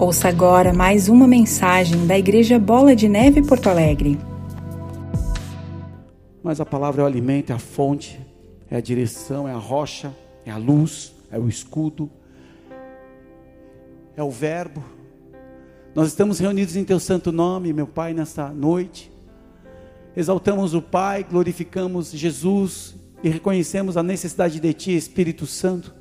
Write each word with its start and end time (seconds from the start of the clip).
Ouça 0.00 0.28
agora 0.28 0.72
mais 0.72 1.08
uma 1.08 1.26
mensagem 1.26 2.06
da 2.06 2.16
Igreja 2.16 2.56
Bola 2.56 2.94
de 2.94 3.08
Neve 3.08 3.42
Porto 3.42 3.68
Alegre. 3.68 4.16
Mas 6.40 6.60
a 6.60 6.64
palavra 6.64 7.02
é 7.02 7.04
o 7.04 7.06
alimento, 7.06 7.50
é 7.50 7.56
a 7.56 7.58
fonte, 7.58 8.20
é 8.70 8.76
a 8.76 8.80
direção, 8.80 9.48
é 9.48 9.52
a 9.52 9.56
rocha, 9.56 10.14
é 10.46 10.52
a 10.52 10.56
luz, 10.56 11.12
é 11.32 11.38
o 11.38 11.48
escudo, 11.48 12.08
é 14.16 14.22
o 14.22 14.30
verbo. 14.30 14.84
Nós 15.96 16.06
estamos 16.06 16.38
reunidos 16.38 16.76
em 16.76 16.84
teu 16.84 17.00
santo 17.00 17.32
nome, 17.32 17.72
meu 17.72 17.88
Pai, 17.88 18.14
nesta 18.14 18.50
noite. 18.50 19.10
Exaltamos 20.16 20.74
o 20.74 20.80
Pai, 20.80 21.26
glorificamos 21.28 22.12
Jesus 22.12 22.94
e 23.20 23.28
reconhecemos 23.28 23.96
a 23.96 24.02
necessidade 24.04 24.60
de 24.60 24.72
Ti, 24.72 24.96
Espírito 24.96 25.44
Santo. 25.44 25.97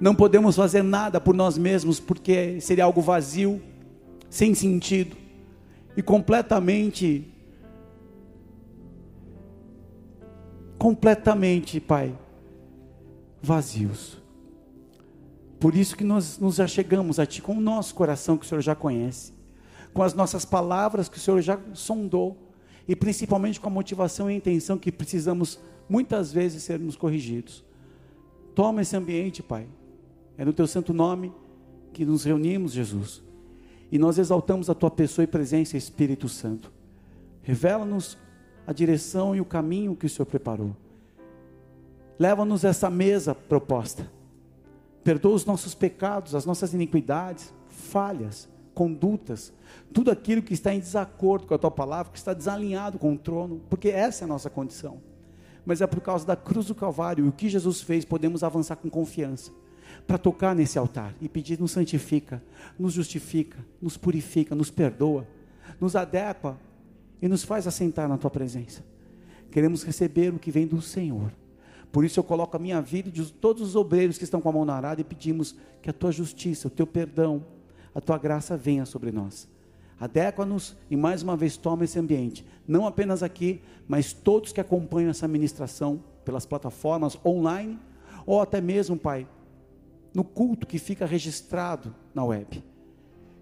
Não 0.00 0.14
podemos 0.14 0.56
fazer 0.56 0.82
nada 0.82 1.20
por 1.20 1.34
nós 1.34 1.58
mesmos, 1.58 1.98
porque 1.98 2.60
seria 2.60 2.84
algo 2.84 3.00
vazio, 3.00 3.60
sem 4.30 4.54
sentido 4.54 5.16
e 5.96 6.02
completamente 6.02 7.26
completamente, 10.78 11.80
Pai, 11.80 12.16
vazios. 13.42 14.16
Por 15.58 15.74
isso 15.74 15.96
que 15.96 16.04
nós 16.04 16.38
nos 16.38 16.60
achegamos 16.60 17.18
a 17.18 17.26
Ti 17.26 17.42
com 17.42 17.56
o 17.56 17.60
nosso 17.60 17.94
coração 17.96 18.38
que 18.38 18.46
o 18.46 18.48
Senhor 18.48 18.60
já 18.60 18.76
conhece, 18.76 19.32
com 19.92 20.04
as 20.04 20.14
nossas 20.14 20.44
palavras 20.44 21.08
que 21.08 21.16
o 21.16 21.20
Senhor 21.20 21.40
já 21.40 21.58
sondou, 21.74 22.36
e 22.86 22.94
principalmente 22.94 23.58
com 23.58 23.66
a 23.66 23.72
motivação 23.72 24.30
e 24.30 24.34
a 24.34 24.36
intenção 24.36 24.78
que 24.78 24.92
precisamos 24.92 25.58
muitas 25.88 26.32
vezes 26.32 26.62
sermos 26.62 26.94
corrigidos. 26.94 27.64
Toma 28.54 28.82
esse 28.82 28.96
ambiente, 28.96 29.42
Pai. 29.42 29.66
É 30.38 30.44
no 30.44 30.52
Teu 30.54 30.66
santo 30.66 30.94
nome 30.94 31.32
que 31.92 32.06
nos 32.06 32.24
reunimos, 32.24 32.72
Jesus. 32.72 33.22
E 33.92 33.98
nós 33.98 34.18
exaltamos 34.18 34.70
a 34.70 34.74
Tua 34.74 34.90
pessoa 34.90 35.24
e 35.24 35.26
presença, 35.26 35.76
Espírito 35.76 36.28
Santo. 36.28 36.72
Revela-nos 37.42 38.16
a 38.66 38.72
direção 38.72 39.34
e 39.34 39.40
o 39.40 39.44
caminho 39.44 39.96
que 39.96 40.06
o 40.06 40.08
Senhor 40.08 40.26
preparou. 40.26 40.74
Leva-nos 42.18 42.64
essa 42.64 42.88
mesa 42.88 43.34
proposta 43.34 44.08
perdoa 45.08 45.32
os 45.32 45.46
nossos 45.46 45.74
pecados, 45.74 46.34
as 46.34 46.44
nossas 46.44 46.74
iniquidades, 46.74 47.50
falhas, 47.68 48.46
condutas, 48.74 49.54
tudo 49.90 50.10
aquilo 50.10 50.42
que 50.42 50.52
está 50.52 50.74
em 50.74 50.80
desacordo 50.80 51.46
com 51.46 51.54
a 51.54 51.58
tua 51.58 51.70
palavra, 51.70 52.12
que 52.12 52.18
está 52.18 52.34
desalinhado 52.34 52.98
com 52.98 53.14
o 53.14 53.18
trono, 53.18 53.62
porque 53.70 53.88
essa 53.88 54.24
é 54.24 54.26
a 54.26 54.28
nossa 54.28 54.50
condição. 54.50 55.00
Mas 55.64 55.80
é 55.80 55.86
por 55.86 56.02
causa 56.02 56.26
da 56.26 56.36
cruz 56.36 56.66
do 56.66 56.74
Calvário 56.74 57.24
e 57.24 57.28
o 57.30 57.32
que 57.32 57.48
Jesus 57.48 57.80
fez, 57.80 58.04
podemos 58.04 58.44
avançar 58.44 58.76
com 58.76 58.90
confiança 58.90 59.50
para 60.08 60.18
tocar 60.18 60.56
nesse 60.56 60.76
altar 60.76 61.14
e 61.20 61.28
pedir: 61.28 61.60
nos 61.60 61.70
santifica, 61.70 62.42
nos 62.76 62.94
justifica, 62.94 63.64
nos 63.80 63.96
purifica, 63.96 64.56
nos 64.56 64.70
perdoa, 64.70 65.24
nos 65.80 65.94
adequa 65.94 66.58
e 67.22 67.28
nos 67.28 67.44
faz 67.44 67.68
assentar 67.68 68.08
na 68.08 68.18
tua 68.18 68.30
presença. 68.30 68.84
Queremos 69.52 69.84
receber 69.84 70.34
o 70.34 70.38
que 70.40 70.50
vem 70.50 70.66
do 70.66 70.82
Senhor 70.82 71.30
por 71.90 72.04
isso 72.04 72.20
eu 72.20 72.24
coloco 72.24 72.56
a 72.56 72.60
minha 72.60 72.80
vida 72.80 73.08
e 73.08 73.12
de 73.12 73.32
todos 73.32 73.62
os 73.62 73.76
obreiros 73.76 74.18
que 74.18 74.24
estão 74.24 74.40
com 74.40 74.48
a 74.48 74.52
mão 74.52 74.64
na 74.64 74.74
arada 74.74 75.00
e 75.00 75.04
pedimos 75.04 75.56
que 75.80 75.88
a 75.88 75.92
tua 75.92 76.12
justiça, 76.12 76.68
o 76.68 76.70
teu 76.70 76.86
perdão, 76.86 77.44
a 77.94 78.00
tua 78.00 78.18
graça 78.18 78.56
venha 78.56 78.84
sobre 78.84 79.10
nós. 79.10 79.48
Adequa-nos 79.98 80.76
e 80.90 80.96
mais 80.96 81.22
uma 81.22 81.36
vez 81.36 81.56
toma 81.56 81.84
esse 81.84 81.98
ambiente, 81.98 82.44
não 82.66 82.86
apenas 82.86 83.22
aqui, 83.22 83.60
mas 83.88 84.12
todos 84.12 84.52
que 84.52 84.60
acompanham 84.60 85.10
essa 85.10 85.26
ministração 85.26 86.02
pelas 86.24 86.46
plataformas 86.46 87.18
online 87.24 87.78
ou 88.26 88.40
até 88.40 88.60
mesmo, 88.60 88.96
Pai, 88.96 89.26
no 90.18 90.24
culto 90.24 90.66
que 90.66 90.80
fica 90.80 91.06
registrado 91.06 91.94
na 92.12 92.24
web. 92.24 92.60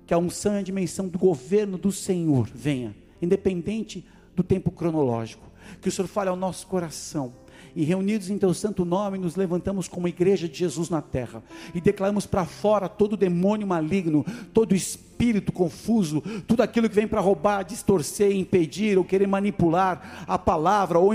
Que 0.07 0.13
a 0.13 0.19
unção 0.19 0.57
e 0.57 0.59
a 0.59 0.63
dimensão 0.63 1.09
do 1.09 1.19
governo 1.19 1.79
do 1.79 1.91
Senhor 1.91 2.47
venha, 2.55 2.95
independente 3.21 4.07
do 4.35 4.43
tempo 4.43 4.71
cronológico. 4.71 5.51
Que 5.81 5.89
o 5.89 5.93
Senhor 5.93 6.07
fale 6.07 6.29
ao 6.29 6.37
nosso 6.37 6.67
coração 6.67 7.33
e 7.75 7.83
reunidos 7.83 8.29
em 8.29 8.37
teu 8.37 8.53
santo 8.53 8.85
nome, 8.85 9.17
nos 9.17 9.37
levantamos 9.37 9.89
como 9.89 10.07
igreja 10.07 10.47
de 10.47 10.59
Jesus 10.59 10.91
na 10.91 11.01
terra 11.01 11.43
e 11.75 11.81
declaramos 11.81 12.27
para 12.27 12.45
fora 12.45 12.91
todo 12.91 13.17
demônio 13.17 13.67
maligno, 13.67 14.25
todo 14.53 14.75
espírito 14.75 15.53
confuso, 15.53 16.23
tudo 16.47 16.63
aquilo 16.63 16.91
que 16.91 16.95
vem 16.95 17.09
para 17.09 17.21
roubar, 17.23 17.65
distorcer, 17.65 18.37
impedir 18.37 18.99
ou 18.99 19.05
querer 19.05 19.27
manipular 19.27 20.25
a 20.27 20.39
palavra 20.39 20.99
ou 20.99 21.15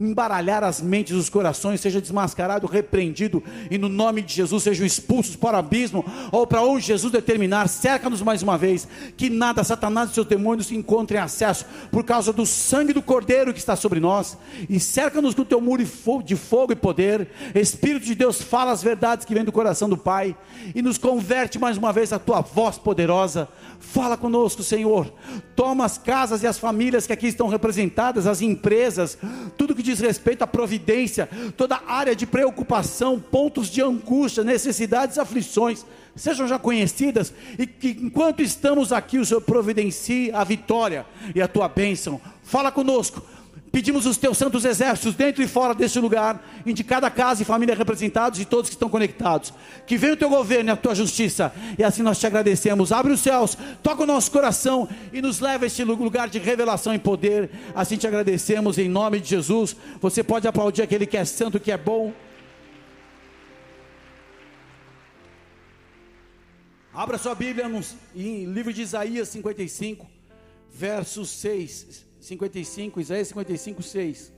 embaralhar 0.00 0.64
as 0.64 0.80
mentes, 0.80 1.14
os 1.14 1.28
corações, 1.28 1.80
seja 1.80 2.00
desmascarado, 2.00 2.66
repreendido, 2.66 3.44
e 3.70 3.76
no 3.76 3.88
nome 3.88 4.22
de 4.22 4.32
Jesus 4.32 4.62
sejam 4.62 4.86
expulsos 4.86 5.36
para 5.36 5.58
o 5.58 5.60
abismo, 5.60 6.04
ou 6.32 6.46
para 6.46 6.62
onde 6.62 6.86
Jesus 6.86 7.12
determinar, 7.12 7.68
cerca-nos 7.68 8.22
mais 8.22 8.42
uma 8.42 8.56
vez, 8.56 8.88
que 9.16 9.28
nada, 9.28 9.62
Satanás 9.62 10.10
e 10.10 10.14
seus 10.14 10.26
demônios 10.26 10.72
encontrem 10.72 11.20
acesso, 11.20 11.66
por 11.92 12.02
causa 12.02 12.32
do 12.32 12.46
sangue 12.46 12.94
do 12.94 13.02
Cordeiro 13.02 13.52
que 13.52 13.58
está 13.58 13.76
sobre 13.76 14.00
nós, 14.00 14.38
e 14.68 14.80
cerca-nos 14.80 15.34
com 15.34 15.42
o 15.42 15.44
teu 15.44 15.60
muro 15.60 15.84
de 16.24 16.36
fogo 16.36 16.72
e 16.72 16.76
poder, 16.76 17.28
Espírito 17.54 18.06
de 18.06 18.14
Deus, 18.14 18.40
fala 18.40 18.72
as 18.72 18.82
verdades 18.82 19.26
que 19.26 19.34
vêm 19.34 19.44
do 19.44 19.52
coração 19.52 19.88
do 19.88 19.98
Pai, 19.98 20.34
e 20.74 20.80
nos 20.80 20.96
converte 20.96 21.58
mais 21.58 21.76
uma 21.76 21.92
vez 21.92 22.10
a 22.10 22.18
tua 22.18 22.40
voz 22.40 22.78
poderosa, 22.78 23.48
fala 23.78 24.16
conosco, 24.16 24.62
Senhor, 24.62 25.12
toma 25.54 25.84
as 25.84 25.98
casas 25.98 26.42
e 26.42 26.46
as 26.46 26.58
famílias 26.58 27.06
que 27.06 27.12
aqui 27.12 27.26
estão 27.26 27.48
representadas, 27.48 28.26
as 28.26 28.40
empresas, 28.40 29.18
tudo 29.58 29.74
que 29.74 29.89
diz 29.90 30.00
respeito 30.00 30.42
à 30.42 30.46
providência, 30.46 31.28
toda 31.56 31.82
área 31.86 32.14
de 32.14 32.26
preocupação, 32.26 33.18
pontos 33.18 33.68
de 33.68 33.82
angústia, 33.82 34.44
necessidades, 34.44 35.18
aflições, 35.18 35.84
sejam 36.14 36.46
já 36.46 36.58
conhecidas, 36.58 37.32
e 37.58 37.66
que 37.66 37.88
enquanto 38.00 38.40
estamos 38.42 38.92
aqui, 38.92 39.18
o 39.18 39.24
Senhor 39.24 39.40
providencie 39.40 40.30
a 40.32 40.44
vitória 40.44 41.06
e 41.34 41.42
a 41.42 41.48
tua 41.48 41.68
bênção. 41.68 42.20
Fala 42.42 42.70
conosco 42.70 43.22
Pedimos 43.72 44.04
os 44.04 44.16
teus 44.16 44.36
santos 44.36 44.64
exércitos 44.64 45.14
dentro 45.14 45.42
e 45.44 45.46
fora 45.46 45.72
deste 45.72 46.00
lugar, 46.00 46.44
em 46.66 46.74
de 46.74 46.82
cada 46.82 47.08
casa 47.08 47.42
e 47.42 47.44
família 47.44 47.74
representados 47.74 48.40
e 48.40 48.44
todos 48.44 48.68
que 48.68 48.74
estão 48.74 48.88
conectados. 48.88 49.54
Que 49.86 49.96
venha 49.96 50.14
o 50.14 50.16
teu 50.16 50.28
governo 50.28 50.70
e 50.70 50.72
a 50.72 50.76
tua 50.76 50.92
justiça. 50.92 51.52
E 51.78 51.84
assim 51.84 52.02
nós 52.02 52.18
te 52.18 52.26
agradecemos. 52.26 52.90
Abre 52.90 53.12
os 53.12 53.20
céus, 53.20 53.56
toca 53.80 54.02
o 54.02 54.06
nosso 54.06 54.32
coração 54.32 54.88
e 55.12 55.22
nos 55.22 55.38
leva 55.38 55.64
a 55.64 55.68
este 55.68 55.84
lugar 55.84 56.28
de 56.28 56.40
revelação 56.40 56.92
e 56.92 56.98
poder. 56.98 57.48
Assim 57.72 57.96
te 57.96 58.08
agradecemos 58.08 58.76
em 58.76 58.88
nome 58.88 59.20
de 59.20 59.28
Jesus. 59.28 59.76
Você 60.00 60.24
pode 60.24 60.48
aplaudir 60.48 60.82
aquele 60.82 61.06
que 61.06 61.16
é 61.16 61.24
santo, 61.24 61.60
que 61.60 61.70
é 61.70 61.76
bom. 61.76 62.12
Abra 66.92 67.18
sua 67.18 67.36
Bíblia 67.36 67.68
no 67.68 67.80
livro 68.14 68.72
de 68.72 68.82
Isaías 68.82 69.28
55, 69.28 70.10
verso 70.72 71.24
6. 71.24 72.09
55, 72.20 73.00
Isaías 73.00 73.28
55, 73.28 73.82
6. 73.82 74.32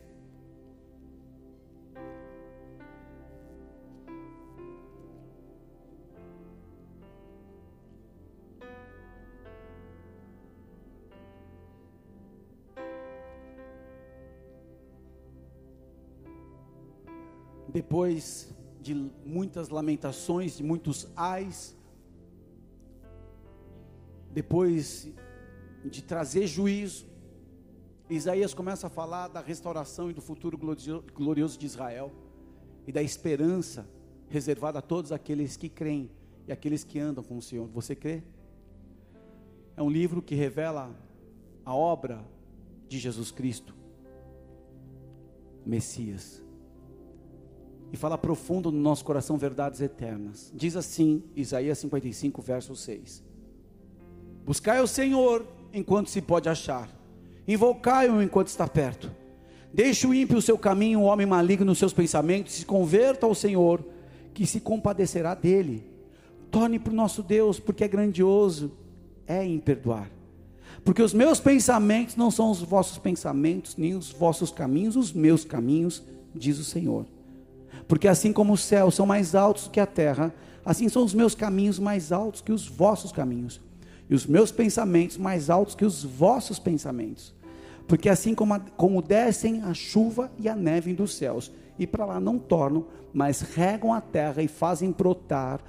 Depois 17.69 18.55
de 18.81 18.95
muitas 19.25 19.71
lamentações, 19.71 20.57
de 20.57 20.63
muitos 20.63 21.11
ais, 21.17 21.77
depois 24.31 25.09
de 25.85 26.03
trazer 26.03 26.47
juízo, 26.47 27.12
Isaías 28.11 28.53
começa 28.53 28.87
a 28.87 28.91
falar 28.91 29.29
da 29.29 29.41
restauração 29.41 30.11
e 30.11 30.15
do 30.15 30.21
futuro 30.21 30.59
glorioso 31.15 31.59
de 31.59 31.67
Israel 31.67 32.13
e 32.87 32.93
da 32.93 33.03
esperança 33.03 33.89
reservada 34.29 34.79
a 34.79 34.83
todos 34.83 35.13
aqueles 35.13 35.57
que 35.57 35.69
creem 35.69 36.11
e 36.47 36.53
aqueles 36.53 36.85
que 36.85 36.99
andam 36.99 37.23
com 37.23 37.37
o 37.37 37.43
Senhor. 37.43 37.69
Você 37.69 37.95
crê? 37.95 38.23
É 39.77 39.83
um 39.83 39.91
livro 39.91 40.21
que 40.21 40.35
revela 40.35 40.95
a 41.65 41.75
obra 41.75 42.25
de 42.89 42.99
Jesus 42.99 43.31
Cristo, 43.31 43.75
Messias. 45.65 46.43
E 47.93 47.97
fala 47.97 48.19
profundo 48.19 48.73
no 48.73 48.79
nosso 48.79 49.05
coração 49.05 49.37
verdades 49.37 49.81
eternas. 49.81 50.53
Diz 50.55 50.77
assim, 50.77 51.23
Isaías 51.37 51.79
55, 51.79 52.43
verso 52.43 52.75
6: 52.75 53.23
Buscai 54.45 54.81
o 54.81 54.87
Senhor 54.87 55.47
enquanto 55.73 56.11
se 56.11 56.21
pode 56.21 56.49
achar 56.49 56.89
Invocai-o 57.47 58.23
enquanto 58.23 58.49
está 58.49 58.67
perto. 58.69 59.11
Deixe 59.73 60.07
o 60.07 60.15
ímpio 60.15 60.39
o 60.39 60.43
seu 60.43 60.59
caminho, 60.59 61.01
o 61.01 61.05
homem 61.05 61.27
maligno 61.27 61.73
os 61.73 61.79
seus 61.79 61.93
pensamentos, 61.93 62.53
se 62.53 62.67
converta 62.67 63.27
ao 63.27 63.35
Senhor, 63.35 63.83
que 64.35 64.47
se 64.47 64.61
compadecerá 64.61 65.35
dele. 65.35 65.85
Torne 66.51 66.79
para 66.79 66.93
o 66.93 66.97
nosso 66.97 67.23
Deus, 67.23 67.59
porque 67.59 67.83
é 67.83 67.89
grandioso, 67.89 68.71
é 69.27 69.45
em 69.45 69.59
perdoar. 69.59 70.11
Porque 70.85 71.03
os 71.03 71.15
meus 71.15 71.41
pensamentos 71.41 72.17
não 72.17 72.31
são 72.31 72.51
os 72.51 72.61
vossos 72.61 72.99
pensamentos, 72.99 73.77
nem 73.77 73.95
os 73.95 74.11
vossos 74.11 74.51
caminhos, 74.51 74.97
os 74.97 75.13
meus 75.13 75.45
caminhos, 75.45 76.03
diz 76.35 76.59
o 76.59 76.65
Senhor. 76.65 77.07
Porque 77.89 78.09
assim 78.09 78.33
como 78.33 78.53
os 78.53 78.63
céus 78.63 78.95
são 78.95 79.07
mais 79.07 79.35
altos 79.35 79.69
que 79.69 79.81
a 79.81 79.87
terra, 79.87 80.35
assim 80.65 80.89
são 80.89 81.05
os 81.05 81.15
meus 81.15 81.35
caminhos 81.35 81.79
mais 81.79 82.13
altos 82.13 82.41
que 82.41 82.53
os 82.53 82.67
vossos 82.69 83.11
caminhos 83.11 83.61
e 84.09 84.15
os 84.15 84.27
meus 84.27 84.51
pensamentos 84.51 85.17
mais 85.17 85.51
altos 85.51 85.75
que 85.75 85.85
os 85.85 86.05
vossos 86.05 86.59
pensamentos. 86.59 87.35
Porque 87.87 88.09
assim 88.09 88.35
como, 88.35 88.55
a, 88.55 88.61
como 88.61 89.03
descem 89.03 89.63
a 89.63 89.75
chuva 89.75 90.31
e 90.39 90.49
a 90.49 90.55
neve 90.55 90.95
dos 90.95 91.15
céus, 91.15 91.53
e 91.79 91.87
para 91.87 92.05
lá 92.05 92.21
não 92.21 92.39
tornam, 92.39 92.87
mas 93.13 93.41
regam 93.41 93.93
a 93.93 94.01
terra 94.01 94.43
e 94.43 94.49
fazem 94.49 94.91
brotar, 94.91 95.61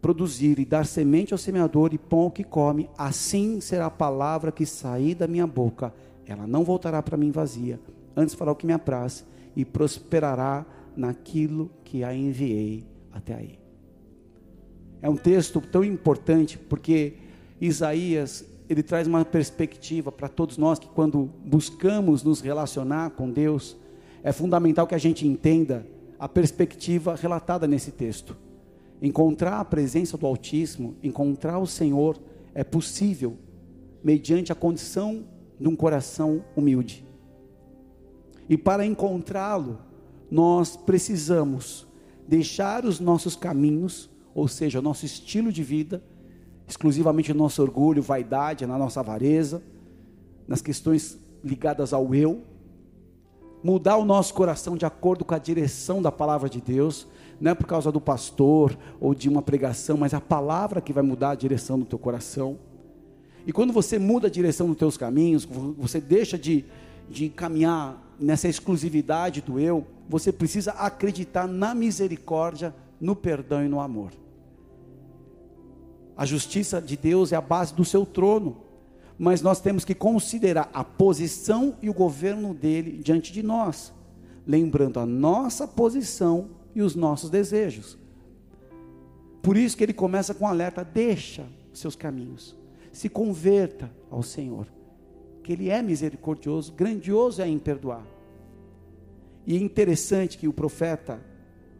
produzir 0.00 0.58
e 0.58 0.64
dar 0.64 0.84
semente 0.84 1.32
ao 1.32 1.38
semeador 1.38 1.94
e 1.94 1.98
pão 1.98 2.20
ao 2.20 2.30
que 2.30 2.44
come, 2.44 2.90
assim 2.98 3.60
será 3.60 3.86
a 3.86 3.90
palavra 3.90 4.52
que 4.52 4.66
sair 4.66 5.14
da 5.14 5.28
minha 5.28 5.46
boca. 5.46 5.94
Ela 6.26 6.46
não 6.46 6.64
voltará 6.64 7.02
para 7.02 7.16
mim 7.16 7.30
vazia, 7.30 7.80
antes 8.16 8.34
fará 8.34 8.52
o 8.52 8.56
que 8.56 8.66
me 8.66 8.72
apraz 8.72 9.24
e 9.54 9.64
prosperará 9.64 10.66
naquilo 10.96 11.70
que 11.84 12.04
a 12.04 12.14
enviei 12.14 12.84
até 13.12 13.34
aí. 13.34 13.58
É 15.00 15.08
um 15.08 15.16
texto 15.16 15.60
tão 15.60 15.82
importante 15.82 16.56
porque 16.56 17.14
Isaías 17.66 18.44
ele 18.68 18.82
traz 18.82 19.06
uma 19.06 19.24
perspectiva 19.24 20.10
para 20.10 20.28
todos 20.28 20.56
nós 20.56 20.78
que 20.78 20.88
quando 20.88 21.30
buscamos 21.44 22.22
nos 22.22 22.40
relacionar 22.40 23.10
com 23.10 23.30
Deus, 23.30 23.76
é 24.22 24.32
fundamental 24.32 24.86
que 24.86 24.94
a 24.94 24.98
gente 24.98 25.26
entenda 25.26 25.86
a 26.18 26.28
perspectiva 26.28 27.14
relatada 27.14 27.66
nesse 27.66 27.92
texto. 27.92 28.36
Encontrar 29.00 29.60
a 29.60 29.64
presença 29.64 30.16
do 30.16 30.26
Altíssimo, 30.26 30.96
encontrar 31.02 31.58
o 31.58 31.66
Senhor, 31.66 32.18
é 32.54 32.64
possível 32.64 33.36
mediante 34.02 34.52
a 34.52 34.54
condição 34.54 35.24
de 35.60 35.68
um 35.68 35.76
coração 35.76 36.44
humilde. 36.56 37.04
E 38.48 38.56
para 38.56 38.86
encontrá-lo, 38.86 39.78
nós 40.30 40.76
precisamos 40.76 41.86
deixar 42.26 42.84
os 42.84 43.00
nossos 43.00 43.36
caminhos, 43.36 44.08
ou 44.34 44.48
seja, 44.48 44.78
o 44.78 44.82
nosso 44.82 45.04
estilo 45.04 45.52
de 45.52 45.62
vida, 45.62 46.02
exclusivamente 46.66 47.32
o 47.32 47.34
nosso 47.34 47.62
orgulho, 47.62 48.02
vaidade, 48.02 48.66
na 48.66 48.78
nossa 48.78 49.00
avareza, 49.00 49.62
nas 50.46 50.62
questões 50.62 51.18
ligadas 51.44 51.92
ao 51.92 52.14
eu, 52.14 52.42
mudar 53.62 53.96
o 53.96 54.04
nosso 54.04 54.34
coração 54.34 54.76
de 54.76 54.84
acordo 54.84 55.24
com 55.24 55.34
a 55.34 55.38
direção 55.38 56.02
da 56.02 56.10
palavra 56.10 56.48
de 56.48 56.60
Deus, 56.60 57.06
não 57.40 57.52
é 57.52 57.54
por 57.54 57.66
causa 57.66 57.90
do 57.90 58.00
pastor 58.00 58.76
ou 59.00 59.14
de 59.14 59.28
uma 59.28 59.42
pregação, 59.42 59.96
mas 59.96 60.14
a 60.14 60.20
palavra 60.20 60.80
que 60.80 60.92
vai 60.92 61.02
mudar 61.02 61.30
a 61.30 61.34
direção 61.34 61.78
do 61.78 61.84
teu 61.84 61.98
coração. 61.98 62.58
E 63.46 63.52
quando 63.52 63.72
você 63.72 63.98
muda 63.98 64.28
a 64.28 64.30
direção 64.30 64.68
dos 64.68 64.76
teus 64.76 64.96
caminhos, 64.96 65.44
você 65.44 66.00
deixa 66.00 66.38
de, 66.38 66.64
de 67.08 67.28
caminhar 67.28 68.00
nessa 68.18 68.48
exclusividade 68.48 69.40
do 69.40 69.58
eu, 69.58 69.84
você 70.08 70.32
precisa 70.32 70.72
acreditar 70.72 71.48
na 71.48 71.74
misericórdia, 71.74 72.74
no 73.00 73.16
perdão 73.16 73.64
e 73.64 73.68
no 73.68 73.80
amor. 73.80 74.12
A 76.22 76.24
justiça 76.24 76.80
de 76.80 76.96
Deus 76.96 77.32
é 77.32 77.34
a 77.34 77.40
base 77.40 77.74
do 77.74 77.84
seu 77.84 78.06
trono, 78.06 78.58
mas 79.18 79.42
nós 79.42 79.60
temos 79.60 79.84
que 79.84 79.92
considerar 79.92 80.70
a 80.72 80.84
posição 80.84 81.74
e 81.82 81.90
o 81.90 81.92
governo 81.92 82.54
dele 82.54 83.02
diante 83.02 83.32
de 83.32 83.42
nós, 83.42 83.92
lembrando 84.46 85.00
a 85.00 85.04
nossa 85.04 85.66
posição 85.66 86.50
e 86.76 86.80
os 86.80 86.94
nossos 86.94 87.28
desejos. 87.28 87.98
Por 89.42 89.56
isso 89.56 89.76
que 89.76 89.82
ele 89.82 89.92
começa 89.92 90.32
com 90.32 90.44
um 90.44 90.46
alerta: 90.46 90.84
deixa 90.84 91.44
seus 91.72 91.96
caminhos, 91.96 92.54
se 92.92 93.08
converta 93.08 93.90
ao 94.08 94.22
Senhor 94.22 94.68
que 95.42 95.52
Ele 95.52 95.70
é 95.70 95.82
misericordioso, 95.82 96.72
grandioso 96.72 97.42
é 97.42 97.48
em 97.48 97.58
perdoar. 97.58 98.06
E 99.44 99.56
é 99.56 99.60
interessante 99.60 100.38
que 100.38 100.46
o 100.46 100.52
profeta 100.52 101.20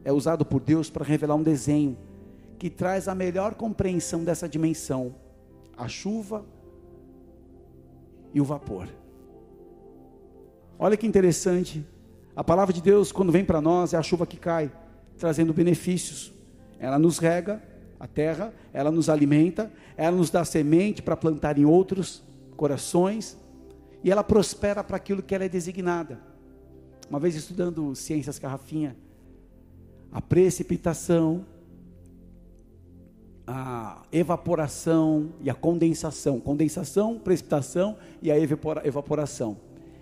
é 0.05 0.12
usado 0.12 0.45
por 0.45 0.61
Deus 0.61 0.91
para 0.91 1.05
revelar 1.05 1.37
um 1.37 1.45
desenho 1.45 1.97
que 2.62 2.70
traz 2.70 3.09
a 3.09 3.14
melhor 3.14 3.56
compreensão 3.56 4.23
dessa 4.23 4.49
dimensão: 4.49 5.17
a 5.76 5.88
chuva 5.88 6.47
e 8.32 8.41
o 8.41 8.44
vapor. 8.44 8.87
Olha 10.79 10.97
que 10.97 11.05
interessante, 11.05 11.85
a 12.37 12.44
palavra 12.44 12.73
de 12.73 12.81
Deus, 12.81 13.11
quando 13.11 13.32
vem 13.32 13.44
para 13.44 13.61
nós, 13.61 13.94
é 13.94 13.97
a 13.97 14.03
chuva 14.03 14.25
que 14.25 14.37
cai, 14.37 14.70
trazendo 15.19 15.53
benefícios. 15.53 16.32
Ela 16.79 17.00
nos 17.00 17.19
rega 17.19 17.61
a 17.99 18.06
terra, 18.06 18.55
ela 18.73 18.93
nos 18.93 19.09
alimenta, 19.09 19.69
ela 19.97 20.17
nos 20.17 20.31
dá 20.31 20.44
semente 20.44 21.03
para 21.03 21.17
plantar 21.17 21.59
em 21.59 21.64
outros 21.64 22.23
corações, 22.56 23.37
e 24.05 24.11
ela 24.12 24.23
prospera 24.23 24.85
para 24.85 24.99
aquilo 24.99 25.20
que 25.20 25.35
ela 25.35 25.44
é 25.44 25.49
designada. 25.49 26.20
Uma 27.11 27.19
vez 27.19 27.35
estudando 27.35 27.93
ciências 27.97 28.38
carrafinha, 28.38 28.97
a 30.12 30.20
precipitação, 30.20 31.44
a 33.54 34.00
evaporação 34.10 35.28
e 35.43 35.50
a 35.50 35.54
condensação. 35.54 36.40
Condensação, 36.40 37.19
precipitação 37.19 37.99
e 38.22 38.32
a 38.32 38.38
evaporação. 38.38 39.58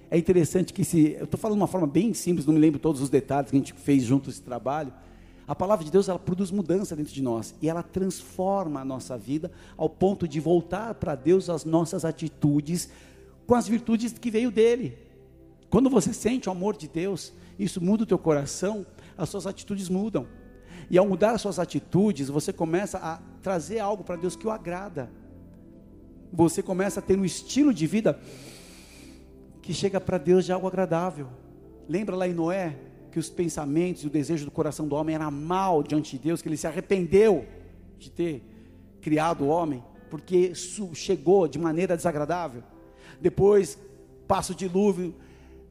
É 0.08 0.16
interessante 0.16 0.72
que 0.72 0.84
se, 0.84 1.16
eu 1.18 1.24
estou 1.24 1.38
falando 1.38 1.56
de 1.56 1.62
uma 1.62 1.66
forma 1.66 1.86
bem 1.86 2.14
simples, 2.14 2.46
não 2.46 2.54
me 2.54 2.60
lembro 2.60 2.78
todos 2.78 3.00
os 3.00 3.10
detalhes 3.10 3.50
que 3.50 3.56
a 3.56 3.58
gente 3.58 3.72
fez 3.72 4.04
junto 4.04 4.30
esse 4.30 4.40
trabalho. 4.40 4.92
A 5.48 5.54
palavra 5.54 5.84
de 5.84 5.90
Deus 5.90 6.08
ela 6.08 6.18
produz 6.18 6.52
mudança 6.52 6.94
dentro 6.94 7.12
de 7.12 7.20
nós 7.20 7.52
e 7.60 7.68
ela 7.68 7.82
transforma 7.82 8.82
a 8.82 8.84
nossa 8.84 9.18
vida 9.18 9.50
ao 9.76 9.90
ponto 9.90 10.28
de 10.28 10.38
voltar 10.38 10.94
para 10.94 11.16
Deus 11.16 11.50
as 11.50 11.64
nossas 11.64 12.04
atitudes 12.04 12.88
com 13.48 13.56
as 13.56 13.66
virtudes 13.66 14.12
que 14.12 14.30
veio 14.30 14.52
dele. 14.52 14.96
Quando 15.68 15.90
você 15.90 16.12
sente 16.12 16.48
o 16.48 16.52
amor 16.52 16.76
de 16.76 16.86
Deus, 16.86 17.32
isso 17.58 17.80
muda 17.80 18.04
o 18.04 18.06
teu 18.06 18.18
coração, 18.18 18.86
as 19.18 19.28
suas 19.28 19.44
atitudes 19.44 19.88
mudam. 19.88 20.28
E 20.90 20.98
ao 20.98 21.06
mudar 21.06 21.30
as 21.30 21.40
suas 21.40 21.60
atitudes, 21.60 22.28
você 22.28 22.52
começa 22.52 22.98
a 22.98 23.20
trazer 23.40 23.78
algo 23.78 24.02
para 24.02 24.16
Deus 24.16 24.34
que 24.34 24.46
o 24.46 24.50
agrada. 24.50 25.08
Você 26.32 26.62
começa 26.62 26.98
a 26.98 27.02
ter 27.02 27.16
um 27.16 27.24
estilo 27.24 27.72
de 27.72 27.86
vida 27.86 28.18
que 29.62 29.72
chega 29.72 30.00
para 30.00 30.18
Deus 30.18 30.44
de 30.44 30.52
algo 30.52 30.66
agradável. 30.66 31.28
Lembra 31.88 32.16
lá 32.16 32.26
em 32.26 32.34
Noé 32.34 32.76
que 33.12 33.20
os 33.20 33.30
pensamentos 33.30 34.02
e 34.02 34.08
o 34.08 34.10
desejo 34.10 34.44
do 34.44 34.50
coração 34.50 34.88
do 34.88 34.96
homem 34.96 35.14
era 35.14 35.30
mal 35.30 35.82
diante 35.82 36.16
de 36.16 36.24
Deus, 36.24 36.42
que 36.42 36.48
ele 36.48 36.56
se 36.56 36.66
arrependeu 36.66 37.46
de 37.98 38.10
ter 38.10 38.42
criado 39.00 39.44
o 39.44 39.48
homem, 39.48 39.82
porque 40.08 40.52
chegou 40.54 41.46
de 41.46 41.58
maneira 41.58 41.96
desagradável. 41.96 42.62
Depois 43.20 43.78
passa 44.26 44.52
o 44.52 44.56
dilúvio, 44.56 45.14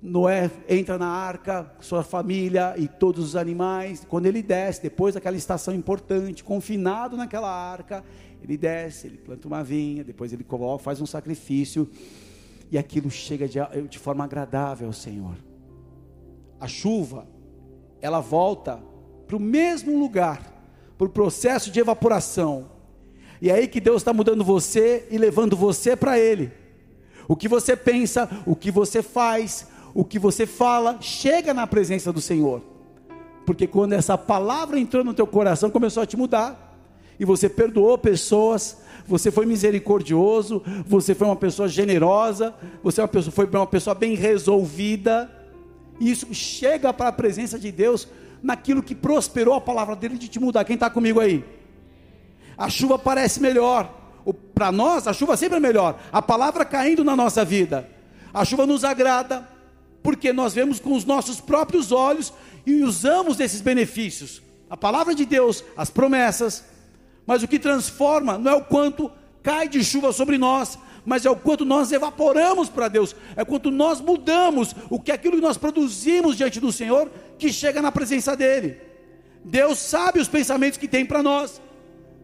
Noé 0.01 0.49
entra 0.67 0.97
na 0.97 1.07
arca, 1.07 1.69
sua 1.81 2.03
família 2.03 2.73
e 2.77 2.87
todos 2.87 3.23
os 3.23 3.35
animais. 3.35 4.05
Quando 4.07 4.27
ele 4.27 4.41
desce, 4.41 4.81
depois 4.81 5.15
daquela 5.15 5.35
estação 5.35 5.73
importante, 5.73 6.43
confinado 6.43 7.17
naquela 7.17 7.51
arca, 7.51 8.03
ele 8.41 8.57
desce, 8.57 9.07
ele 9.07 9.17
planta 9.17 9.47
uma 9.47 9.63
vinha, 9.63 10.03
depois 10.03 10.31
ele 10.31 10.43
coloca, 10.43 10.83
faz 10.83 11.01
um 11.01 11.05
sacrifício, 11.05 11.89
e 12.71 12.77
aquilo 12.77 13.11
chega 13.11 13.47
de, 13.47 13.59
de 13.89 13.99
forma 13.99 14.23
agradável 14.23 14.87
ao 14.87 14.93
Senhor. 14.93 15.35
A 16.59 16.67
chuva, 16.67 17.27
ela 18.01 18.21
volta 18.21 18.79
para 19.27 19.35
o 19.35 19.39
mesmo 19.39 19.99
lugar, 19.99 20.63
para 20.97 21.07
o 21.07 21.09
processo 21.09 21.71
de 21.71 21.79
evaporação. 21.79 22.71
E 23.41 23.49
é 23.49 23.53
aí 23.53 23.67
que 23.67 23.81
Deus 23.81 24.01
está 24.01 24.13
mudando 24.13 24.43
você 24.43 25.07
e 25.11 25.17
levando 25.17 25.55
você 25.57 25.95
para 25.95 26.17
Ele. 26.17 26.51
O 27.27 27.35
que 27.35 27.47
você 27.47 27.75
pensa, 27.75 28.27
o 28.45 28.55
que 28.55 28.71
você 28.71 29.01
faz, 29.01 29.67
o 29.93 30.03
que 30.03 30.19
você 30.19 30.45
fala, 30.45 30.97
chega 31.01 31.53
na 31.53 31.65
presença 31.65 32.11
do 32.11 32.21
Senhor. 32.21 32.61
Porque 33.45 33.65
quando 33.65 33.93
essa 33.93 34.17
palavra 34.17 34.79
entrou 34.79 35.03
no 35.03 35.13
teu 35.13 35.25
coração, 35.25 35.69
começou 35.69 36.03
a 36.03 36.05
te 36.05 36.15
mudar. 36.15 36.67
E 37.19 37.25
você 37.25 37.49
perdoou 37.49 37.97
pessoas, 37.97 38.77
você 39.05 39.31
foi 39.31 39.45
misericordioso, 39.45 40.63
você 40.85 41.13
foi 41.13 41.27
uma 41.27 41.35
pessoa 41.35 41.67
generosa, 41.67 42.53
você 42.81 43.01
é 43.01 43.07
foi 43.07 43.45
uma 43.45 43.67
pessoa 43.67 43.93
bem 43.93 44.15
resolvida. 44.15 45.29
E 45.99 46.11
isso 46.11 46.33
chega 46.33 46.93
para 46.93 47.09
a 47.09 47.11
presença 47.11 47.59
de 47.59 47.71
Deus 47.71 48.07
naquilo 48.41 48.81
que 48.83 48.95
prosperou 48.95 49.53
a 49.53 49.61
palavra 49.61 49.95
dele 49.95 50.17
de 50.17 50.27
te 50.27 50.39
mudar. 50.39 50.63
Quem 50.63 50.75
está 50.75 50.89
comigo 50.89 51.19
aí? 51.19 51.43
A 52.57 52.69
chuva 52.69 52.97
parece 52.97 53.41
melhor, 53.41 53.99
para 54.53 54.71
nós, 54.71 55.07
a 55.07 55.13
chuva 55.13 55.35
sempre 55.35 55.57
é 55.57 55.59
melhor. 55.59 55.99
A 56.11 56.21
palavra 56.21 56.63
caindo 56.65 57.03
na 57.03 57.15
nossa 57.15 57.43
vida. 57.43 57.89
A 58.33 58.45
chuva 58.45 58.65
nos 58.65 58.83
agrada, 58.83 59.47
porque 60.01 60.31
nós 60.33 60.53
vemos 60.53 60.79
com 60.79 60.93
os 60.93 61.05
nossos 61.05 61.39
próprios 61.39 61.91
olhos 61.91 62.33
e 62.65 62.83
usamos 62.83 63.37
desses 63.37 63.61
benefícios. 63.61 64.41
A 64.69 64.77
palavra 64.77 65.15
de 65.15 65.25
Deus, 65.25 65.63
as 65.75 65.89
promessas. 65.89 66.63
Mas 67.25 67.43
o 67.43 67.47
que 67.47 67.59
transforma 67.59 68.37
não 68.37 68.51
é 68.51 68.55
o 68.55 68.63
quanto 68.63 69.11
cai 69.41 69.67
de 69.67 69.83
chuva 69.83 70.11
sobre 70.11 70.37
nós, 70.37 70.77
mas 71.05 71.25
é 71.25 71.29
o 71.29 71.35
quanto 71.35 71.65
nós 71.65 71.91
evaporamos 71.91 72.69
para 72.69 72.87
Deus, 72.87 73.15
é 73.35 73.43
quanto 73.45 73.71
nós 73.71 74.01
mudamos 74.01 74.75
o 74.89 74.99
que 74.99 75.11
aquilo 75.11 75.35
que 75.35 75.41
nós 75.41 75.57
produzimos 75.57 76.35
diante 76.35 76.59
do 76.59 76.71
Senhor 76.71 77.09
que 77.37 77.51
chega 77.51 77.81
na 77.81 77.91
presença 77.91 78.35
dele. 78.35 78.77
Deus 79.43 79.79
sabe 79.79 80.19
os 80.19 80.27
pensamentos 80.27 80.77
que 80.77 80.87
tem 80.87 81.05
para 81.05 81.23
nós. 81.23 81.61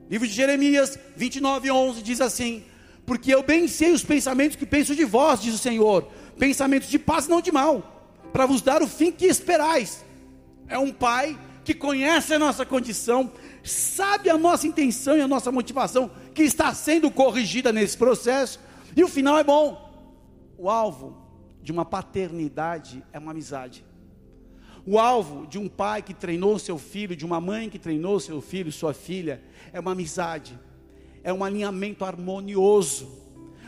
Livro 0.10 0.28
de 0.28 0.34
Jeremias 0.34 1.00
29, 1.16 1.72
11 1.72 2.02
diz 2.04 2.22
assim: 2.22 2.64
Porque 3.06 3.34
eu 3.34 3.42
bem 3.42 3.68
sei 3.68 3.92
os 3.92 4.04
pensamentos 4.04 4.56
que 4.56 4.66
penso 4.66 4.96
de 4.96 5.06
vós, 5.06 5.42
diz 5.42 5.56
o 5.56 5.60
Senhor, 5.60 6.08
pensamentos 6.38 6.90
de 6.90 7.00
paz, 7.00 7.28
não 7.28 7.42
de 7.42 7.52
mal, 7.52 8.10
para 8.32 8.46
vos 8.46 8.62
dar 8.62 8.82
o 8.82 8.88
fim 8.88 9.12
que 9.12 9.26
esperais. 9.26 10.04
É 10.68 10.78
um 10.78 10.92
pai 10.92 11.38
que 11.64 11.74
conhece 11.74 12.34
a 12.34 12.40
nossa 12.40 12.66
condição, 12.66 13.32
sabe 13.64 14.30
a 14.30 14.38
nossa 14.38 14.68
intenção 14.68 15.18
e 15.18 15.22
a 15.22 15.28
nossa 15.28 15.52
motivação 15.52 16.12
que 16.34 16.44
está 16.44 16.74
sendo 16.74 17.10
corrigida 17.10 17.72
nesse 17.72 17.98
processo, 17.98 18.60
e 18.96 19.04
o 19.04 19.08
final 19.08 19.38
é 19.38 19.44
bom. 19.44 19.84
O 20.58 20.70
alvo 20.70 21.18
de 21.62 21.72
uma 21.72 21.84
paternidade 21.84 23.04
é 23.12 23.18
uma 23.18 23.32
amizade. 23.32 23.84
O 24.86 25.00
alvo 25.00 25.48
de 25.48 25.58
um 25.58 25.68
pai 25.68 26.04
que 26.04 26.14
treinou 26.14 26.60
seu 26.60 26.78
filho, 26.78 27.16
de 27.16 27.26
uma 27.26 27.42
mãe 27.42 27.70
que 27.70 27.80
treinou 27.80 28.20
seu 28.20 28.40
filho, 28.40 28.72
sua 28.72 28.94
filha, 28.94 29.42
é 29.74 29.80
uma 29.80 29.94
amizade, 29.94 30.60
é 31.24 31.34
um 31.34 31.44
alinhamento 31.44 32.06
harmonioso, 32.06 33.25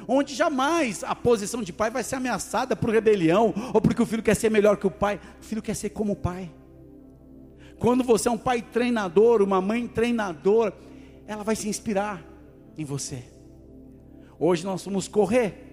onde 0.08 0.34
jamais 0.34 1.04
a 1.04 1.14
posição 1.14 1.62
de 1.62 1.74
pai 1.74 1.90
vai 1.90 2.04
ser 2.04 2.16
ameaçada 2.16 2.76
por 2.76 2.90
rebelião 2.90 3.54
ou 3.74 3.82
porque 3.82 4.02
o 4.02 4.06
filho 4.06 4.24
quer 4.24 4.36
ser 4.36 4.50
melhor 4.50 4.78
que 4.78 4.88
o 4.88 4.92
pai, 4.92 5.20
o 5.42 5.44
filho 5.44 5.62
quer 5.62 5.76
ser 5.76 5.90
como 5.90 6.14
o 6.14 6.16
pai. 6.16 6.52
Quando 7.78 8.04
você 8.04 8.28
é 8.28 8.32
um 8.32 8.38
pai 8.38 8.62
treinador, 8.62 9.42
uma 9.42 9.62
mãe 9.62 9.88
treinadora, 9.88 10.74
ela 11.28 11.44
vai 11.44 11.56
se 11.56 11.68
inspirar 11.70 12.24
em 12.78 12.86
você. 12.86 13.24
Hoje 14.40 14.64
nós 14.66 14.84
fomos 14.84 15.08
correr. 15.08 15.66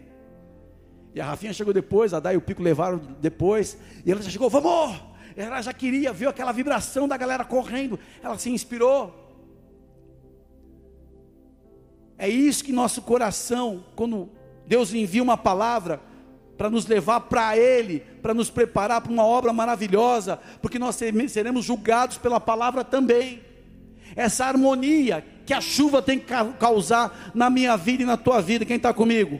E 1.14 1.20
a 1.20 1.24
Rafinha 1.24 1.52
chegou 1.52 1.72
depois, 1.72 2.12
a 2.12 2.18
Dai 2.18 2.34
e 2.34 2.36
o 2.36 2.40
Pico 2.40 2.62
levaram 2.62 3.00
depois. 3.20 3.78
E 4.04 4.10
ela 4.10 4.20
já 4.20 4.30
chegou, 4.30 4.50
vamos! 4.50 5.00
Ela 5.36 5.60
já 5.62 5.72
queria, 5.72 6.12
viu 6.12 6.28
aquela 6.28 6.52
vibração 6.52 7.08
da 7.08 7.16
galera 7.16 7.44
correndo. 7.44 7.98
Ela 8.22 8.38
se 8.38 8.50
inspirou. 8.50 9.23
É 12.24 12.28
isso 12.28 12.64
que 12.64 12.72
nosso 12.72 13.02
coração, 13.02 13.84
quando 13.94 14.30
Deus 14.66 14.94
envia 14.94 15.22
uma 15.22 15.36
palavra, 15.36 16.00
para 16.56 16.70
nos 16.70 16.86
levar 16.86 17.20
para 17.20 17.54
Ele, 17.54 18.02
para 18.22 18.32
nos 18.32 18.48
preparar 18.48 19.02
para 19.02 19.12
uma 19.12 19.26
obra 19.26 19.52
maravilhosa, 19.52 20.40
porque 20.62 20.78
nós 20.78 20.98
seremos 21.28 21.66
julgados 21.66 22.16
pela 22.16 22.40
palavra 22.40 22.82
também. 22.82 23.42
Essa 24.16 24.46
harmonia 24.46 25.22
que 25.44 25.52
a 25.52 25.60
chuva 25.60 26.00
tem 26.00 26.18
que 26.18 26.32
causar 26.58 27.30
na 27.34 27.50
minha 27.50 27.76
vida 27.76 28.04
e 28.04 28.06
na 28.06 28.16
tua 28.16 28.40
vida, 28.40 28.64
quem 28.64 28.76
está 28.76 28.94
comigo? 28.94 29.38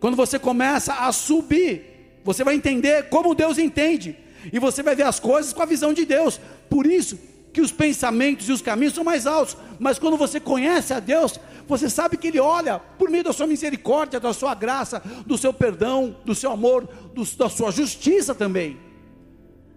Quando 0.00 0.16
você 0.16 0.40
começa 0.40 0.94
a 0.94 1.12
subir, 1.12 2.18
você 2.24 2.42
vai 2.42 2.56
entender 2.56 3.10
como 3.10 3.32
Deus 3.32 3.58
entende, 3.58 4.16
e 4.52 4.58
você 4.58 4.82
vai 4.82 4.96
ver 4.96 5.04
as 5.04 5.20
coisas 5.20 5.52
com 5.52 5.62
a 5.62 5.66
visão 5.66 5.92
de 5.92 6.04
Deus. 6.04 6.40
Por 6.68 6.84
isso 6.84 7.16
que 7.52 7.60
os 7.60 7.70
pensamentos 7.70 8.48
e 8.48 8.52
os 8.52 8.62
caminhos 8.62 8.94
são 8.94 9.04
mais 9.04 9.26
altos, 9.26 9.56
mas 9.78 9.98
quando 9.98 10.16
você 10.16 10.40
conhece 10.40 10.94
a 10.94 11.00
Deus, 11.00 11.38
você 11.68 11.88
sabe 11.90 12.16
que 12.16 12.28
Ele 12.28 12.40
olha 12.40 12.78
por 12.78 13.10
meio 13.10 13.24
da 13.24 13.32
sua 13.32 13.46
misericórdia, 13.46 14.18
da 14.18 14.32
sua 14.32 14.54
graça, 14.54 15.02
do 15.26 15.36
seu 15.36 15.52
perdão, 15.52 16.16
do 16.24 16.34
seu 16.34 16.50
amor, 16.50 16.88
do, 17.14 17.24
da 17.36 17.48
sua 17.48 17.70
justiça 17.70 18.34
também. 18.34 18.78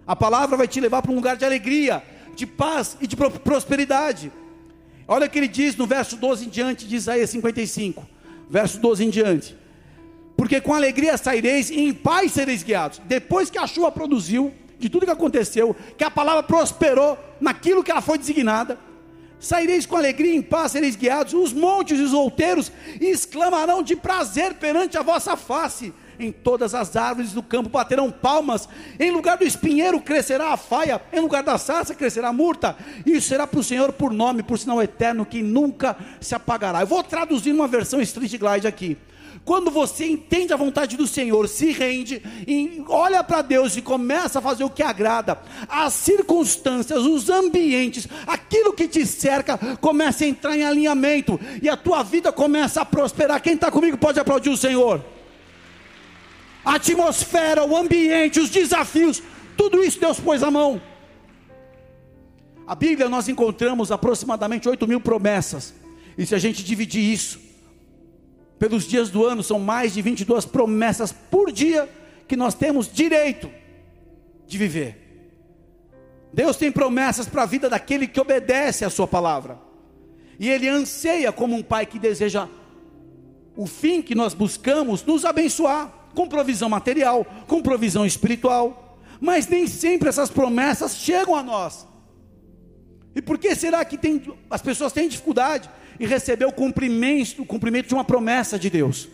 A 0.07 0.15
palavra 0.15 0.55
vai 0.55 0.67
te 0.67 0.79
levar 0.79 1.01
para 1.01 1.11
um 1.11 1.15
lugar 1.15 1.35
de 1.35 1.43
alegria, 1.43 2.01
de 2.35 2.45
paz 2.45 2.97
e 3.01 3.07
de 3.07 3.15
prosperidade. 3.15 4.31
Olha 5.07 5.27
o 5.27 5.29
que 5.29 5.37
ele 5.37 5.47
diz 5.47 5.75
no 5.75 5.85
verso 5.85 6.15
12 6.15 6.45
em 6.45 6.49
diante 6.49 6.87
de 6.87 6.95
Isaías 6.95 7.29
55, 7.29 8.07
verso 8.49 8.79
12 8.79 9.05
em 9.05 9.09
diante. 9.09 9.55
Porque 10.37 10.61
com 10.61 10.73
alegria 10.73 11.17
saireis 11.17 11.69
e 11.69 11.79
em 11.79 11.93
paz 11.93 12.31
sereis 12.31 12.63
guiados. 12.63 13.01
Depois 13.05 13.49
que 13.49 13.57
a 13.57 13.67
chuva 13.67 13.91
produziu, 13.91 14.53
de 14.79 14.89
tudo 14.89 15.05
que 15.05 15.11
aconteceu, 15.11 15.75
que 15.97 16.03
a 16.03 16.11
palavra 16.11 16.43
prosperou 16.43 17.17
naquilo 17.39 17.83
que 17.83 17.91
ela 17.91 18.01
foi 18.01 18.17
designada, 18.17 18.77
Saireis 19.39 19.85
com 19.85 19.95
alegria 19.95 20.33
e 20.33 20.37
em 20.37 20.41
paz, 20.41 20.71
sereis 20.71 20.95
guiados. 20.95 21.33
Os 21.33 21.53
montes 21.53 21.99
e 21.99 22.01
os 22.01 22.13
outeiros 22.13 22.71
exclamarão 22.99 23.83
de 23.83 23.95
prazer 23.95 24.55
perante 24.55 24.97
a 24.97 25.03
vossa 25.03 25.35
face. 25.35 25.93
Em 26.17 26.31
todas 26.31 26.73
as 26.73 26.95
árvores 26.95 27.33
do 27.33 27.43
campo 27.43 27.69
baterão 27.69 28.09
palmas. 28.09 28.67
Em 28.99 29.11
lugar 29.11 29.37
do 29.37 29.43
espinheiro 29.43 29.99
crescerá 29.99 30.53
a 30.53 30.57
faia. 30.57 31.01
Em 31.11 31.19
lugar 31.19 31.43
da 31.43 31.57
sarça 31.57 31.93
crescerá 31.93 32.29
a 32.29 32.33
murta. 32.33 32.75
Isso 33.05 33.27
será 33.27 33.45
para 33.45 33.59
o 33.59 33.63
Senhor 33.63 33.91
por 33.93 34.11
nome, 34.11 34.41
por 34.41 34.57
sinal 34.57 34.81
eterno, 34.81 35.25
que 35.25 35.43
nunca 35.43 35.97
se 36.21 36.33
apagará. 36.33 36.81
Eu 36.81 36.87
vou 36.87 37.03
traduzir 37.03 37.51
uma 37.51 37.67
versão 37.67 38.01
Street 38.01 38.37
Glide 38.37 38.67
aqui. 38.67 38.97
Quando 39.45 39.69
você 39.69 40.07
entende 40.07 40.51
a 40.51 40.57
vontade 40.57 40.97
do 40.97 41.05
Senhor, 41.05 41.47
se 41.47 41.71
rende, 41.71 42.19
e 42.47 42.83
olha 42.87 43.23
para 43.23 43.43
Deus 43.43 43.77
e 43.77 43.81
começa 43.81 44.39
a 44.39 44.41
fazer 44.41 44.63
o 44.63 44.69
que 44.71 44.81
agrada, 44.81 45.39
as 45.69 45.93
circunstâncias, 45.93 47.05
os 47.05 47.29
ambientes, 47.29 48.07
aquilo 48.25 48.73
que 48.73 48.87
te 48.87 49.05
cerca, 49.05 49.55
começa 49.79 50.25
a 50.25 50.27
entrar 50.27 50.57
em 50.57 50.65
alinhamento 50.65 51.39
e 51.61 51.69
a 51.69 51.77
tua 51.77 52.01
vida 52.01 52.31
começa 52.31 52.81
a 52.81 52.85
prosperar. 52.85 53.39
Quem 53.39 53.53
está 53.53 53.69
comigo 53.69 53.99
pode 53.99 54.19
aplaudir 54.19 54.49
o 54.49 54.57
Senhor. 54.57 55.05
A 56.65 56.75
atmosfera, 56.75 57.63
o 57.63 57.77
ambiente, 57.77 58.39
os 58.39 58.49
desafios, 58.49 59.21
tudo 59.55 59.83
isso 59.83 59.99
Deus 59.99 60.19
pôs 60.19 60.41
a 60.41 60.49
mão. 60.49 60.81
A 62.65 62.73
Bíblia 62.73 63.07
nós 63.07 63.29
encontramos 63.29 63.91
aproximadamente 63.91 64.67
8 64.67 64.87
mil 64.87 64.99
promessas. 64.99 65.71
E 66.17 66.25
se 66.25 66.33
a 66.33 66.39
gente 66.39 66.63
dividir 66.63 67.03
isso 67.03 67.44
pelos 68.67 68.87
dias 68.87 69.11
do 69.11 69.23
ano, 69.23 69.43
são 69.43 69.59
mais 69.59 69.93
de 69.93 70.01
22 70.01 70.43
promessas 70.43 71.11
por 71.11 71.51
dia 71.51 71.87
que 72.27 72.35
nós 72.35 72.55
temos 72.55 72.91
direito 72.91 73.47
de 74.47 74.57
viver. 74.57 74.97
Deus 76.33 76.57
tem 76.57 76.71
promessas 76.71 77.27
para 77.27 77.43
a 77.43 77.45
vida 77.45 77.69
daquele 77.69 78.07
que 78.07 78.19
obedece 78.19 78.83
à 78.83 78.89
Sua 78.89 79.05
palavra, 79.07 79.59
e 80.39 80.49
Ele 80.49 80.67
anseia, 80.67 81.31
como 81.31 81.55
um 81.55 81.61
pai 81.61 81.85
que 81.85 81.99
deseja 81.99 82.47
o 83.55 83.67
fim 83.67 84.01
que 84.01 84.15
nós 84.15 84.33
buscamos, 84.33 85.03
nos 85.03 85.25
abençoar 85.25 86.09
com 86.15 86.27
provisão 86.27 86.67
material, 86.67 87.23
com 87.45 87.61
provisão 87.61 88.03
espiritual, 88.03 88.97
mas 89.21 89.47
nem 89.47 89.67
sempre 89.67 90.09
essas 90.09 90.31
promessas 90.31 90.95
chegam 90.95 91.35
a 91.35 91.43
nós. 91.43 91.87
E 93.15 93.21
por 93.21 93.37
que 93.37 93.53
será 93.55 93.85
que 93.85 93.95
tem, 93.95 94.23
as 94.49 94.63
pessoas 94.63 94.91
têm 94.91 95.07
dificuldade? 95.07 95.69
E 95.99 96.05
recebeu 96.05 96.49
o 96.49 96.53
cumprimento, 96.53 97.41
o 97.41 97.45
cumprimento 97.45 97.87
de 97.87 97.93
uma 97.93 98.03
promessa 98.03 98.57
de 98.57 98.69
Deus, 98.69 99.07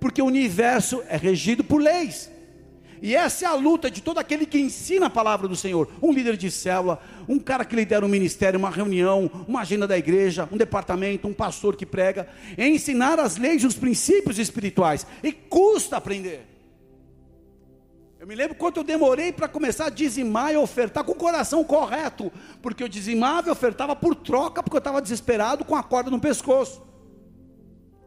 porque 0.00 0.22
o 0.22 0.26
universo 0.26 1.02
é 1.08 1.16
regido 1.16 1.62
por 1.62 1.80
leis. 1.80 2.30
E 3.02 3.16
essa 3.16 3.44
é 3.44 3.48
a 3.48 3.54
luta 3.54 3.90
de 3.90 4.00
todo 4.00 4.18
aquele 4.18 4.46
que 4.46 4.60
ensina 4.60 5.06
a 5.06 5.10
palavra 5.10 5.48
do 5.48 5.56
Senhor. 5.56 5.88
Um 6.00 6.12
líder 6.12 6.36
de 6.36 6.48
célula, 6.52 7.02
um 7.28 7.36
cara 7.36 7.64
que 7.64 7.74
lidera 7.74 8.06
um 8.06 8.08
ministério, 8.08 8.60
uma 8.60 8.70
reunião, 8.70 9.28
uma 9.48 9.62
agenda 9.62 9.88
da 9.88 9.98
igreja, 9.98 10.48
um 10.52 10.56
departamento, 10.56 11.26
um 11.26 11.32
pastor 11.32 11.74
que 11.74 11.84
prega, 11.84 12.28
é 12.56 12.68
ensinar 12.68 13.18
as 13.18 13.36
leis 13.36 13.64
e 13.64 13.66
os 13.66 13.74
princípios 13.74 14.38
espirituais. 14.38 15.04
E 15.20 15.32
custa 15.32 15.96
aprender. 15.96 16.51
Eu 18.22 18.28
me 18.28 18.36
lembro 18.36 18.54
quanto 18.54 18.76
eu 18.76 18.84
demorei 18.84 19.32
para 19.32 19.48
começar 19.48 19.86
a 19.86 19.90
dizimar 19.90 20.52
e 20.52 20.56
ofertar 20.56 21.02
com 21.02 21.10
o 21.10 21.16
coração 21.16 21.64
correto, 21.64 22.30
porque 22.62 22.80
eu 22.80 22.86
dizimava 22.86 23.48
e 23.48 23.50
ofertava 23.50 23.96
por 23.96 24.14
troca, 24.14 24.62
porque 24.62 24.76
eu 24.76 24.78
estava 24.78 25.02
desesperado 25.02 25.64
com 25.64 25.74
a 25.74 25.82
corda 25.82 26.08
no 26.08 26.20
pescoço. 26.20 26.80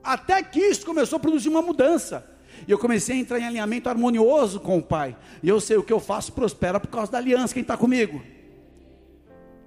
Até 0.02 0.42
que 0.42 0.58
isso 0.58 0.86
começou 0.86 1.18
a 1.18 1.20
produzir 1.20 1.50
uma 1.50 1.62
mudança. 1.62 2.26
E 2.66 2.72
eu 2.72 2.80
comecei 2.80 3.18
a 3.18 3.20
entrar 3.20 3.40
em 3.42 3.44
alinhamento 3.44 3.90
harmonioso 3.90 4.62
com 4.62 4.78
o 4.78 4.82
Pai. 4.82 5.18
E 5.44 5.50
eu 5.50 5.60
sei 5.60 5.76
o 5.76 5.84
que 5.84 5.92
eu 5.92 6.00
faço 6.00 6.32
prospera 6.32 6.80
por 6.80 6.88
causa 6.88 7.12
da 7.12 7.18
aliança. 7.18 7.54
Quem 7.54 7.62
está 7.62 7.76
comigo? 7.76 8.24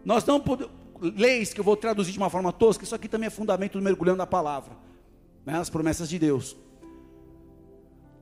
Nós 0.03 0.25
não 0.25 0.41
podemos. 0.41 0.73
Leis 0.99 1.53
que 1.53 1.61
eu 1.61 1.65
vou 1.65 1.77
traduzir 1.77 2.13
de 2.13 2.19
uma 2.19 2.31
forma 2.31 2.51
tosca, 2.55 2.85
isso 2.85 2.95
aqui 2.95 3.07
também 3.07 3.27
é 3.27 3.31
fundamento 3.31 3.77
do 3.77 3.85
mergulhando 3.85 4.17
na 4.17 4.27
palavra. 4.27 4.73
Né? 5.45 5.59
As 5.59 5.69
promessas 5.69 6.09
de 6.09 6.19
Deus 6.19 6.57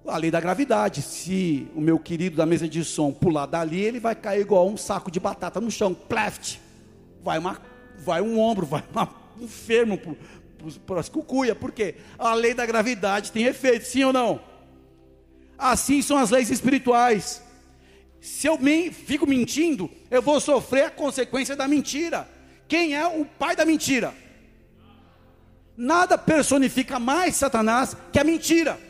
a 0.07 0.17
lei 0.17 0.31
da 0.31 0.41
gravidade. 0.41 1.03
Se 1.03 1.69
o 1.75 1.81
meu 1.81 1.99
querido 1.99 2.37
da 2.37 2.47
mesa 2.47 2.69
de 2.69 2.85
som 2.85 3.13
pular 3.13 3.47
dali, 3.47 3.81
ele 3.81 4.01
vai 4.01 4.15
cair 4.15 4.41
igual 4.41 4.69
um 4.69 4.77
saco 4.77 5.11
de 5.11 5.21
batata 5.21 5.61
no 5.61 5.71
chão, 5.71 5.95
pleft. 5.95 6.61
Vai, 7.23 7.39
uma, 7.39 7.61
vai 7.99 8.21
um 8.21 8.39
ombro, 8.39 8.67
vai 8.67 8.83
uma, 8.93 9.09
um 9.41 9.49
fermo 9.49 10.01
para 10.87 11.01
as 11.01 11.09
cucuia, 11.09 11.55
porque 11.55 11.97
a 12.19 12.35
lei 12.35 12.55
da 12.55 12.67
gravidade 12.67 13.33
tem 13.33 13.45
efeito, 13.45 13.87
sim 13.87 14.05
ou 14.05 14.13
não? 14.13 14.41
Assim 15.59 16.03
são 16.03 16.17
as 16.19 16.31
leis 16.31 16.51
espirituais. 16.51 17.43
Se 18.21 18.47
eu 18.47 18.59
me, 18.59 18.91
fico 18.91 19.27
mentindo, 19.27 19.91
eu 20.11 20.21
vou 20.21 20.41
sofrer 20.41 20.87
a 20.87 20.91
consequência 20.91 21.55
da 21.55 21.69
mentira. 21.69 22.29
Quem 22.67 22.95
é 22.95 23.07
o 23.07 23.25
pai 23.25 23.55
da 23.55 23.65
mentira? 23.65 24.13
Nada 25.77 26.17
personifica 26.17 26.99
mais 26.99 27.37
Satanás 27.37 27.97
que 28.13 28.19
a 28.19 28.25
mentira. 28.25 28.86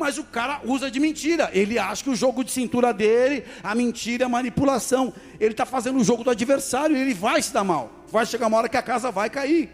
Mas 0.00 0.16
o 0.16 0.24
cara 0.24 0.62
usa 0.64 0.90
de 0.90 0.98
mentira. 0.98 1.50
Ele 1.52 1.78
acha 1.78 2.02
que 2.02 2.08
o 2.08 2.16
jogo 2.16 2.42
de 2.42 2.50
cintura 2.50 2.90
dele, 2.90 3.44
a 3.62 3.74
mentira 3.74 4.24
é 4.24 4.26
a 4.26 4.30
manipulação. 4.30 5.12
Ele 5.38 5.52
está 5.52 5.66
fazendo 5.66 6.00
o 6.00 6.02
jogo 6.02 6.24
do 6.24 6.30
adversário 6.30 6.96
e 6.96 7.00
ele 7.02 7.12
vai 7.12 7.42
se 7.42 7.52
dar 7.52 7.64
mal. 7.64 7.92
Vai 8.10 8.24
chegar 8.24 8.46
uma 8.46 8.56
hora 8.56 8.66
que 8.66 8.78
a 8.78 8.82
casa 8.82 9.10
vai 9.10 9.28
cair. 9.28 9.68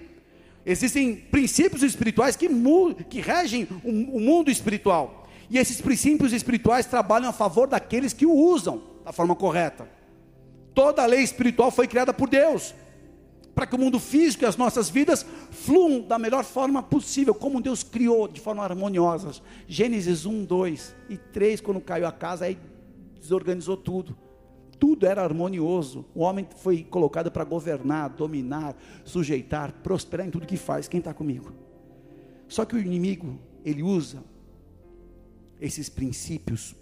Existem 0.66 1.14
princípios 1.14 1.85
espirituais 1.85 2.35
que, 2.35 2.49
que 3.09 3.21
regem 3.21 3.68
o, 3.85 4.16
o 4.16 4.21
mundo 4.21 4.50
espiritual. 4.50 5.28
E 5.49 5.59
esses 5.59 5.80
princípios 5.80 6.33
espirituais 6.33 6.87
trabalham 6.87 7.28
a 7.28 7.33
favor 7.33 7.68
daqueles 7.68 8.12
que 8.12 8.26
o 8.26 8.35
usam 8.35 8.83
da 9.04 9.12
forma 9.12 9.37
correta. 9.37 9.88
Toda 10.75 11.06
lei 11.06 11.21
espiritual 11.21 11.71
foi 11.71 11.87
criada 11.87 12.12
por 12.12 12.28
Deus 12.28 12.75
para 13.57 13.67
que 13.67 13.75
o 13.75 13.79
mundo 13.79 13.99
físico 13.99 14.45
e 14.45 14.47
as 14.47 14.59
nossas 14.59 14.91
vidas 14.91 15.25
fluam 15.51 16.03
da 16.03 16.19
melhor 16.19 16.45
forma 16.45 16.83
possível, 16.83 17.35
como 17.35 17.63
Deus 17.63 17.83
criou 17.83 18.29
de 18.29 18.39
forma 18.39 18.63
harmoniosa. 18.63 19.33
Gênesis 19.67 20.27
1, 20.27 20.45
2 20.45 20.95
e 21.09 21.17
3, 21.17 21.63
quando 21.63 21.81
caiu 21.81 22.07
a 22.07 22.13
casa, 22.13 22.45
aí 22.45 22.59
desorganizou 23.19 23.79
tudo. 23.79 24.15
Tudo 24.79 25.07
era 25.07 25.23
harmonioso. 25.25 26.05
O 26.15 26.21
homem 26.21 26.47
foi 26.59 26.85
colocado 26.85 27.31
para 27.31 27.45
governar, 27.45 28.11
dominar, 28.11 28.77
sujeitar, 29.07 29.73
prosperar 29.83 30.27
em 30.27 30.31
tudo 30.31 30.47
que 30.47 30.59
faz. 30.59 30.87
Quem 30.87 30.99
está 30.99 31.15
comigo? 31.15 31.51
Só 32.47 32.67
que 32.67 32.77
o 32.77 32.79
inimigo, 32.79 33.39
ele 33.65 33.83
usa 33.83 34.23
esses 35.59 35.89
princípios 35.89 36.77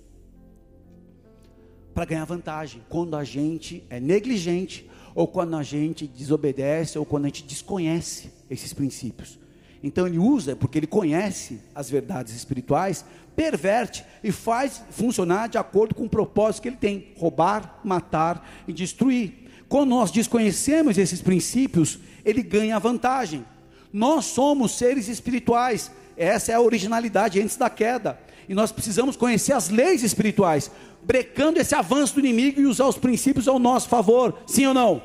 para 1.94 2.04
ganhar 2.04 2.24
vantagem. 2.24 2.82
Quando 2.88 3.14
a 3.14 3.22
gente 3.22 3.84
é 3.88 4.00
negligente, 4.00 4.90
ou 5.14 5.28
quando 5.28 5.56
a 5.56 5.62
gente 5.62 6.06
desobedece, 6.06 6.98
ou 6.98 7.04
quando 7.04 7.24
a 7.24 7.28
gente 7.28 7.44
desconhece 7.44 8.30
esses 8.50 8.72
princípios. 8.72 9.38
Então 9.82 10.06
ele 10.06 10.18
usa, 10.18 10.56
porque 10.56 10.78
ele 10.78 10.86
conhece 10.86 11.60
as 11.74 11.90
verdades 11.90 12.34
espirituais, 12.34 13.04
perverte 13.36 14.04
e 14.22 14.32
faz 14.32 14.82
funcionar 14.90 15.48
de 15.48 15.58
acordo 15.58 15.94
com 15.94 16.04
o 16.04 16.08
propósito 16.08 16.62
que 16.62 16.68
ele 16.68 16.76
tem: 16.76 17.08
roubar, 17.16 17.80
matar 17.84 18.64
e 18.66 18.72
destruir. 18.72 19.44
Quando 19.68 19.90
nós 19.90 20.10
desconhecemos 20.10 20.96
esses 20.98 21.20
princípios, 21.20 21.98
ele 22.24 22.42
ganha 22.42 22.78
vantagem. 22.78 23.44
Nós 23.92 24.24
somos 24.24 24.72
seres 24.72 25.08
espirituais, 25.08 25.90
essa 26.16 26.52
é 26.52 26.54
a 26.54 26.60
originalidade 26.60 27.40
antes 27.40 27.56
da 27.56 27.70
queda, 27.70 28.18
e 28.48 28.54
nós 28.54 28.72
precisamos 28.72 29.16
conhecer 29.16 29.52
as 29.52 29.68
leis 29.68 30.02
espirituais, 30.02 30.70
brecando 31.04 31.60
esse 31.60 31.74
avanço 31.74 32.14
do 32.14 32.20
inimigo 32.20 32.60
e 32.60 32.66
usar 32.66 32.86
os 32.86 32.98
princípios 32.98 33.48
ao 33.48 33.58
nosso 33.58 33.88
favor, 33.88 34.38
sim 34.46 34.66
ou 34.66 34.74
não? 34.74 35.02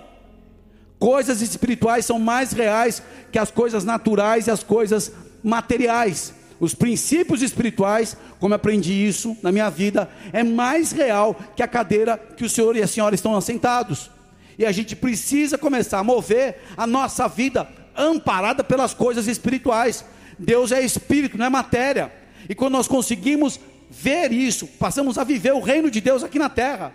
Coisas 0.98 1.42
espirituais 1.42 2.06
são 2.06 2.20
mais 2.20 2.52
reais 2.52 3.02
que 3.32 3.40
as 3.40 3.50
coisas 3.50 3.86
naturais 3.86 4.48
e 4.48 4.52
as 4.52 4.64
coisas 4.64 5.12
materiais. 5.44 6.34
Os 6.60 6.74
princípios 6.74 7.42
espirituais, 7.42 8.18
como 8.38 8.54
aprendi 8.54 8.92
isso 8.92 9.36
na 9.42 9.52
minha 9.52 9.70
vida, 9.70 10.10
é 10.34 10.44
mais 10.44 10.92
real 10.92 11.34
que 11.56 11.64
a 11.64 11.68
cadeira 11.68 12.18
que 12.18 12.44
o 12.44 12.50
senhor 12.50 12.76
e 12.76 12.84
a 12.84 12.88
senhora 12.88 13.16
estão 13.16 13.36
assentados. 13.36 14.12
E 14.58 14.66
a 14.66 14.72
gente 14.74 14.94
precisa 14.94 15.58
começar 15.58 16.00
a 16.00 16.04
mover 16.04 16.58
a 16.76 16.86
nossa 16.86 17.30
vida 17.30 17.66
amparada 17.96 18.62
pelas 18.62 18.94
coisas 18.94 19.26
espirituais. 19.26 20.04
Deus 20.38 20.74
é 20.74 20.82
espírito, 20.82 21.38
não 21.38 21.46
é 21.46 21.50
matéria. 21.50 22.12
E 22.50 22.54
quando 22.54 22.74
nós 22.74 22.88
conseguimos 22.88 23.58
ver 24.02 24.32
isso, 24.32 24.68
passamos 24.68 25.18
a 25.18 25.24
viver 25.24 25.54
o 25.54 25.60
reino 25.60 25.90
de 25.92 26.00
Deus 26.02 26.24
aqui 26.24 26.40
na 26.40 26.50
terra 26.50 26.94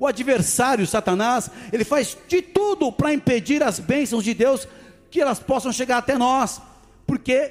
o 0.00 0.06
adversário, 0.06 0.86
Satanás, 0.86 1.50
ele 1.72 1.84
faz 1.84 2.16
de 2.28 2.40
tudo 2.40 2.92
para 2.92 3.12
impedir 3.12 3.62
as 3.62 3.80
bênçãos 3.80 4.22
de 4.22 4.32
Deus 4.32 4.68
que 5.10 5.20
elas 5.20 5.40
possam 5.40 5.72
chegar 5.72 5.98
até 5.98 6.16
nós, 6.16 6.60
porque 7.06 7.50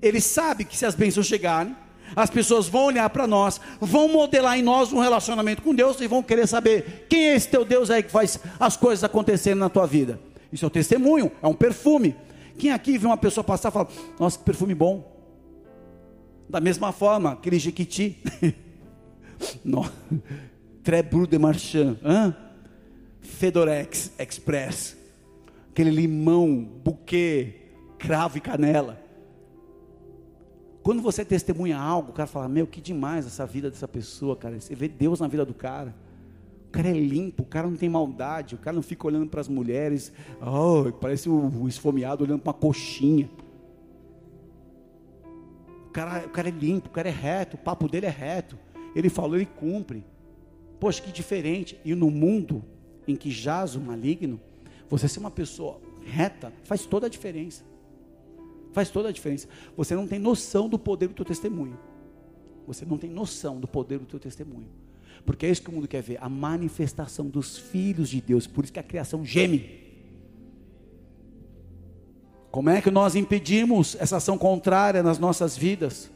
ele 0.00 0.20
sabe 0.20 0.64
que 0.64 0.76
se 0.76 0.86
as 0.86 0.94
bênçãos 0.94 1.26
chegarem, 1.26 1.76
as 2.16 2.30
pessoas 2.30 2.68
vão 2.68 2.84
olhar 2.84 3.10
para 3.10 3.26
nós, 3.26 3.60
vão 3.80 4.08
modelar 4.08 4.58
em 4.58 4.62
nós 4.62 4.92
um 4.92 5.00
relacionamento 5.00 5.62
com 5.62 5.74
Deus 5.74 6.00
e 6.00 6.06
vão 6.06 6.22
querer 6.22 6.46
saber 6.46 7.06
quem 7.08 7.28
é 7.28 7.34
esse 7.34 7.48
teu 7.48 7.64
Deus 7.64 7.90
aí 7.90 8.02
que 8.02 8.10
faz 8.10 8.38
as 8.58 8.76
coisas 8.76 9.04
acontecerem 9.04 9.58
na 9.58 9.68
tua 9.68 9.86
vida. 9.86 10.20
Isso 10.52 10.64
é 10.64 10.68
o 10.68 10.70
testemunho, 10.70 11.32
é 11.42 11.46
um 11.46 11.54
perfume. 11.54 12.14
Quem 12.56 12.70
aqui 12.70 12.96
viu 12.96 13.08
uma 13.08 13.16
pessoa 13.16 13.42
passar 13.42 13.70
e 13.70 13.72
fala: 13.72 13.88
Nossa, 14.18 14.38
que 14.38 14.44
perfume 14.44 14.74
bom. 14.74 15.13
Da 16.48 16.60
mesma 16.60 16.92
forma, 16.92 17.32
aquele 17.32 17.58
Jequiti. 17.58 18.22
Trebru 20.82 21.26
de 21.26 21.38
Marchand? 21.38 21.96
Fedorex 23.20 24.12
Express, 24.18 24.96
aquele 25.70 25.90
limão, 25.90 26.62
buquê, 26.62 27.54
cravo 27.98 28.38
e 28.38 28.40
canela. 28.40 29.02
Quando 30.82 31.00
você 31.00 31.24
testemunha 31.24 31.78
algo, 31.78 32.10
o 32.10 32.14
cara 32.14 32.26
fala: 32.26 32.48
Meu, 32.48 32.66
que 32.66 32.80
demais 32.80 33.26
essa 33.26 33.46
vida 33.46 33.70
dessa 33.70 33.88
pessoa, 33.88 34.36
cara. 34.36 34.60
Você 34.60 34.74
vê 34.74 34.86
Deus 34.86 35.20
na 35.20 35.26
vida 35.26 35.44
do 35.44 35.54
cara. 35.54 35.94
O 36.68 36.70
cara 36.70 36.88
é 36.88 36.92
limpo, 36.92 37.42
o 37.42 37.46
cara 37.46 37.68
não 37.68 37.76
tem 37.76 37.88
maldade, 37.88 38.54
o 38.54 38.58
cara 38.58 38.74
não 38.74 38.82
fica 38.82 39.06
olhando 39.06 39.28
para 39.28 39.40
as 39.40 39.48
mulheres, 39.48 40.12
oh, 40.42 40.90
parece 40.92 41.28
o, 41.28 41.62
o 41.62 41.68
esfomeado 41.68 42.24
olhando 42.24 42.40
para 42.40 42.50
uma 42.50 42.58
coxinha. 42.58 43.30
Cara, 45.94 46.26
o 46.26 46.28
cara 46.28 46.48
é 46.48 46.50
limpo, 46.50 46.88
o 46.88 46.90
cara 46.90 47.08
é 47.08 47.12
reto, 47.12 47.54
o 47.54 47.58
papo 47.58 47.88
dele 47.88 48.06
é 48.06 48.10
reto. 48.10 48.58
Ele 48.96 49.08
falou, 49.08 49.36
ele 49.36 49.46
cumpre. 49.46 50.04
Poxa, 50.80 51.00
que 51.00 51.12
diferente. 51.12 51.78
E 51.84 51.94
no 51.94 52.10
mundo 52.10 52.64
em 53.06 53.14
que 53.14 53.30
jaz 53.30 53.76
o 53.76 53.80
maligno, 53.80 54.40
você 54.90 55.06
ser 55.06 55.20
uma 55.20 55.30
pessoa 55.30 55.80
reta 56.04 56.52
faz 56.64 56.84
toda 56.84 57.06
a 57.06 57.08
diferença. 57.08 57.64
Faz 58.72 58.90
toda 58.90 59.08
a 59.08 59.12
diferença. 59.12 59.46
Você 59.76 59.94
não 59.94 60.04
tem 60.04 60.18
noção 60.18 60.68
do 60.68 60.80
poder 60.80 61.06
do 61.06 61.14
teu 61.14 61.24
testemunho. 61.24 61.78
Você 62.66 62.84
não 62.84 62.98
tem 62.98 63.08
noção 63.08 63.60
do 63.60 63.68
poder 63.68 64.00
do 64.00 64.04
teu 64.04 64.18
testemunho. 64.18 64.68
Porque 65.24 65.46
é 65.46 65.50
isso 65.50 65.62
que 65.62 65.70
o 65.70 65.72
mundo 65.72 65.86
quer 65.86 66.02
ver, 66.02 66.18
a 66.20 66.28
manifestação 66.28 67.28
dos 67.28 67.56
filhos 67.56 68.08
de 68.08 68.20
Deus. 68.20 68.48
Por 68.48 68.64
isso 68.64 68.72
que 68.72 68.80
a 68.80 68.82
criação 68.82 69.24
geme. 69.24 69.83
Como 72.54 72.70
é 72.70 72.80
que 72.80 72.88
nós 72.88 73.16
impedimos 73.16 73.96
essa 73.98 74.18
ação 74.18 74.38
contrária 74.38 75.02
nas 75.02 75.18
nossas 75.18 75.56
vidas? 75.56 76.08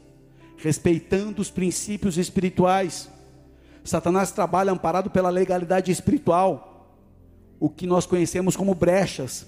Respeitando 0.55 1.41
os 1.41 1.51
princípios 1.51 2.17
espirituais. 2.17 3.09
Satanás 3.83 4.31
trabalha 4.31 4.71
amparado 4.71 5.09
pela 5.09 5.29
legalidade 5.29 5.91
espiritual, 5.91 6.95
o 7.59 7.69
que 7.69 7.85
nós 7.85 8.05
conhecemos 8.05 8.55
como 8.55 8.73
brechas. 8.73 9.45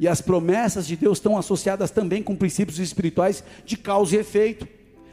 E 0.00 0.08
as 0.08 0.20
promessas 0.20 0.88
de 0.88 0.96
Deus 0.96 1.18
estão 1.18 1.38
associadas 1.38 1.92
também 1.92 2.20
com 2.20 2.34
princípios 2.34 2.80
espirituais 2.80 3.44
de 3.64 3.76
causa 3.76 4.16
e 4.16 4.18
efeito. 4.18 4.66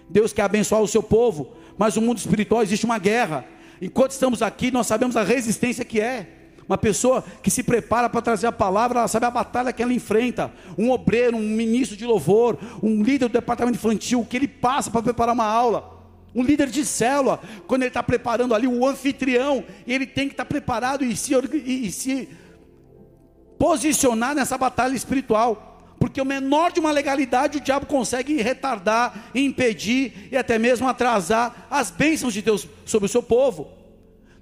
Deus 0.10 0.34
quer 0.34 0.42
abençoar 0.42 0.82
o 0.82 0.88
seu 0.88 1.04
povo, 1.04 1.54
mas 1.78 1.96
no 1.96 2.02
mundo 2.02 2.18
espiritual 2.18 2.64
existe 2.64 2.88
uma 2.88 2.98
guerra. 2.98 3.46
Enquanto 3.80 4.10
estamos 4.10 4.42
aqui, 4.42 4.72
nós 4.72 4.88
sabemos 4.88 5.16
a 5.16 5.22
resistência 5.22 5.86
que 5.86 6.02
é. 6.02 6.41
Uma 6.68 6.78
pessoa 6.78 7.24
que 7.42 7.52
se 7.52 7.64
prepara 7.64 8.10
para 8.10 8.22
trazer 8.22 8.48
a 8.48 8.52
palavra, 8.52 9.00
ela 9.00 9.08
sabe 9.08 9.26
a 9.26 9.32
batalha 9.32 9.74
que 9.74 9.82
ela 9.82 9.94
enfrenta. 9.94 10.52
Um 10.78 10.92
obreiro, 10.92 11.38
um 11.38 11.42
ministro 11.42 11.98
de 11.98 12.06
louvor, 12.06 12.58
um 12.82 13.04
líder 13.04 13.28
do 13.28 13.34
departamento 13.34 13.78
infantil, 13.78 14.26
que 14.30 14.38
ele 14.38 14.48
passa 14.48 14.90
para 14.90 15.02
preparar 15.02 15.34
uma 15.34 15.46
aula. 15.46 16.00
Um 16.34 16.44
líder 16.44 16.70
de 16.70 16.86
célula, 16.86 17.42
quando 17.68 17.82
ele 17.82 17.90
está 17.90 18.02
preparando 18.02 18.56
ali 18.56 18.68
o 18.68 18.86
anfitrião, 18.86 19.64
ele 19.86 20.06
tem 20.06 20.28
que 20.28 20.34
estar 20.34 20.46
tá 20.46 20.50
preparado 20.50 21.04
e 21.04 21.16
se, 21.16 21.34
e, 21.34 21.88
e 21.88 21.92
se 21.92 22.30
posicionar 23.60 24.34
nessa 24.34 24.58
batalha 24.58 24.96
espiritual. 24.96 25.68
Porque 26.00 26.22
o 26.22 26.26
menor 26.26 26.72
de 26.72 26.80
uma 26.80 26.92
legalidade 26.92 27.60
o 27.60 27.62
diabo 27.62 27.86
consegue 27.86 28.42
retardar, 28.42 29.30
impedir 29.36 30.30
e 30.32 30.38
até 30.38 30.58
mesmo 30.58 30.88
atrasar 30.88 31.68
as 31.70 31.92
bênçãos 31.92 32.34
de 32.34 32.42
Deus 32.42 32.68
sobre 32.86 33.06
o 33.06 33.10
seu 33.10 33.22
povo. 33.22 33.81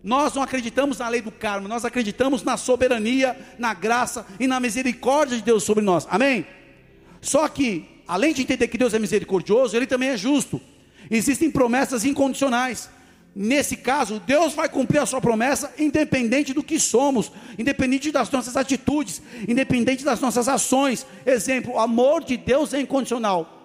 Nós 0.03 0.33
não 0.33 0.41
acreditamos 0.41 0.99
na 0.99 1.09
lei 1.09 1.21
do 1.21 1.31
karma, 1.31 1.67
nós 1.67 1.83
acreditamos 1.83 2.43
na 2.43 2.55
soberania, 2.55 3.37
na 3.57 3.73
graça 3.73 4.25
e 4.39 4.47
na 4.47 4.59
misericórdia 4.59 5.37
de 5.37 5.43
Deus 5.43 5.63
sobre 5.63 5.83
nós. 5.83 6.07
Amém? 6.09 6.45
Só 7.21 7.47
que, 7.49 7.85
além 8.07 8.33
de 8.33 8.41
entender 8.41 8.67
que 8.69 8.77
Deus 8.77 8.93
é 8.93 8.99
misericordioso, 8.99 9.75
Ele 9.75 9.85
também 9.85 10.09
é 10.09 10.17
justo. 10.17 10.61
Existem 11.11 11.51
promessas 11.51 12.05
incondicionais. 12.05 12.89
Nesse 13.35 13.75
caso, 13.77 14.19
Deus 14.19 14.53
vai 14.53 14.67
cumprir 14.67 14.99
a 14.99 15.05
sua 15.05 15.21
promessa, 15.21 15.73
independente 15.77 16.53
do 16.53 16.63
que 16.63 16.79
somos, 16.79 17.31
independente 17.57 18.11
das 18.11 18.29
nossas 18.31 18.57
atitudes, 18.57 19.21
independente 19.47 20.03
das 20.03 20.19
nossas 20.19 20.47
ações. 20.47 21.05
Exemplo: 21.25 21.73
o 21.73 21.79
amor 21.79 22.23
de 22.23 22.37
Deus 22.37 22.73
é 22.73 22.81
incondicional. 22.81 23.57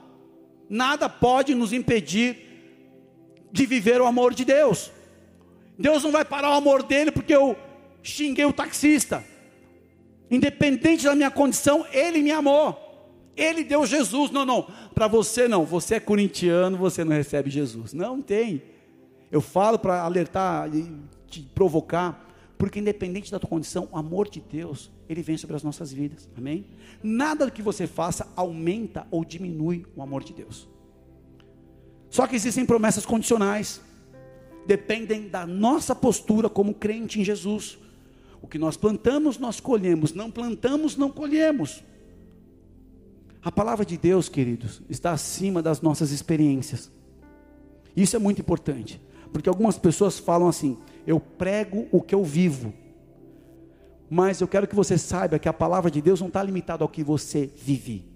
Nada 0.69 1.09
pode 1.09 1.55
nos 1.55 1.73
impedir 1.73 2.37
de 3.53 3.67
viver 3.67 4.01
o 4.01 4.07
amor 4.07 4.35
de 4.35 4.45
Deus. 4.45 4.91
Deus 5.79 6.03
não 6.03 6.13
vai 6.13 6.25
parar 6.25 6.51
o 6.51 6.55
amor 6.55 6.83
dele 6.83 7.11
porque 7.11 7.35
eu 7.35 7.57
xinguei 8.03 8.45
o 8.45 8.53
taxista. 8.53 9.25
Independente 10.31 11.05
da 11.05 11.15
minha 11.15 11.31
condição, 11.31 11.87
ele 11.93 12.23
me 12.23 12.31
amou. 12.31 12.81
Ele 13.37 13.65
deu 13.65 13.85
Jesus. 13.85 14.31
Não, 14.31 14.45
não. 14.45 14.67
Para 14.95 15.09
você 15.09 15.49
não. 15.49 15.65
Você 15.65 15.97
é 15.97 16.01
corintiano, 16.01 16.77
você 16.77 17.05
não 17.05 17.13
recebe 17.13 17.51
Jesus. 17.51 17.93
Não 17.93 18.23
tem. 18.23 18.63
Eu 19.31 19.41
falo 19.41 19.79
para 19.79 20.03
alertar 20.03 20.73
e 20.75 20.93
te 21.27 21.43
provocar, 21.43 22.29
porque 22.57 22.79
independente 22.79 23.33
da 23.33 23.39
tua 23.39 23.51
condição, 23.51 23.89
o 23.91 23.99
amor 23.99 24.29
de 24.29 24.41
Deus, 24.41 24.91
ele 25.09 25.23
vem 25.23 25.37
sobre 25.37 25.57
as 25.57 25.63
nossas 25.63 25.93
vidas. 25.93 26.29
Amém? 26.37 26.67
Nada 27.03 27.51
que 27.51 27.61
você 27.61 27.87
faça 27.87 28.29
aumenta 28.37 29.07
ou 29.11 29.25
diminui 29.25 29.85
o 29.97 30.03
amor 30.03 30.23
de 30.23 30.33
Deus. 30.33 30.69
Só 32.09 32.29
que 32.29 32.37
existem 32.37 32.65
promessas 32.65 33.05
condicionais. 33.05 33.81
Dependem 34.67 35.29
da 35.29 35.47
nossa 35.47 35.95
postura 35.95 36.49
como 36.49 36.75
crente 36.75 37.21
em 37.21 37.25
Jesus. 37.25 37.79
O 38.41 38.47
que 38.47 38.59
nós 38.59 38.77
plantamos, 38.77 39.39
nós 39.39 39.61
colhemos. 39.61 40.13
Não 40.13 40.31
plantamos, 40.31 40.97
não 40.97 41.11
colhemos. 41.11 41.83
A 43.43 43.53
palavra 43.53 43.85
de 43.85 43.99
Deus, 43.99 44.29
queridos, 44.29 44.81
está 44.89 45.13
acima 45.13 45.63
das 45.63 45.83
nossas 45.83 46.11
experiências. 46.11 46.91
Isso 47.95 48.17
é 48.17 48.19
muito 48.19 48.41
importante, 48.41 49.01
porque 49.33 49.49
algumas 49.49 49.79
pessoas 49.79 50.19
falam 50.19 50.49
assim: 50.49 50.79
eu 51.07 51.21
prego 51.21 51.87
o 51.93 52.01
que 52.01 52.15
eu 52.15 52.25
vivo. 52.25 52.73
Mas 54.09 54.41
eu 54.41 54.49
quero 54.49 54.67
que 54.67 54.75
você 54.75 54.97
saiba 54.97 55.39
que 55.39 55.49
a 55.49 55.53
palavra 55.53 55.91
de 55.91 56.01
Deus 56.01 56.21
não 56.21 56.29
está 56.29 56.43
limitada 56.43 56.85
ao 56.85 56.89
que 56.89 57.03
você 57.03 57.51
vive. 57.57 58.14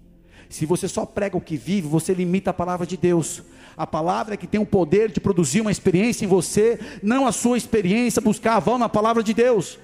Se 0.49 0.65
você 0.65 0.87
só 0.87 1.05
prega 1.05 1.37
o 1.37 1.41
que 1.41 1.55
vive, 1.55 1.87
você 1.87 2.13
limita 2.13 2.49
a 2.49 2.53
palavra 2.53 2.85
de 2.85 2.97
Deus. 2.97 3.43
A 3.77 3.85
palavra 3.85 4.33
é 4.33 4.37
que 4.37 4.47
tem 4.47 4.59
o 4.59 4.65
poder 4.65 5.11
de 5.11 5.21
produzir 5.21 5.61
uma 5.61 5.71
experiência 5.71 6.25
em 6.25 6.27
você, 6.27 6.79
não 7.03 7.27
a 7.27 7.31
sua 7.31 7.55
experiência 7.55 8.21
buscar 8.21 8.55
aval 8.55 8.77
na 8.79 8.89
palavra 8.89 9.21
de 9.21 9.33
Deus. 9.33 9.77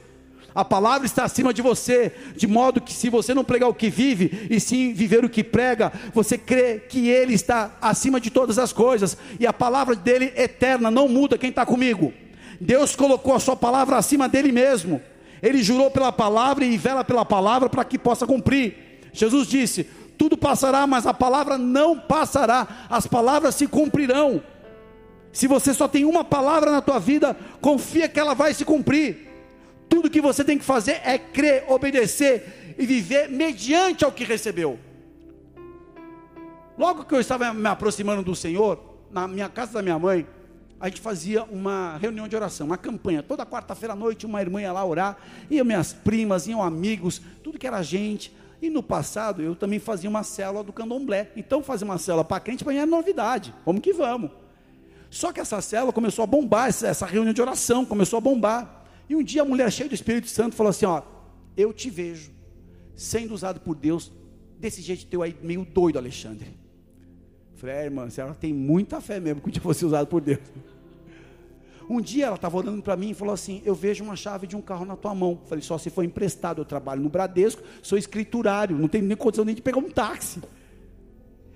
A 0.55 0.65
palavra 0.65 1.05
está 1.05 1.23
acima 1.23 1.53
de 1.53 1.61
você, 1.61 2.13
de 2.35 2.47
modo 2.47 2.81
que 2.81 2.93
se 2.93 3.09
você 3.09 3.33
não 3.33 3.43
pregar 3.43 3.69
o 3.69 3.73
que 3.73 3.89
vive, 3.89 4.47
e 4.49 4.59
sim 4.59 4.91
viver 4.91 5.23
o 5.23 5.29
que 5.29 5.43
prega, 5.43 5.93
você 6.13 6.37
crê 6.37 6.79
que 6.79 7.09
Ele 7.09 7.33
está 7.33 7.77
acima 7.81 8.19
de 8.19 8.29
todas 8.29 8.57
as 8.57 8.73
coisas, 8.73 9.17
e 9.39 9.45
a 9.45 9.53
palavra 9.53 9.95
dele 9.95 10.33
eterna 10.35 10.89
não 10.89 11.07
muda. 11.07 11.37
Quem 11.37 11.49
está 11.49 11.65
comigo? 11.65 12.11
Deus 12.59 12.95
colocou 12.95 13.35
a 13.35 13.39
Sua 13.39 13.55
palavra 13.55 13.97
acima 13.97 14.27
dele 14.27 14.51
mesmo. 14.51 15.01
Ele 15.43 15.61
jurou 15.61 15.91
pela 15.91 16.11
palavra 16.11 16.65
e 16.65 16.77
vela 16.77 17.03
pela 17.03 17.25
palavra 17.25 17.69
para 17.69 17.83
que 17.83 17.99
possa 17.99 18.25
cumprir. 18.25 19.01
Jesus 19.13 19.47
disse: 19.47 19.87
Tudo 20.17 20.37
passará, 20.37 20.87
mas 20.87 21.05
a 21.05 21.13
palavra 21.13 21.57
não 21.57 21.99
passará, 21.99 22.87
as 22.89 23.05
palavras 23.05 23.55
se 23.55 23.67
cumprirão. 23.67 24.41
Se 25.31 25.47
você 25.47 25.73
só 25.73 25.87
tem 25.87 26.05
uma 26.05 26.23
palavra 26.23 26.71
na 26.71 26.81
tua 26.81 26.99
vida, 26.99 27.35
confia 27.59 28.07
que 28.07 28.19
ela 28.19 28.33
vai 28.33 28.53
se 28.53 28.63
cumprir. 28.63 29.27
Tudo 29.89 30.09
que 30.09 30.21
você 30.21 30.43
tem 30.43 30.57
que 30.57 30.63
fazer 30.63 31.01
é 31.03 31.17
crer, 31.17 31.65
obedecer 31.67 32.75
e 32.77 32.85
viver 32.85 33.29
mediante 33.29 34.05
ao 34.05 34.11
que 34.11 34.23
recebeu. 34.23 34.79
Logo 36.77 37.05
que 37.05 37.13
eu 37.13 37.19
estava 37.19 37.53
me 37.53 37.67
aproximando 37.67 38.23
do 38.23 38.35
Senhor, 38.35 38.79
na 39.11 39.27
minha 39.27 39.47
casa 39.49 39.73
da 39.73 39.81
minha 39.81 39.99
mãe, 39.99 40.25
a 40.79 40.87
gente 40.87 40.99
fazia 40.99 41.43
uma 41.43 41.97
reunião 41.97 42.27
de 42.27 42.35
oração, 42.35 42.67
uma 42.67 42.77
campanha. 42.77 43.23
Toda 43.23 43.45
quarta-feira 43.45 43.93
à 43.93 43.95
noite, 43.95 44.25
uma 44.25 44.41
irmã 44.41 44.61
ia 44.61 44.73
lá 44.73 44.83
orar, 44.85 45.17
iam 45.49 45.65
minhas 45.65 45.93
primas, 45.93 46.47
iam 46.47 46.61
amigos, 46.61 47.21
tudo 47.43 47.57
que 47.57 47.65
era 47.65 47.81
gente. 47.81 48.33
E 48.61 48.69
no 48.69 48.81
passado, 48.81 49.41
eu 49.41 49.55
também 49.55 49.79
fazia 49.79 50.09
uma 50.09 50.23
célula 50.23 50.63
do 50.63 50.73
candomblé. 50.73 51.31
Então, 51.35 51.61
fazer 51.61 51.85
uma 51.85 51.97
célula 51.97 52.23
para 52.23 52.39
crente 52.39 52.63
para 52.63 52.73
mim 52.73 52.79
é 52.79 52.85
novidade. 52.85 53.53
Vamos 53.65 53.81
que 53.81 53.93
vamos. 53.93 54.31
Só 55.09 55.31
que 55.31 55.39
essa 55.39 55.61
célula 55.61 55.93
começou 55.93 56.23
a 56.23 56.25
bombar, 56.25 56.67
essa 56.67 57.05
reunião 57.05 57.33
de 57.33 57.41
oração 57.41 57.85
começou 57.85 58.17
a 58.17 58.21
bombar. 58.21 58.85
E 59.09 59.15
um 59.15 59.23
dia 59.23 59.43
a 59.43 59.45
mulher 59.45 59.71
cheia 59.71 59.87
do 59.87 59.95
Espírito 59.95 60.27
Santo 60.27 60.55
falou 60.55 60.69
assim: 60.69 60.85
Ó, 60.85 61.01
eu 61.55 61.71
te 61.71 61.89
vejo 61.89 62.31
sendo 62.95 63.33
usado 63.33 63.59
por 63.59 63.75
Deus 63.75 64.11
desse 64.57 64.81
jeito 64.81 65.05
teu 65.05 65.21
aí, 65.21 65.35
meio 65.41 65.65
doido, 65.65 65.97
Alexandre. 65.97 66.57
Falei, 67.55 67.75
é, 67.75 67.85
irmã, 67.85 68.07
ela 68.17 68.33
tem 68.33 68.53
muita 68.53 68.99
fé 68.99 69.19
mesmo 69.19 69.41
que 69.41 69.57
eu 69.57 69.61
fosse 69.61 69.85
usado 69.85 70.07
por 70.07 70.21
Deus. 70.21 70.39
Um 71.89 72.01
dia 72.01 72.25
ela 72.25 72.35
estava 72.35 72.57
olhando 72.57 72.81
para 72.81 72.95
mim 72.95 73.11
e 73.11 73.13
falou 73.13 73.33
assim: 73.33 73.61
Eu 73.63 73.75
vejo 73.75 74.03
uma 74.03 74.15
chave 74.15 74.47
de 74.47 74.55
um 74.55 74.61
carro 74.61 74.85
na 74.85 74.95
tua 74.95 75.13
mão. 75.13 75.39
Falei, 75.45 75.63
só 75.63 75.77
se 75.77 75.89
for 75.89 76.03
emprestado, 76.03 76.61
eu 76.61 76.65
trabalho 76.65 77.01
no 77.01 77.09
Bradesco, 77.09 77.61
sou 77.81 77.97
escriturário, 77.97 78.77
não 78.77 78.87
tenho 78.87 79.05
nem 79.05 79.15
condição 79.15 79.45
nem 79.45 79.55
de 79.55 79.61
pegar 79.61 79.77
um 79.77 79.89
táxi. 79.89 80.41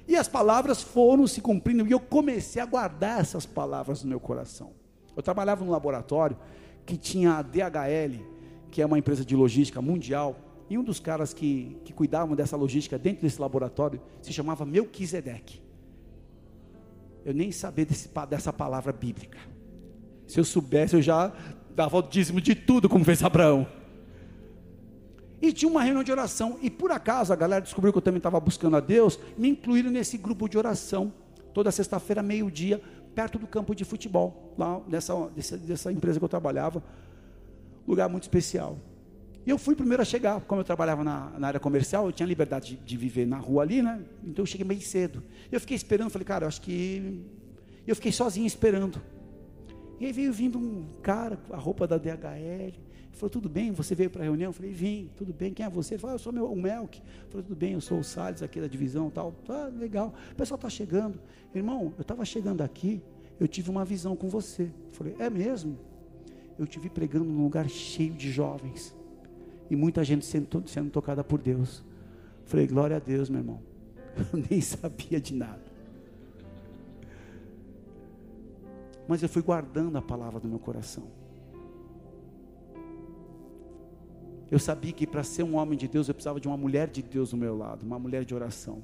E 0.08 0.16
as 0.16 0.28
palavras 0.28 0.82
foram 0.82 1.28
se 1.28 1.40
cumprindo, 1.40 1.86
e 1.88 1.92
eu 1.92 2.00
comecei 2.00 2.62
a 2.62 2.66
guardar 2.66 3.20
essas 3.20 3.46
palavras 3.46 4.04
no 4.04 4.10
meu 4.10 4.20
coração. 4.20 4.72
Eu 5.16 5.22
trabalhava 5.22 5.64
no 5.64 5.72
laboratório 5.72 6.38
que 6.86 6.98
tinha 6.98 7.34
a 7.34 7.42
DHL, 7.42 8.24
que 8.72 8.82
é 8.82 8.86
uma 8.86 8.98
empresa 8.98 9.24
de 9.24 9.36
logística 9.36 9.82
mundial, 9.82 10.36
e 10.70 10.78
um 10.78 10.84
dos 10.84 11.00
caras 11.00 11.34
que, 11.34 11.78
que 11.84 11.94
cuidavam 11.94 12.36
dessa 12.36 12.56
logística 12.56 12.98
dentro 12.98 13.24
desse 13.24 13.42
laboratório 13.42 14.02
se 14.22 14.32
chamava 14.32 14.66
Melquisedeque. 14.66 15.62
Eu 17.26 17.34
nem 17.34 17.52
sabia 17.52 17.86
desse, 17.86 18.10
dessa 18.30 18.54
palavra 18.54 18.92
bíblica. 18.92 19.38
Se 20.30 20.40
eu 20.40 20.44
soubesse, 20.44 20.96
eu 20.96 21.02
já 21.02 21.34
dava 21.76 21.98
o 21.98 22.04
dízimo 22.04 22.40
de 22.40 22.54
tudo, 22.54 22.88
como 22.88 23.04
fez 23.04 23.24
Abraão. 23.24 23.68
E 25.42 25.52
tinha 25.52 25.70
uma 25.70 25.82
reunião 25.82 26.04
de 26.04 26.12
oração. 26.12 26.60
E 26.62 26.70
por 26.70 26.92
acaso 26.92 27.34
a 27.34 27.36
galera 27.36 27.64
descobriu 27.64 27.92
que 27.92 27.98
eu 27.98 28.02
também 28.02 28.20
estava 28.20 28.40
buscando 28.40 28.78
a 28.78 28.80
Deus, 28.80 29.20
me 29.36 29.50
incluíram 29.50 29.90
nesse 29.90 30.20
grupo 30.20 30.48
de 30.48 30.56
oração. 30.56 31.12
Toda 31.52 31.72
sexta-feira, 31.72 32.22
meio-dia, 32.22 32.80
perto 33.16 33.40
do 33.40 33.48
campo 33.48 33.74
de 33.74 33.84
futebol, 33.84 34.54
lá 34.56 34.80
dessa, 34.88 35.16
dessa, 35.36 35.58
dessa 35.58 35.92
empresa 35.92 36.20
que 36.20 36.26
eu 36.26 36.30
trabalhava, 36.30 36.84
lugar 37.88 38.08
muito 38.08 38.24
especial. 38.24 38.78
E 39.48 39.50
eu 39.50 39.58
fui 39.58 39.74
primeiro 39.74 40.04
a 40.04 40.06
chegar, 40.06 40.40
como 40.42 40.62
eu 40.62 40.66
trabalhava 40.66 41.04
na, 41.04 41.32
na 41.40 41.48
área 41.48 41.60
comercial, 41.60 42.06
eu 42.06 42.12
tinha 42.12 42.28
liberdade 42.28 42.76
de, 42.76 42.84
de, 42.84 42.98
viver 42.98 43.26
na 43.26 43.38
rua 43.38 43.64
ali, 43.64 43.82
né? 43.82 44.00
Então 44.24 44.44
eu 44.44 44.46
cheguei 44.46 44.68
meio 44.68 44.82
cedo. 44.82 45.24
Eu 45.52 45.60
fiquei 45.60 45.76
esperando, 45.76 46.12
falei, 46.12 46.26
cara, 46.26 46.44
eu 46.44 46.48
acho 46.48 46.62
que. 46.62 47.20
Eu 47.88 47.96
fiquei 47.96 48.12
sozinho 48.12 48.46
esperando. 48.46 49.02
E 50.00 50.06
aí 50.06 50.12
veio 50.12 50.32
vindo 50.32 50.58
um 50.58 50.86
cara 51.02 51.36
com 51.36 51.54
a 51.54 51.58
roupa 51.58 51.86
da 51.86 51.98
DHL. 51.98 52.74
Falou, 53.12 53.30
tudo 53.30 53.50
bem, 53.50 53.72
você 53.72 53.94
veio 53.94 54.10
para 54.10 54.22
a 54.22 54.24
reunião? 54.24 54.50
Eu 54.50 54.54
falei, 54.54 54.72
vim, 54.72 55.10
tudo 55.18 55.34
bem, 55.34 55.54
quem 55.54 55.66
é 55.66 55.70
você? 55.70 55.96
Ele 55.96 56.02
falou, 56.02 56.14
ah, 56.14 56.16
eu 56.16 56.20
sou 56.20 56.32
meu, 56.32 56.50
o 56.50 56.56
Melk. 56.56 57.02
Falei, 57.28 57.44
tudo 57.46 57.56
bem, 57.56 57.74
eu 57.74 57.82
sou 57.82 58.00
o 58.00 58.04
Salles 58.04 58.42
aqui 58.42 58.62
da 58.62 58.68
divisão 58.68 59.10
tal. 59.10 59.34
Tá 59.46 59.66
legal. 59.66 60.14
O 60.32 60.36
pessoal 60.36 60.56
está 60.56 60.70
chegando. 60.70 61.20
Irmão, 61.54 61.94
eu 61.98 62.02
estava 62.02 62.24
chegando 62.24 62.62
aqui, 62.62 63.02
eu 63.38 63.48
tive 63.48 63.70
uma 63.70 63.84
visão 63.84 64.16
com 64.16 64.30
você. 64.30 64.64
Eu 64.64 64.92
falei, 64.92 65.16
é 65.20 65.30
mesmo? 65.30 65.78
Eu 66.58 66.66
te 66.66 66.80
vi 66.80 66.90
pregando 66.90 67.26
num 67.26 67.44
lugar 67.44 67.68
cheio 67.70 68.14
de 68.14 68.32
jovens. 68.32 68.96
E 69.70 69.76
muita 69.76 70.04
gente 70.04 70.26
sendo, 70.26 70.64
sendo 70.68 70.90
tocada 70.90 71.24
por 71.24 71.42
Deus. 71.42 71.84
Eu 72.44 72.48
falei, 72.48 72.68
glória 72.68 72.96
a 72.96 73.00
Deus, 73.00 73.30
meu 73.30 73.42
irmão. 73.42 73.62
Eu 74.32 74.44
nem 74.50 74.62
sabia 74.62 75.20
de 75.20 75.36
nada. 75.36 75.69
Mas 79.10 79.24
eu 79.24 79.28
fui 79.28 79.42
guardando 79.42 79.98
a 79.98 80.04
palavra 80.04 80.40
do 80.40 80.48
meu 80.48 80.60
coração. 80.60 81.08
Eu 84.52 84.60
sabia 84.60 84.92
que 84.92 85.08
para 85.08 85.24
ser 85.24 85.42
um 85.42 85.56
homem 85.56 85.76
de 85.76 85.88
Deus 85.88 86.08
eu 86.08 86.14
precisava 86.14 86.40
de 86.40 86.48
uma 86.48 86.56
mulher 86.56 86.88
de 86.88 87.02
Deus 87.02 87.32
do 87.32 87.38
meu 87.38 87.58
lado, 87.58 87.84
uma 87.84 87.98
mulher 87.98 88.24
de 88.24 88.36
oração. 88.36 88.84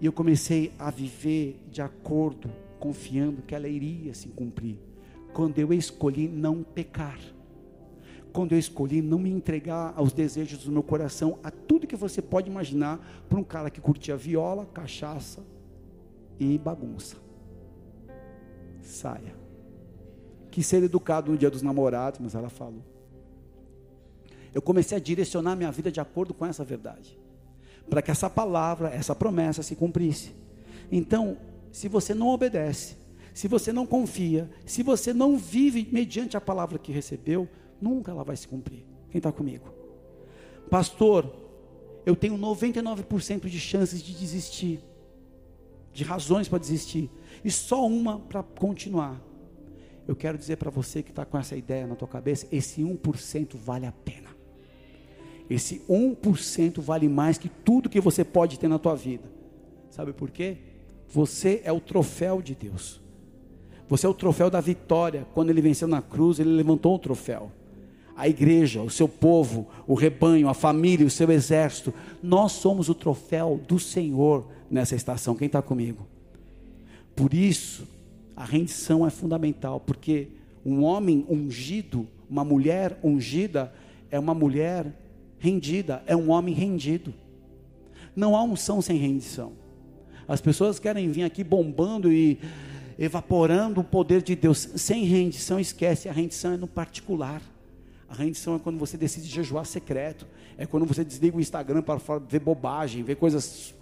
E 0.00 0.06
eu 0.06 0.12
comecei 0.12 0.72
a 0.80 0.90
viver 0.90 1.64
de 1.70 1.80
acordo, 1.80 2.50
confiando 2.80 3.40
que 3.40 3.54
ela 3.54 3.68
iria 3.68 4.12
se 4.12 4.26
cumprir. 4.30 4.80
Quando 5.32 5.60
eu 5.60 5.72
escolhi 5.72 6.26
não 6.26 6.64
pecar. 6.64 7.20
Quando 8.32 8.50
eu 8.50 8.58
escolhi 8.58 9.00
não 9.00 9.20
me 9.20 9.30
entregar 9.30 9.94
aos 9.96 10.12
desejos 10.12 10.64
do 10.64 10.72
meu 10.72 10.82
coração, 10.82 11.38
a 11.44 11.52
tudo 11.52 11.86
que 11.86 11.94
você 11.94 12.20
pode 12.20 12.50
imaginar 12.50 12.98
para 13.28 13.38
um 13.38 13.44
cara 13.44 13.70
que 13.70 13.80
curtia 13.80 14.16
viola, 14.16 14.66
cachaça 14.66 15.40
e 16.40 16.58
bagunça. 16.58 17.25
Saia. 18.86 19.34
Quis 20.50 20.66
ser 20.66 20.82
educado 20.82 21.30
no 21.30 21.38
dia 21.38 21.50
dos 21.50 21.62
namorados, 21.62 22.20
mas 22.20 22.34
ela 22.34 22.48
falou 22.48 22.82
eu 24.56 24.62
comecei 24.62 24.96
a 24.96 25.00
direcionar 25.00 25.54
minha 25.54 25.70
vida 25.70 25.92
de 25.92 26.00
acordo 26.00 26.32
com 26.32 26.46
essa 26.46 26.64
verdade, 26.64 27.18
para 27.90 28.00
que 28.00 28.10
essa 28.10 28.30
palavra, 28.30 28.88
essa 28.88 29.14
promessa 29.14 29.62
se 29.62 29.76
cumprisse. 29.76 30.34
Então, 30.90 31.36
se 31.70 31.88
você 31.88 32.14
não 32.14 32.28
obedece, 32.28 32.96
se 33.34 33.48
você 33.48 33.70
não 33.70 33.86
confia, 33.86 34.48
se 34.64 34.82
você 34.82 35.12
não 35.12 35.36
vive 35.36 35.86
mediante 35.92 36.38
a 36.38 36.40
palavra 36.40 36.78
que 36.78 36.90
recebeu, 36.90 37.46
nunca 37.78 38.12
ela 38.12 38.24
vai 38.24 38.34
se 38.34 38.48
cumprir. 38.48 38.82
Quem 39.10 39.18
está 39.18 39.30
comigo? 39.30 39.74
Pastor, 40.70 41.30
eu 42.06 42.16
tenho 42.16 42.38
99% 42.38 43.50
de 43.50 43.60
chances 43.60 44.02
de 44.02 44.14
desistir, 44.14 44.80
de 45.92 46.02
razões 46.02 46.48
para 46.48 46.58
desistir, 46.58 47.10
e 47.46 47.50
só 47.52 47.86
uma 47.86 48.18
para 48.18 48.42
continuar. 48.42 49.22
Eu 50.08 50.16
quero 50.16 50.36
dizer 50.36 50.56
para 50.56 50.68
você 50.68 51.00
que 51.00 51.10
está 51.10 51.24
com 51.24 51.38
essa 51.38 51.54
ideia 51.54 51.86
na 51.86 51.94
tua 51.94 52.08
cabeça, 52.08 52.48
esse 52.50 52.82
1% 52.82 53.54
vale 53.54 53.86
a 53.86 53.92
pena. 53.92 54.30
Esse 55.48 55.80
1% 55.88 56.80
vale 56.80 57.08
mais 57.08 57.38
que 57.38 57.48
tudo 57.48 57.88
que 57.88 58.00
você 58.00 58.24
pode 58.24 58.58
ter 58.58 58.66
na 58.66 58.80
tua 58.80 58.96
vida. 58.96 59.30
Sabe 59.90 60.12
por 60.12 60.28
quê? 60.28 60.56
Você 61.08 61.62
é 61.64 61.70
o 61.70 61.78
troféu 61.78 62.42
de 62.42 62.52
Deus. 62.52 63.00
Você 63.88 64.06
é 64.06 64.08
o 64.08 64.14
troféu 64.14 64.50
da 64.50 64.60
vitória. 64.60 65.24
Quando 65.32 65.50
ele 65.50 65.60
venceu 65.60 65.86
na 65.86 66.02
cruz, 66.02 66.40
ele 66.40 66.50
levantou 66.50 66.96
um 66.96 66.98
troféu. 66.98 67.52
A 68.16 68.28
igreja, 68.28 68.82
o 68.82 68.90
seu 68.90 69.08
povo, 69.08 69.68
o 69.86 69.94
rebanho, 69.94 70.48
a 70.48 70.54
família, 70.54 71.06
o 71.06 71.10
seu 71.10 71.30
exército. 71.30 71.94
Nós 72.20 72.50
somos 72.50 72.88
o 72.88 72.94
troféu 72.94 73.60
do 73.68 73.78
Senhor 73.78 74.48
nessa 74.68 74.96
estação. 74.96 75.36
Quem 75.36 75.46
está 75.46 75.62
comigo? 75.62 76.15
Por 77.16 77.32
isso, 77.32 77.88
a 78.36 78.44
rendição 78.44 79.06
é 79.06 79.10
fundamental, 79.10 79.80
porque 79.80 80.28
um 80.64 80.84
homem 80.84 81.24
ungido, 81.28 82.06
uma 82.28 82.44
mulher 82.44 82.98
ungida, 83.02 83.72
é 84.10 84.18
uma 84.18 84.34
mulher 84.34 84.92
rendida, 85.38 86.02
é 86.06 86.14
um 86.14 86.30
homem 86.30 86.54
rendido. 86.54 87.14
Não 88.14 88.36
há 88.36 88.42
unção 88.42 88.82
sem 88.82 88.98
rendição. 88.98 89.52
As 90.28 90.40
pessoas 90.40 90.78
querem 90.78 91.10
vir 91.10 91.22
aqui 91.22 91.42
bombando 91.42 92.12
e 92.12 92.38
evaporando 92.98 93.80
o 93.80 93.84
poder 93.84 94.22
de 94.22 94.36
Deus. 94.36 94.68
Sem 94.76 95.04
rendição, 95.04 95.58
esquece, 95.58 96.08
a 96.08 96.12
rendição 96.12 96.52
é 96.52 96.56
no 96.56 96.66
particular. 96.66 97.40
A 98.08 98.14
rendição 98.14 98.56
é 98.56 98.58
quando 98.58 98.78
você 98.78 98.96
decide 98.96 99.28
jejuar 99.28 99.64
secreto. 99.64 100.26
É 100.58 100.66
quando 100.66 100.84
você 100.84 101.04
desliga 101.04 101.36
o 101.36 101.40
Instagram 101.40 101.82
para 101.82 101.98
ver 102.28 102.40
bobagem, 102.40 103.02
ver 103.02 103.16
coisas 103.16 103.74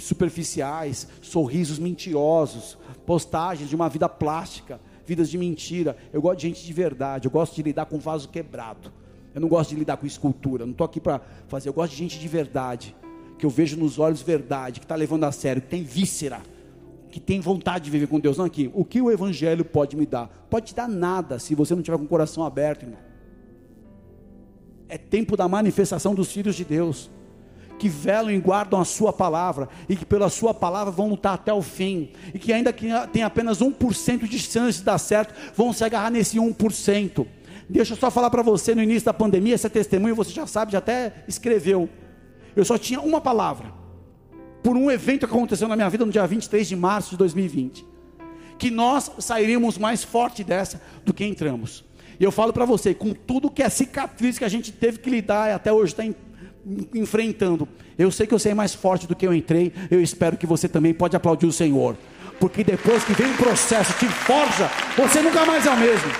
superficiais, 0.00 1.08
sorrisos 1.20 1.78
mentirosos, 1.78 2.78
postagens 3.06 3.68
de 3.68 3.76
uma 3.76 3.88
vida 3.88 4.08
plástica, 4.08 4.80
vidas 5.06 5.28
de 5.28 5.36
mentira. 5.36 5.96
Eu 6.12 6.22
gosto 6.22 6.40
de 6.40 6.48
gente 6.48 6.64
de 6.64 6.72
verdade, 6.72 7.26
eu 7.26 7.30
gosto 7.30 7.54
de 7.54 7.62
lidar 7.62 7.86
com 7.86 7.98
vaso 7.98 8.28
quebrado. 8.28 8.92
Eu 9.34 9.40
não 9.40 9.48
gosto 9.48 9.70
de 9.70 9.76
lidar 9.76 9.96
com 9.96 10.06
escultura, 10.06 10.64
não 10.64 10.72
estou 10.72 10.84
aqui 10.84 11.00
para 11.00 11.20
fazer. 11.48 11.68
Eu 11.68 11.72
gosto 11.72 11.92
de 11.92 11.98
gente 11.98 12.18
de 12.18 12.28
verdade, 12.28 12.94
que 13.38 13.46
eu 13.46 13.50
vejo 13.50 13.76
nos 13.76 13.98
olhos 13.98 14.22
verdade, 14.22 14.80
que 14.80 14.84
está 14.84 14.94
levando 14.94 15.24
a 15.24 15.32
sério, 15.32 15.62
que 15.62 15.68
tem 15.68 15.82
víscera, 15.82 16.40
que 17.10 17.20
tem 17.20 17.40
vontade 17.40 17.84
de 17.84 17.90
viver 17.90 18.06
com 18.06 18.18
Deus. 18.18 18.36
Não 18.36 18.44
aqui. 18.44 18.70
O 18.74 18.84
que 18.84 19.00
o 19.00 19.10
Evangelho 19.10 19.64
pode 19.64 19.96
me 19.96 20.06
dar? 20.06 20.28
Pode 20.50 20.66
te 20.66 20.74
dar 20.74 20.88
nada 20.88 21.38
se 21.38 21.54
você 21.54 21.74
não 21.74 21.82
tiver 21.82 21.96
com 21.98 22.04
o 22.04 22.08
coração 22.08 22.44
aberto, 22.44 22.84
irmão. 22.84 22.98
É 24.88 24.98
tempo 24.98 25.36
da 25.36 25.46
manifestação 25.46 26.14
dos 26.14 26.32
filhos 26.32 26.56
de 26.56 26.64
Deus 26.64 27.10
que 27.80 27.88
velam 27.88 28.30
e 28.30 28.38
guardam 28.38 28.78
a 28.78 28.84
sua 28.84 29.10
palavra, 29.10 29.66
e 29.88 29.96
que 29.96 30.04
pela 30.04 30.28
sua 30.28 30.52
palavra 30.52 30.92
vão 30.92 31.08
lutar 31.08 31.32
até 31.32 31.50
o 31.50 31.62
fim, 31.62 32.10
e 32.34 32.38
que 32.38 32.52
ainda 32.52 32.74
que 32.74 32.86
tem 33.10 33.22
apenas 33.22 33.60
1% 33.60 34.28
de 34.28 34.38
chance 34.38 34.78
de 34.78 34.84
dar 34.84 34.98
certo, 34.98 35.34
vão 35.56 35.72
se 35.72 35.82
agarrar 35.82 36.10
nesse 36.10 36.36
1%. 36.36 37.26
Deixa 37.68 37.94
eu 37.94 37.96
só 37.96 38.10
falar 38.10 38.28
para 38.28 38.42
você 38.42 38.74
no 38.74 38.82
início 38.82 39.06
da 39.06 39.14
pandemia, 39.14 39.54
esse 39.54 39.66
é 39.66 39.70
testemunho, 39.70 40.14
você 40.14 40.30
já 40.30 40.46
sabe, 40.46 40.72
já 40.72 40.78
até 40.78 41.24
escreveu. 41.26 41.88
Eu 42.54 42.66
só 42.66 42.76
tinha 42.76 43.00
uma 43.00 43.18
palavra, 43.18 43.72
por 44.62 44.76
um 44.76 44.90
evento 44.90 45.26
que 45.26 45.34
aconteceu 45.34 45.66
na 45.66 45.74
minha 45.74 45.88
vida 45.88 46.04
no 46.04 46.12
dia 46.12 46.26
23 46.26 46.68
de 46.68 46.76
março 46.76 47.10
de 47.10 47.16
2020, 47.16 47.86
que 48.58 48.70
nós 48.70 49.10
sairíamos 49.18 49.78
mais 49.78 50.04
forte 50.04 50.44
dessa 50.44 50.82
do 51.02 51.14
que 51.14 51.24
entramos. 51.24 51.82
E 52.18 52.24
eu 52.24 52.30
falo 52.30 52.52
para 52.52 52.66
você, 52.66 52.92
com 52.92 53.14
tudo 53.14 53.50
que 53.50 53.62
é 53.62 53.70
cicatriz 53.70 54.38
que 54.38 54.44
a 54.44 54.48
gente 54.48 54.70
teve 54.70 54.98
que 54.98 55.08
lidar 55.08 55.48
e 55.48 55.54
até 55.54 55.72
hoje 55.72 55.94
está 55.94 56.04
enfrentando. 56.94 57.68
Eu 57.98 58.10
sei 58.10 58.26
que 58.26 58.34
eu 58.34 58.38
sei 58.38 58.54
mais 58.54 58.74
forte 58.74 59.06
do 59.06 59.14
que 59.14 59.26
eu 59.26 59.34
entrei. 59.34 59.72
Eu 59.90 60.00
espero 60.00 60.36
que 60.36 60.46
você 60.46 60.68
também 60.68 60.94
pode 60.94 61.16
aplaudir 61.16 61.46
o 61.46 61.52
Senhor. 61.52 61.96
Porque 62.38 62.64
depois 62.64 63.04
que 63.04 63.12
vem 63.12 63.30
o 63.30 63.36
processo, 63.36 63.92
te 63.98 64.06
forja, 64.06 64.70
você 64.96 65.20
nunca 65.20 65.44
mais 65.44 65.66
é 65.66 65.70
o 65.70 65.76
mesmo. 65.76 66.10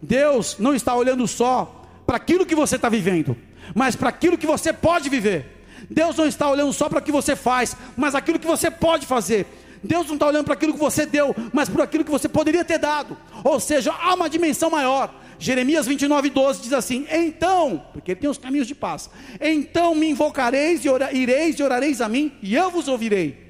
Deus 0.00 0.56
não 0.58 0.74
está 0.74 0.94
olhando 0.94 1.26
só 1.26 1.84
para 2.06 2.16
aquilo 2.16 2.46
que 2.46 2.54
você 2.54 2.76
está 2.76 2.88
vivendo, 2.88 3.36
mas 3.74 3.94
para 3.94 4.08
aquilo 4.08 4.38
que 4.38 4.46
você 4.46 4.72
pode 4.72 5.08
viver. 5.08 5.64
Deus 5.88 6.16
não 6.16 6.26
está 6.26 6.48
olhando 6.48 6.72
só 6.72 6.88
para 6.88 7.00
o 7.00 7.02
que 7.02 7.12
você 7.12 7.34
faz, 7.34 7.76
mas 7.96 8.14
aquilo 8.14 8.38
que 8.38 8.46
você 8.46 8.70
pode 8.70 9.06
fazer. 9.06 9.46
Deus 9.82 10.06
não 10.06 10.14
está 10.14 10.26
olhando 10.26 10.44
para 10.44 10.54
aquilo 10.54 10.72
que 10.74 10.78
você 10.78 11.06
deu, 11.06 11.34
mas 11.52 11.68
para 11.68 11.84
aquilo 11.84 12.04
que 12.04 12.10
você 12.10 12.28
poderia 12.28 12.64
ter 12.64 12.78
dado. 12.78 13.16
Ou 13.42 13.58
seja, 13.58 13.92
há 13.92 14.14
uma 14.14 14.28
dimensão 14.28 14.70
maior. 14.70 15.12
Jeremias 15.40 15.86
29, 15.86 16.28
12 16.28 16.62
diz 16.62 16.72
assim: 16.74 17.06
Então, 17.10 17.82
porque 17.94 18.10
ele 18.10 18.20
tem 18.20 18.28
os 18.28 18.36
caminhos 18.36 18.68
de 18.68 18.74
paz, 18.74 19.08
então 19.40 19.94
me 19.94 20.10
invocareis 20.10 20.84
e 20.84 20.88
ora, 20.90 21.10
ireis 21.16 21.58
e 21.58 21.62
orareis 21.62 22.02
a 22.02 22.08
mim, 22.10 22.30
e 22.42 22.54
eu 22.54 22.70
vos 22.70 22.86
ouvirei. 22.86 23.48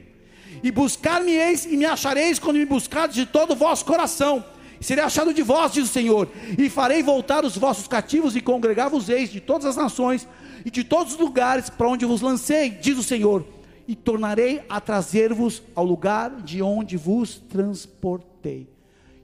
E 0.62 0.70
buscar-me-eis 0.70 1.66
e 1.66 1.76
me 1.76 1.85
achareis 1.85 2.38
quando 2.38 2.59
me 2.59 2.64
buscardes 2.64 3.16
de 3.16 3.26
todo 3.26 3.53
o 3.53 3.57
vosso 3.57 3.85
coração. 3.85 4.44
Serei 4.81 5.03
achado 5.03 5.35
de 5.35 5.42
vós, 5.42 5.72
diz 5.72 5.85
o 5.85 5.92
Senhor, 5.92 6.29
e 6.57 6.70
farei 6.70 7.03
voltar 7.03 7.44
os 7.44 7.57
vossos 7.59 7.88
cativos 7.88 8.37
e 8.37 8.40
congregar-vos-eis 8.40 9.31
de 9.31 9.40
todas 9.40 9.66
as 9.66 9.76
nações 9.76 10.29
e 10.64 10.70
de 10.70 10.85
todos 10.85 11.14
os 11.14 11.18
lugares 11.18 11.68
para 11.68 11.88
onde 11.88 12.07
vos 12.07 12.20
lancei, 12.20 12.70
diz 12.70 12.96
o 12.96 13.03
Senhor, 13.03 13.44
e 13.88 13.96
tornarei 13.96 14.62
a 14.68 14.81
trazer-vos 14.81 15.61
ao 15.74 15.85
lugar 15.85 16.31
de 16.42 16.62
onde 16.62 16.96
vos 16.96 17.42
transportei. 17.48 18.80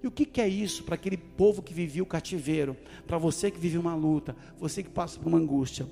E 0.07 0.09
o 0.09 0.13
que, 0.13 0.25
que 0.25 0.41
é 0.41 0.47
isso 0.47 0.85
para 0.85 0.95
aquele 0.95 1.17
povo 1.17 1.61
que 1.61 1.75
vivia 1.75 2.01
o 2.01 2.07
cativeiro, 2.07 2.77
para 3.09 3.19
você 3.19 3.51
que 3.51 3.59
vive 3.59 3.77
uma 3.77 3.93
luta, 3.97 4.37
você 4.57 4.81
que 4.81 4.89
passa 4.89 5.19
por 5.19 5.27
uma 5.27 5.37
angústia? 5.37 5.85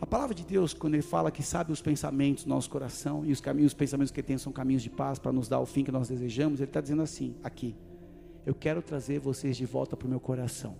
A 0.00 0.06
palavra 0.06 0.32
de 0.32 0.44
Deus, 0.44 0.72
quando 0.72 0.94
Ele 0.94 1.02
fala 1.02 1.28
que 1.28 1.42
sabe 1.42 1.72
os 1.72 1.80
pensamentos 1.82 2.44
do 2.44 2.50
nosso 2.50 2.70
coração 2.70 3.24
e 3.24 3.32
os 3.32 3.40
caminhos, 3.40 3.72
os 3.72 3.74
pensamentos 3.74 4.12
que 4.12 4.20
Ele 4.20 4.28
tem 4.28 4.38
são 4.38 4.52
caminhos 4.52 4.84
de 4.84 4.88
paz 4.88 5.18
para 5.18 5.32
nos 5.32 5.48
dar 5.48 5.58
o 5.58 5.66
fim 5.66 5.82
que 5.82 5.90
nós 5.90 6.10
desejamos, 6.10 6.60
Ele 6.60 6.70
está 6.70 6.80
dizendo 6.80 7.02
assim, 7.02 7.34
aqui, 7.42 7.74
eu 8.46 8.54
quero 8.54 8.80
trazer 8.80 9.18
vocês 9.18 9.56
de 9.56 9.66
volta 9.66 9.96
para 9.96 10.06
o 10.06 10.08
meu 10.08 10.20
coração, 10.20 10.76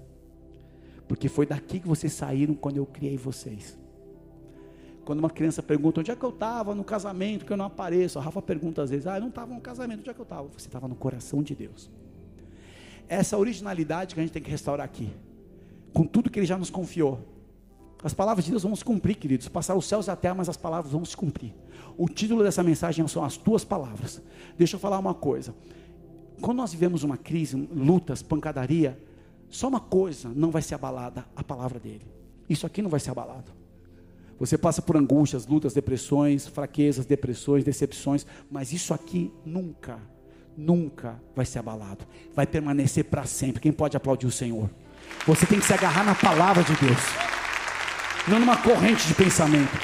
porque 1.09 1.29
foi 1.29 1.45
daqui 1.45 1.81
que 1.81 1.89
vocês 1.89 2.13
saíram 2.13 2.55
quando 2.55 2.77
eu 2.77 2.87
criei 2.87 3.17
vocês. 3.17 3.77
Quando 5.05 5.19
uma 5.19 5.31
criança 5.31 5.61
pergunta 5.61 5.99
onde 5.99 6.13
é 6.13 6.15
que 6.15 6.25
eu 6.25 6.31
estava 6.31 6.73
no 6.73 6.85
casamento, 6.85 7.45
que 7.45 7.53
eu 7.53 7.57
não 7.57 7.65
apareço, 7.65 8.21
a 8.21 8.23
Rafa 8.23 8.41
pergunta 8.41 8.81
às 8.81 8.91
vezes, 8.91 9.09
ah, 9.09 9.17
eu 9.17 9.23
não 9.23 9.29
estava 9.29 9.53
no 9.53 9.61
casamento, 9.61 9.99
onde 9.99 10.11
é 10.11 10.15
que 10.15 10.21
eu 10.21 10.23
estava? 10.23 10.47
Você 10.57 10.69
estava 10.69 10.87
no 10.87 10.95
coração 10.95 11.43
de 11.43 11.53
Deus 11.57 11.91
essa 13.13 13.37
originalidade 13.37 14.15
que 14.15 14.21
a 14.21 14.23
gente 14.23 14.33
tem 14.33 14.43
que 14.43 14.51
restaurar 14.51 14.87
aqui, 14.87 15.11
com 15.93 16.05
tudo 16.05 16.31
que 16.31 16.39
Ele 16.39 16.47
já 16.47 16.57
nos 16.57 16.71
confiou. 16.71 17.21
As 18.03 18.15
palavras 18.15 18.45
de 18.45 18.51
Deus 18.51 18.63
vão 18.63 18.75
se 18.75 18.85
cumprir, 18.85 19.17
queridos. 19.17 19.49
Passar 19.49 19.77
os 19.77 19.87
céus 19.87 20.07
e 20.07 20.11
a 20.11 20.17
terra, 20.17 20.35
mas 20.35 20.49
as 20.49 20.57
palavras 20.57 20.93
vão 20.93 21.05
se 21.05 21.17
cumprir. 21.17 21.55
O 21.97 22.09
título 22.09 22.43
dessa 22.43 22.63
mensagem 22.63 23.07
são 23.07 23.23
as 23.23 23.37
tuas 23.37 23.65
palavras. 23.65 24.21
Deixa 24.57 24.77
eu 24.77 24.81
falar 24.81 24.99
uma 24.99 25.15
coisa. 25.15 25.55
Quando 26.41 26.57
nós 26.57 26.73
vivemos 26.73 27.05
uma 27.05 27.17
crise, 27.17 27.55
lutas, 27.55 28.23
pancadaria, 28.23 28.99
só 29.49 29.69
uma 29.69 29.79
coisa 29.79 30.31
não 30.35 30.51
vai 30.51 30.63
ser 30.63 30.75
abalada: 30.75 31.25
a 31.37 31.45
palavra 31.45 31.79
dele. 31.79 32.07
Isso 32.49 32.67
aqui 32.67 32.81
não 32.81 32.91
vai 32.91 32.99
ser 32.99 33.11
abalado. 33.11 33.53
Você 34.41 34.57
passa 34.57 34.81
por 34.81 34.97
angústias, 34.97 35.47
lutas, 35.47 35.75
depressões, 35.75 36.49
fraquezas, 36.49 37.05
depressões, 37.07 37.63
decepções, 37.63 38.27
mas 38.51 38.73
isso 38.73 38.93
aqui 38.93 39.31
nunca 39.45 40.01
nunca 40.57 41.21
vai 41.35 41.45
ser 41.45 41.59
abalado, 41.59 42.05
vai 42.35 42.47
permanecer 42.47 43.05
para 43.05 43.25
sempre. 43.25 43.61
Quem 43.61 43.73
pode 43.73 43.97
aplaudir 43.97 44.27
o 44.27 44.33
Senhor? 44.33 44.71
Você 45.27 45.47
tem 45.47 45.59
que 45.59 45.67
se 45.67 45.73
agarrar 45.73 46.05
na 46.05 46.15
palavra 46.15 46.63
de 46.63 46.75
Deus, 46.77 47.01
não 48.29 48.41
numa 48.41 48.57
corrente 48.57 49.07
de 49.07 49.15
pensamento. 49.15 49.79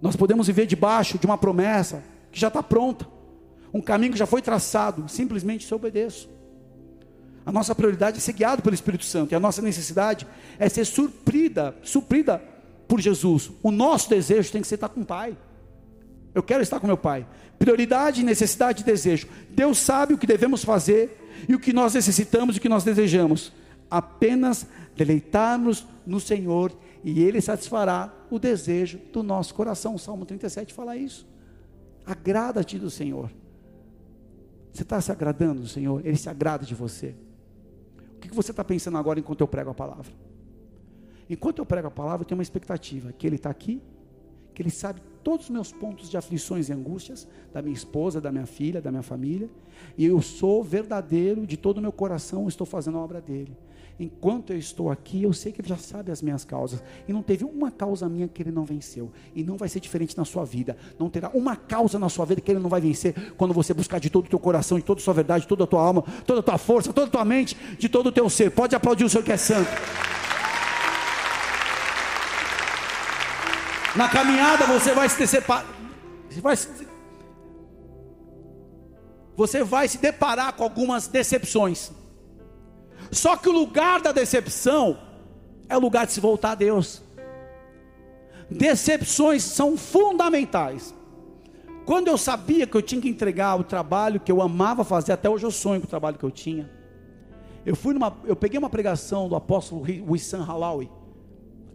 Nós 0.00 0.14
podemos 0.14 0.46
viver 0.46 0.66
debaixo 0.66 1.18
de 1.18 1.26
uma 1.26 1.38
promessa 1.38 2.02
que 2.30 2.38
já 2.38 2.48
está 2.48 2.62
pronta, 2.62 3.06
um 3.72 3.80
caminho 3.80 4.12
que 4.12 4.18
já 4.18 4.26
foi 4.26 4.40
traçado, 4.42 5.08
simplesmente 5.08 5.66
se 5.66 5.74
obedeço. 5.74 6.28
A 7.44 7.52
nossa 7.52 7.74
prioridade 7.74 8.18
é 8.18 8.20
ser 8.20 8.32
guiado 8.32 8.62
pelo 8.62 8.74
Espírito 8.74 9.04
Santo, 9.04 9.32
e 9.32 9.34
a 9.34 9.40
nossa 9.40 9.62
necessidade 9.62 10.26
é 10.58 10.68
ser 10.68 10.84
surprida, 10.84 11.76
suprida 11.82 12.42
por 12.88 13.00
Jesus. 13.00 13.50
O 13.62 13.70
nosso 13.70 14.10
desejo 14.10 14.50
tem 14.50 14.60
que 14.60 14.68
ser 14.68 14.74
estar 14.76 14.88
com 14.88 15.00
o 15.00 15.06
Pai. 15.06 15.36
Eu 16.36 16.42
quero 16.42 16.62
estar 16.62 16.78
com 16.78 16.86
meu 16.86 16.98
pai. 16.98 17.26
Prioridade, 17.58 18.22
necessidade 18.22 18.82
e 18.82 18.84
desejo. 18.84 19.26
Deus 19.48 19.78
sabe 19.78 20.12
o 20.12 20.18
que 20.18 20.26
devemos 20.26 20.62
fazer 20.62 21.18
e 21.48 21.54
o 21.54 21.58
que 21.58 21.72
nós 21.72 21.94
necessitamos 21.94 22.54
e 22.56 22.58
o 22.58 22.60
que 22.60 22.68
nós 22.68 22.84
desejamos. 22.84 23.54
Apenas 23.90 24.66
deleitarmos 24.94 25.86
no 26.06 26.20
Senhor 26.20 26.76
e 27.02 27.22
Ele 27.22 27.40
satisfará 27.40 28.12
o 28.30 28.38
desejo 28.38 28.98
do 29.14 29.22
nosso 29.22 29.54
coração. 29.54 29.94
O 29.94 29.98
Salmo 29.98 30.26
37 30.26 30.74
fala 30.74 30.94
isso. 30.94 31.26
Agrada-te 32.04 32.78
do 32.78 32.90
Senhor. 32.90 33.30
Você 34.74 34.82
está 34.82 35.00
se 35.00 35.10
agradando 35.10 35.62
do 35.62 35.68
Senhor? 35.68 36.04
Ele 36.04 36.18
se 36.18 36.28
agrada 36.28 36.66
de 36.66 36.74
você. 36.74 37.14
O 38.14 38.20
que 38.20 38.34
você 38.34 38.50
está 38.50 38.62
pensando 38.62 38.98
agora 38.98 39.18
enquanto 39.18 39.40
eu 39.40 39.48
prego 39.48 39.70
a 39.70 39.74
palavra? 39.74 40.12
Enquanto 41.30 41.60
eu 41.60 41.64
prego 41.64 41.88
a 41.88 41.90
palavra, 41.90 42.24
eu 42.24 42.26
tenho 42.26 42.36
uma 42.36 42.42
expectativa: 42.42 43.10
que 43.10 43.26
Ele 43.26 43.36
está 43.36 43.48
aqui, 43.48 43.80
que 44.52 44.60
Ele 44.60 44.70
sabe 44.70 45.00
todos 45.26 45.46
os 45.46 45.50
meus 45.50 45.72
pontos 45.72 46.08
de 46.08 46.16
aflições 46.16 46.68
e 46.68 46.72
angústias, 46.72 47.26
da 47.52 47.60
minha 47.60 47.74
esposa, 47.74 48.20
da 48.20 48.30
minha 48.30 48.46
filha, 48.46 48.80
da 48.80 48.92
minha 48.92 49.02
família, 49.02 49.50
e 49.98 50.06
eu 50.06 50.22
sou 50.22 50.62
verdadeiro, 50.62 51.44
de 51.44 51.56
todo 51.56 51.78
o 51.78 51.80
meu 51.80 51.90
coração 51.90 52.46
estou 52.46 52.64
fazendo 52.64 52.96
a 52.96 53.00
obra 53.00 53.20
dele. 53.20 53.50
Enquanto 53.98 54.52
eu 54.52 54.56
estou 54.56 54.88
aqui, 54.88 55.24
eu 55.24 55.32
sei 55.32 55.50
que 55.50 55.60
ele 55.60 55.68
já 55.68 55.76
sabe 55.76 56.12
as 56.12 56.22
minhas 56.22 56.44
causas, 56.44 56.80
e 57.08 57.12
não 57.12 57.24
teve 57.24 57.44
uma 57.44 57.72
causa 57.72 58.08
minha 58.08 58.28
que 58.28 58.40
ele 58.40 58.52
não 58.52 58.64
venceu, 58.64 59.10
e 59.34 59.42
não 59.42 59.56
vai 59.56 59.68
ser 59.68 59.80
diferente 59.80 60.16
na 60.16 60.24
sua 60.24 60.44
vida, 60.44 60.76
não 60.96 61.10
terá 61.10 61.28
uma 61.34 61.56
causa 61.56 61.98
na 61.98 62.08
sua 62.08 62.24
vida 62.24 62.40
que 62.40 62.52
ele 62.52 62.60
não 62.60 62.70
vai 62.70 62.80
vencer, 62.80 63.32
quando 63.32 63.52
você 63.52 63.74
buscar 63.74 63.98
de 63.98 64.08
todo 64.08 64.26
o 64.26 64.28
teu 64.28 64.38
coração, 64.38 64.78
de 64.78 64.84
toda 64.84 65.00
a 65.00 65.02
sua 65.02 65.14
verdade, 65.14 65.42
de 65.42 65.48
toda 65.48 65.64
a 65.64 65.66
tua 65.66 65.82
alma, 65.82 66.02
toda 66.24 66.38
a 66.38 66.42
tua 66.44 66.56
força, 66.56 66.92
toda 66.92 67.08
a 67.08 67.10
tua 67.10 67.24
mente, 67.24 67.56
de 67.80 67.88
todo 67.88 68.10
o 68.10 68.12
teu 68.12 68.30
ser. 68.30 68.52
Pode 68.52 68.76
aplaudir 68.76 69.02
o 69.02 69.08
Senhor 69.08 69.24
que 69.24 69.32
é 69.32 69.36
santo. 69.36 69.70
Na 73.96 74.08
caminhada 74.08 74.66
você 74.66 74.92
vai 74.92 75.08
se 75.08 75.40
vai 76.40 76.56
se, 76.56 76.86
você 79.34 79.64
vai 79.64 79.88
se 79.88 79.98
deparar 79.98 80.52
com 80.52 80.64
algumas 80.64 81.06
decepções. 81.06 81.92
Só 83.10 83.36
que 83.36 83.48
o 83.48 83.52
lugar 83.52 84.00
da 84.00 84.12
decepção 84.12 84.98
é 85.68 85.76
o 85.76 85.80
lugar 85.80 86.06
de 86.06 86.12
se 86.12 86.20
voltar 86.20 86.52
a 86.52 86.54
Deus. 86.54 87.02
Decepções 88.50 89.42
são 89.42 89.76
fundamentais. 89.76 90.94
Quando 91.84 92.08
eu 92.08 92.18
sabia 92.18 92.66
que 92.66 92.76
eu 92.76 92.82
tinha 92.82 93.00
que 93.00 93.08
entregar 93.08 93.58
o 93.58 93.64
trabalho 93.64 94.20
que 94.20 94.30
eu 94.30 94.42
amava 94.42 94.84
fazer, 94.84 95.12
até 95.12 95.30
hoje 95.30 95.46
eu 95.46 95.50
sonho 95.50 95.80
com 95.80 95.86
o 95.86 95.90
trabalho 95.90 96.18
que 96.18 96.24
eu 96.24 96.30
tinha. 96.30 96.70
Eu 97.64 97.74
fui 97.74 97.94
numa, 97.94 98.16
eu 98.24 98.36
peguei 98.36 98.58
uma 98.58 98.70
pregação 98.70 99.28
do 99.28 99.36
apóstolo 99.36 99.84
Wissam 100.08 100.42
Halawi, 100.42 100.90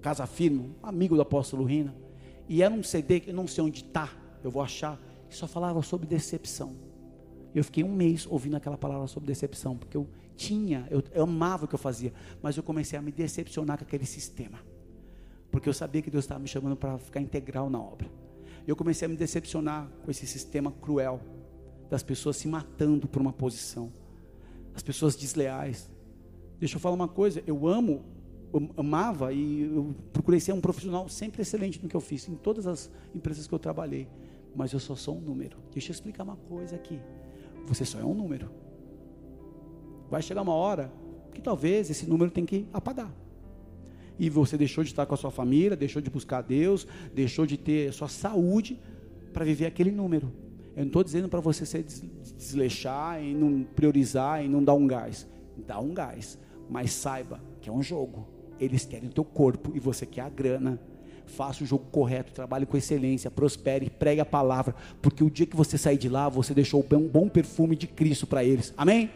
Casa 0.02 0.26
Firme, 0.26 0.76
amigo 0.84 1.16
do 1.16 1.22
apóstolo 1.22 1.64
Rina. 1.64 1.96
E 2.52 2.62
era 2.62 2.74
um 2.74 2.84
CD 2.84 3.22
que 3.22 3.30
eu 3.30 3.34
não 3.34 3.48
sei 3.48 3.64
onde 3.64 3.80
está, 3.82 4.12
eu 4.44 4.52
vou 4.52 4.62
achar, 4.62 5.00
que 5.30 5.34
só 5.38 5.48
falava 5.48 5.82
sobre 5.82 6.06
decepção. 6.06 6.76
Eu 7.56 7.64
fiquei 7.64 7.82
um 7.82 7.96
mês 7.96 8.28
ouvindo 8.30 8.58
aquela 8.58 8.78
palavra 8.78 9.08
sobre 9.08 9.28
decepção, 9.28 9.78
porque 9.78 9.96
eu 9.96 10.06
tinha, 10.36 10.86
eu, 10.92 11.02
eu 11.14 11.24
amava 11.24 11.64
o 11.64 11.68
que 11.70 11.76
eu 11.76 11.80
fazia, 11.80 12.12
mas 12.42 12.58
eu 12.58 12.62
comecei 12.64 13.00
a 13.00 13.02
me 13.02 13.10
decepcionar 13.10 13.78
com 13.78 13.86
aquele 13.86 14.06
sistema, 14.06 14.60
porque 15.50 15.70
eu 15.70 15.74
sabia 15.74 16.02
que 16.02 16.12
Deus 16.12 16.26
estava 16.26 16.42
me 16.42 16.48
chamando 16.50 16.76
para 16.76 16.98
ficar 16.98 17.22
integral 17.22 17.70
na 17.70 17.80
obra. 17.82 18.12
Eu 18.68 18.76
comecei 18.76 19.06
a 19.06 19.10
me 19.10 19.16
decepcionar 19.16 19.90
com 20.04 20.12
esse 20.12 20.28
sistema 20.28 20.74
cruel, 20.74 21.22
das 21.90 22.04
pessoas 22.04 22.36
se 22.36 22.50
matando 22.50 23.08
por 23.08 23.22
uma 23.22 23.32
posição, 23.32 23.94
as 24.76 24.84
pessoas 24.84 25.16
desleais. 25.16 25.90
Deixa 26.60 26.76
eu 26.76 26.82
falar 26.82 26.96
uma 26.96 27.08
coisa, 27.08 27.42
eu 27.48 27.66
amo 27.66 28.04
amava 28.78 29.34
e 29.34 29.64
eu 29.64 29.96
procurei 30.12 30.40
ser 30.40 30.54
um 30.54 30.62
profissional 30.62 31.08
sempre 31.08 31.42
excelente 31.42 31.82
no 31.82 31.88
que 31.88 31.96
eu 31.96 32.02
fiz, 32.02 32.28
em 32.28 32.36
todas 32.36 32.68
as 32.68 32.92
empresas 33.16 33.48
que 33.48 33.54
eu 33.54 33.60
trabalhei. 33.60 34.08
Mas 34.56 34.74
eu 34.74 34.80
só 34.80 34.96
sou 34.96 35.18
um 35.18 35.22
número. 35.22 35.58
Deixa 35.72 35.92
eu 35.92 35.94
explicar 35.94 36.24
uma 36.24 36.36
coisa 36.36 36.76
aqui. 36.76 37.00
Você 37.68 37.86
só 37.86 38.00
é 38.00 38.04
um 38.04 38.14
número. 38.14 38.52
Vai 40.10 40.22
chegar 40.22 40.42
uma 40.42 40.54
hora 40.54 40.92
que 41.34 41.42
talvez 41.42 41.90
esse 41.90 42.06
número 42.06 42.30
tem 42.30 42.46
que 42.46 42.68
apagar. 42.74 43.12
E 44.20 44.30
você 44.30 44.58
deixou 44.58 44.84
de 44.84 44.90
estar 44.90 45.06
com 45.06 45.14
a 45.14 45.18
sua 45.18 45.32
família, 45.32 45.76
deixou 45.76 46.02
de 46.02 46.10
buscar 46.10 46.42
Deus, 46.42 46.86
deixou 47.14 47.46
de 47.46 47.58
ter 47.58 47.90
a 47.90 47.94
sua 47.94 48.08
saúde 48.08 48.80
para 49.32 49.46
viver 49.46 49.66
aquele 49.66 49.92
número. 49.92 50.32
Eu 50.76 50.82
não 50.82 50.88
estou 50.88 51.04
dizendo 51.04 51.28
para 51.28 51.40
você 51.40 51.66
se 51.66 51.84
desleixar 52.38 53.24
e 53.24 53.34
não 53.34 53.64
priorizar 53.64 54.44
e 54.44 54.48
não 54.48 54.64
dar 54.64 54.74
um 54.74 54.86
gás. 54.86 55.28
Dá 55.66 55.80
um 55.80 55.94
gás, 55.94 56.38
mas 56.70 56.92
saiba 56.92 57.42
que 57.62 57.70
é 57.70 57.74
um 57.74 57.82
jogo. 57.82 58.28
Eles 58.62 58.86
querem 58.86 59.10
o 59.10 59.12
teu 59.12 59.26
corpo 59.26 59.72
e 59.74 59.80
você 59.80 60.06
quer 60.06 60.22
a 60.22 60.30
grana. 60.30 60.80
Faça 61.26 61.64
o 61.64 61.68
jogo 61.68 61.86
correto, 61.92 62.32
trabalhe 62.32 62.66
com 62.66 62.78
excelência, 62.78 63.32
prospere, 63.32 63.90
pregue 63.90 64.22
a 64.22 64.26
palavra, 64.26 64.76
porque 65.02 65.24
o 65.24 65.30
dia 65.30 65.48
que 65.48 65.56
você 65.56 65.78
sair 65.78 65.98
de 65.98 66.08
lá, 66.08 66.30
você 66.30 66.54
deixou 66.54 66.86
um 66.94 67.08
bom 67.08 67.28
perfume 67.28 67.76
de 67.76 67.88
Cristo 67.88 68.28
para 68.28 68.44
eles. 68.44 68.72
Amém? 68.78 69.10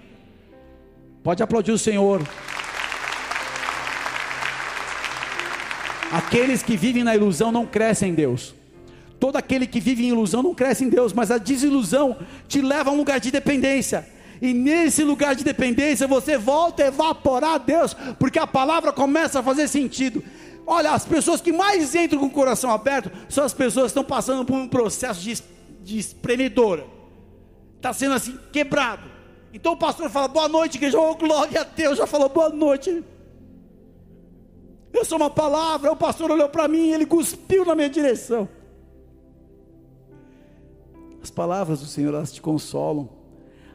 Pode 1.22 1.44
aplaudir 1.44 1.72
o 1.72 1.78
Senhor. 1.78 2.22
Aqueles 6.12 6.64
que 6.64 6.76
vivem 6.76 7.04
na 7.04 7.16
ilusão 7.16 7.52
não 7.52 7.66
crescem 7.66 8.12
em 8.12 8.16
Deus. 8.16 8.56
Todo 9.20 9.36
aquele 9.36 9.68
que 9.68 9.80
vive 9.80 10.06
em 10.06 10.10
ilusão 10.10 10.42
não 10.42 10.56
cresce 10.56 10.84
em 10.84 10.90
Deus, 10.90 11.14
mas 11.14 11.32
a 11.32 11.38
desilusão 11.38 12.18
te 12.48 12.62
leva 12.62 12.90
a 12.90 12.94
um 12.94 12.98
lugar 12.98 13.20
de 13.20 13.32
dependência. 13.32 14.08
E 14.42 14.54
nesse 14.54 15.04
lugar 15.04 15.36
de 15.36 15.44
dependência 15.44 16.08
você 16.08 16.38
volta 16.38 16.84
a 16.84 16.88
evaporar 16.88 17.60
Deus, 17.60 17.96
porque 18.20 18.40
a 18.40 18.48
palavra 18.48 18.92
começa 18.92 19.40
a 19.40 19.44
fazer 19.44 19.68
sentido. 19.68 20.24
Olha, 20.68 20.92
as 20.92 21.06
pessoas 21.06 21.42
que 21.42 21.52
mais 21.52 21.94
entram 21.94 22.20
com 22.20 22.26
o 22.26 22.32
coração 22.32 22.72
aberto 22.72 23.12
são 23.30 23.44
as 23.44 23.54
pessoas 23.54 23.86
que 23.86 24.00
estão 24.00 24.04
passando 24.04 24.44
por 24.44 24.56
um 24.56 24.68
processo 24.68 25.22
de, 25.22 25.38
de 25.84 26.00
espremedora. 26.00 26.86
Está 27.78 27.94
sendo 27.94 28.16
assim, 28.16 28.38
quebrado. 28.52 29.16
Então 29.54 29.74
o 29.74 29.78
pastor 29.78 30.10
fala, 30.10 30.28
boa 30.28 30.50
noite, 30.50 30.76
igreja, 30.76 31.00
oh, 31.00 31.16
glória 31.16 31.62
a 31.62 31.64
Deus, 31.64 31.98
já 31.98 32.08
falou 32.08 32.28
boa 32.30 32.50
noite. 32.50 33.04
Eu 34.92 35.06
sou 35.06 35.18
uma 35.18 35.30
palavra, 35.30 35.92
o 35.92 35.96
pastor 35.96 36.32
olhou 36.32 36.50
para 36.50 36.68
mim, 36.68 36.92
ele 36.92 37.06
cuspiu 37.06 37.64
na 37.64 37.76
minha 37.76 37.90
direção. 37.90 38.50
As 41.22 41.30
palavras 41.30 41.80
do 41.80 41.86
Senhor, 41.86 42.14
elas 42.14 42.32
te 42.32 42.42
consolam, 42.42 43.10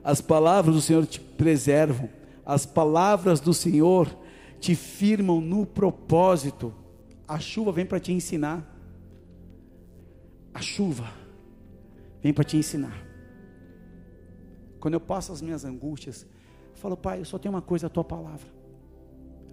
as 0.02 0.20
palavras 0.20 0.74
do 0.74 0.80
Senhor 0.80 1.06
te 1.06 1.20
preservam, 1.20 2.08
as 2.44 2.64
palavras 2.66 3.40
do 3.40 3.52
Senhor 3.52 4.08
te 4.58 4.74
firmam 4.74 5.40
no 5.40 5.64
propósito. 5.66 6.74
A 7.26 7.38
chuva 7.38 7.72
vem 7.72 7.86
para 7.86 8.00
te 8.00 8.12
ensinar. 8.12 8.66
A 10.52 10.60
chuva 10.60 11.10
vem 12.22 12.32
para 12.32 12.44
te 12.44 12.56
ensinar. 12.56 13.06
Quando 14.78 14.94
eu 14.94 15.00
passo 15.00 15.32
as 15.32 15.42
minhas 15.42 15.64
angústias, 15.64 16.26
eu 16.70 16.76
falo, 16.76 16.96
pai, 16.96 17.20
eu 17.20 17.24
só 17.24 17.38
tenho 17.38 17.54
uma 17.54 17.62
coisa, 17.62 17.86
a 17.86 17.90
tua 17.90 18.04
palavra. 18.04 18.48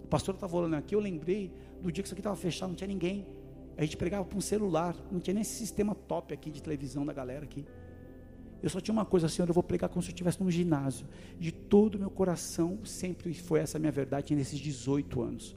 O 0.03 0.07
pastor 0.07 0.36
estava 0.36 0.51
falando 0.51 0.73
aqui, 0.75 0.95
eu 0.95 0.99
lembrei 0.99 1.51
do 1.81 1.91
dia 1.91 2.01
que 2.01 2.07
isso 2.07 2.13
aqui 2.13 2.21
estava 2.21 2.36
fechado, 2.36 2.69
não 2.69 2.75
tinha 2.75 2.88
ninguém. 2.88 3.27
A 3.77 3.83
gente 3.83 3.97
pregava 3.97 4.25
para 4.25 4.38
um 4.38 4.41
celular, 4.41 4.95
não 5.12 5.19
tinha 5.19 5.33
nem 5.33 5.41
esse 5.41 5.55
sistema 5.55 5.93
top 5.93 6.33
aqui 6.33 6.49
de 6.49 6.63
televisão 6.63 7.05
da 7.05 7.13
galera 7.13 7.43
aqui. 7.43 7.65
Eu 8.62 8.70
só 8.70 8.80
tinha 8.80 8.93
uma 8.93 9.06
coisa, 9.06 9.30
Senhor, 9.30 9.48
eu 9.48 9.54
vou 9.54 9.63
pregar 9.63 9.89
como 9.89 10.02
se 10.02 10.10
eu 10.10 10.13
estivesse 10.13 10.41
num 10.41 10.50
ginásio. 10.50 11.06
De 11.39 11.52
todo 11.52 11.96
o 11.96 12.00
meu 12.00 12.10
coração, 12.10 12.80
sempre 12.84 13.34
foi 13.34 13.60
essa 13.60 13.78
a 13.78 13.80
minha 13.80 13.91
verdade 13.91 14.36
nesses 14.36 14.60
18 14.60 15.22
anos. 15.22 15.56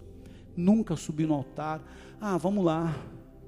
Nunca 0.56 0.96
subi 0.96 1.26
no 1.26 1.34
altar, 1.34 1.82
ah, 2.20 2.36
vamos 2.36 2.64
lá. 2.64 2.94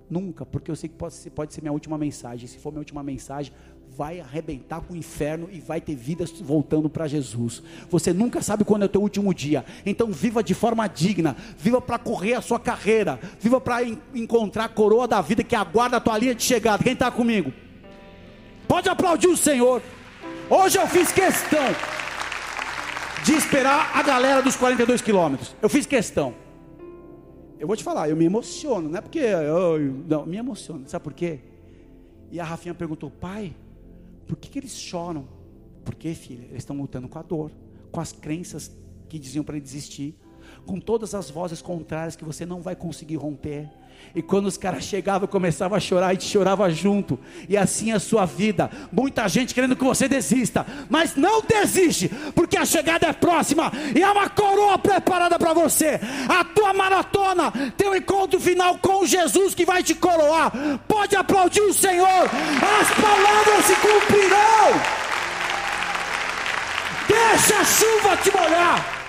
Nunca, 0.09 0.45
porque 0.45 0.71
eu 0.71 0.77
sei 0.77 0.89
que 0.89 0.95
pode 0.95 1.15
ser, 1.15 1.31
pode 1.31 1.55
ser 1.55 1.63
minha 1.63 1.73
última 1.73 1.97
mensagem. 1.97 2.47
Se 2.47 2.59
for 2.59 2.71
minha 2.71 2.81
última 2.81 3.03
mensagem, 3.03 3.53
vai 3.97 4.21
arrebentar 4.21 4.81
com 4.81 4.95
o 4.95 4.97
inferno 4.97 5.49
e 5.53 5.61
vai 5.61 5.81
ter 5.81 5.95
vidas 5.95 6.31
voltando 6.41 6.89
para 6.89 7.07
Jesus. 7.07 7.63
Você 7.91 8.13
nunca 8.13 8.41
sabe 8.41 8.65
quando 8.65 8.83
é 8.83 8.85
o 8.87 8.89
teu 8.89 9.03
último 9.03 9.33
dia. 9.35 9.65
Então 9.85 10.11
viva 10.11 10.43
de 10.43 10.55
forma 10.55 10.87
digna, 10.87 11.37
viva 11.59 11.81
para 11.81 11.99
correr 11.99 12.35
a 12.35 12.41
sua 12.41 12.59
carreira, 12.59 13.19
viva 13.41 13.61
para 13.61 13.85
en 13.85 13.99
encontrar 14.15 14.65
a 14.65 14.69
coroa 14.69 15.07
da 15.07 15.21
vida 15.21 15.45
que 15.45 15.55
aguarda 15.55 15.99
a 15.99 16.01
tua 16.01 16.17
linha 16.19 16.35
de 16.35 16.43
chegada. 16.43 16.83
Quem 16.83 16.95
está 16.95 17.11
comigo? 17.11 17.53
Pode 18.73 18.89
aplaudir 18.89 19.27
o 19.27 19.37
Senhor. 19.37 19.83
Hoje 20.49 20.79
eu 20.79 20.87
fiz 20.87 21.13
questão 21.13 21.61
de 23.23 23.35
esperar 23.35 23.95
a 23.95 24.03
galera 24.03 24.41
dos 24.41 24.57
42 24.57 25.03
quilômetros. 25.03 25.55
Eu 25.61 25.69
fiz 25.69 25.85
questão. 25.85 26.35
Eu 27.59 27.67
vou 27.67 27.77
te 27.77 27.85
falar, 27.85 28.09
eu 28.09 28.17
me 28.17 28.25
emociono, 28.25 28.89
não 28.89 28.97
é 28.97 29.03
porque 29.03 29.19
eu, 29.19 29.79
não, 30.09 30.25
me 30.25 30.39
emociono. 30.39 30.89
Sabe 30.89 31.05
por 31.05 31.13
quê? 31.13 31.41
E 32.31 32.41
a 32.41 32.45
Rafinha 32.45 32.73
perguntou, 32.73 33.11
pai, 33.11 33.55
por 34.27 34.39
que, 34.39 34.49
que 34.49 34.59
eles 34.59 34.75
choram? 34.75 35.29
Porque, 35.85 36.15
filha, 36.15 36.47
eles 36.47 36.63
estão 36.63 36.75
lutando 36.75 37.09
com 37.09 37.19
a 37.19 37.23
dor, 37.23 37.53
com 37.91 38.01
as 38.01 38.11
crenças 38.11 38.75
que 39.07 39.19
diziam 39.19 39.45
para 39.45 39.57
ele 39.57 39.63
desistir, 39.63 40.17
com 40.65 40.81
todas 40.81 41.15
as 41.15 41.29
vozes 41.29 41.61
contrárias 41.61 42.17
que 42.17 42.25
você 42.25 42.47
não 42.47 42.63
vai 42.63 42.75
conseguir 42.75 43.17
romper. 43.17 43.69
E 44.15 44.21
quando 44.21 44.47
os 44.47 44.57
caras 44.57 44.85
chegavam, 44.85 45.27
começava 45.27 45.77
a 45.77 45.81
chorar 45.81 46.15
e 46.15 46.21
chorava 46.21 46.71
junto. 46.71 47.19
E 47.49 47.57
assim 47.57 47.93
é 47.93 47.95
a 47.95 48.01
sua 48.01 48.27
vida. 48.27 48.71
Muita 48.93 49.27
gente 49.29 49.55
querendo 49.55 49.77
que 49.77 49.85
você 49.85 50.09
desista, 50.09 50.67
mas 50.89 51.17
não 51.17 51.43
desiste, 51.43 52.11
porque 52.35 52.59
a 52.59 52.65
chegada 52.65 53.07
é 53.07 53.13
próxima 53.13 53.73
e 53.95 54.03
há 54.03 54.13
uma 54.13 54.29
coroa 54.29 54.79
preparada 54.79 55.39
para 55.39 55.53
você. 55.53 56.01
A 56.29 56.45
tua 56.45 56.73
maratona 56.73 57.51
tem 57.77 57.89
um 57.89 57.95
encontro 57.95 58.39
final 58.39 58.79
com 58.79 59.07
Jesus 59.07 59.55
que 59.55 59.65
vai 59.65 59.83
te 59.83 59.95
coroar. 59.95 60.53
Pode 60.87 61.17
aplaudir 61.17 61.63
o 61.63 61.73
Senhor. 61.73 62.07
As 62.07 62.91
palavras 62.91 63.65
se 63.65 63.75
cumprirão. 63.77 65.03
Deixa 67.09 67.59
a 67.59 67.65
chuva 67.65 68.17
te 68.19 68.31
molhar. 68.31 69.02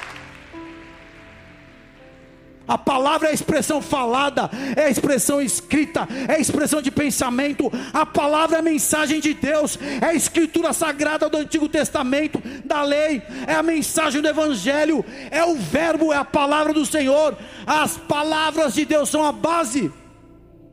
A 2.65 2.77
palavra 2.77 3.27
é 3.27 3.31
a 3.31 3.33
expressão 3.33 3.81
falada, 3.81 4.49
é 4.77 4.85
a 4.85 4.89
expressão 4.89 5.41
escrita, 5.41 6.07
é 6.29 6.35
a 6.35 6.39
expressão 6.39 6.81
de 6.81 6.89
pensamento. 6.89 7.69
A 7.91 8.05
palavra 8.05 8.55
é 8.55 8.59
a 8.59 8.63
mensagem 8.63 9.19
de 9.19 9.33
Deus, 9.33 9.77
é 10.01 10.05
a 10.05 10.13
escritura 10.13 10.71
sagrada 10.71 11.27
do 11.29 11.37
Antigo 11.37 11.67
Testamento, 11.67 12.41
da 12.63 12.81
lei, 12.81 13.21
é 13.47 13.53
a 13.53 13.63
mensagem 13.63 14.21
do 14.21 14.27
Evangelho, 14.29 15.03
é 15.29 15.43
o 15.43 15.55
Verbo, 15.55 16.13
é 16.13 16.17
a 16.17 16.23
palavra 16.23 16.71
do 16.73 16.85
Senhor. 16.85 17.37
As 17.67 17.97
palavras 17.97 18.73
de 18.73 18.85
Deus 18.85 19.09
são 19.09 19.25
a 19.25 19.33
base. 19.33 19.91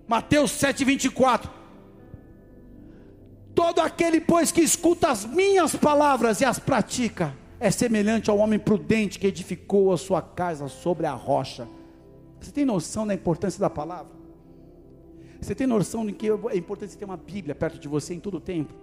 Mateus 0.07 0.53
7,24. 0.53 1.48
Todo 3.53 3.81
aquele, 3.81 4.20
pois, 4.20 4.53
que 4.53 4.61
escuta 4.61 5.11
as 5.11 5.24
minhas 5.24 5.74
palavras 5.74 6.40
e 6.40 6.44
as 6.44 6.61
pratica, 6.61 7.35
é 7.59 7.68
semelhante 7.70 8.31
ao 8.31 8.38
homem 8.38 8.61
prudente 8.61 9.18
que 9.18 9.26
edificou 9.26 9.92
a 9.92 9.98
sua 9.98 10.22
casa 10.22 10.68
sobre 10.68 11.05
a 11.07 11.12
rocha. 11.12 11.66
Você 12.40 12.50
tem 12.50 12.64
noção 12.64 13.07
da 13.07 13.14
importância 13.14 13.61
da 13.61 13.68
palavra? 13.68 14.12
Você 15.40 15.55
tem 15.55 15.66
noção 15.66 16.05
de 16.05 16.12
que 16.12 16.29
é 16.29 16.57
importante 16.57 16.96
ter 16.96 17.05
uma 17.05 17.16
Bíblia 17.16 17.55
perto 17.55 17.79
de 17.79 17.88
você 17.88 18.14
em 18.14 18.20
todo 18.20 18.38
o 18.38 18.40
tempo? 18.40 18.74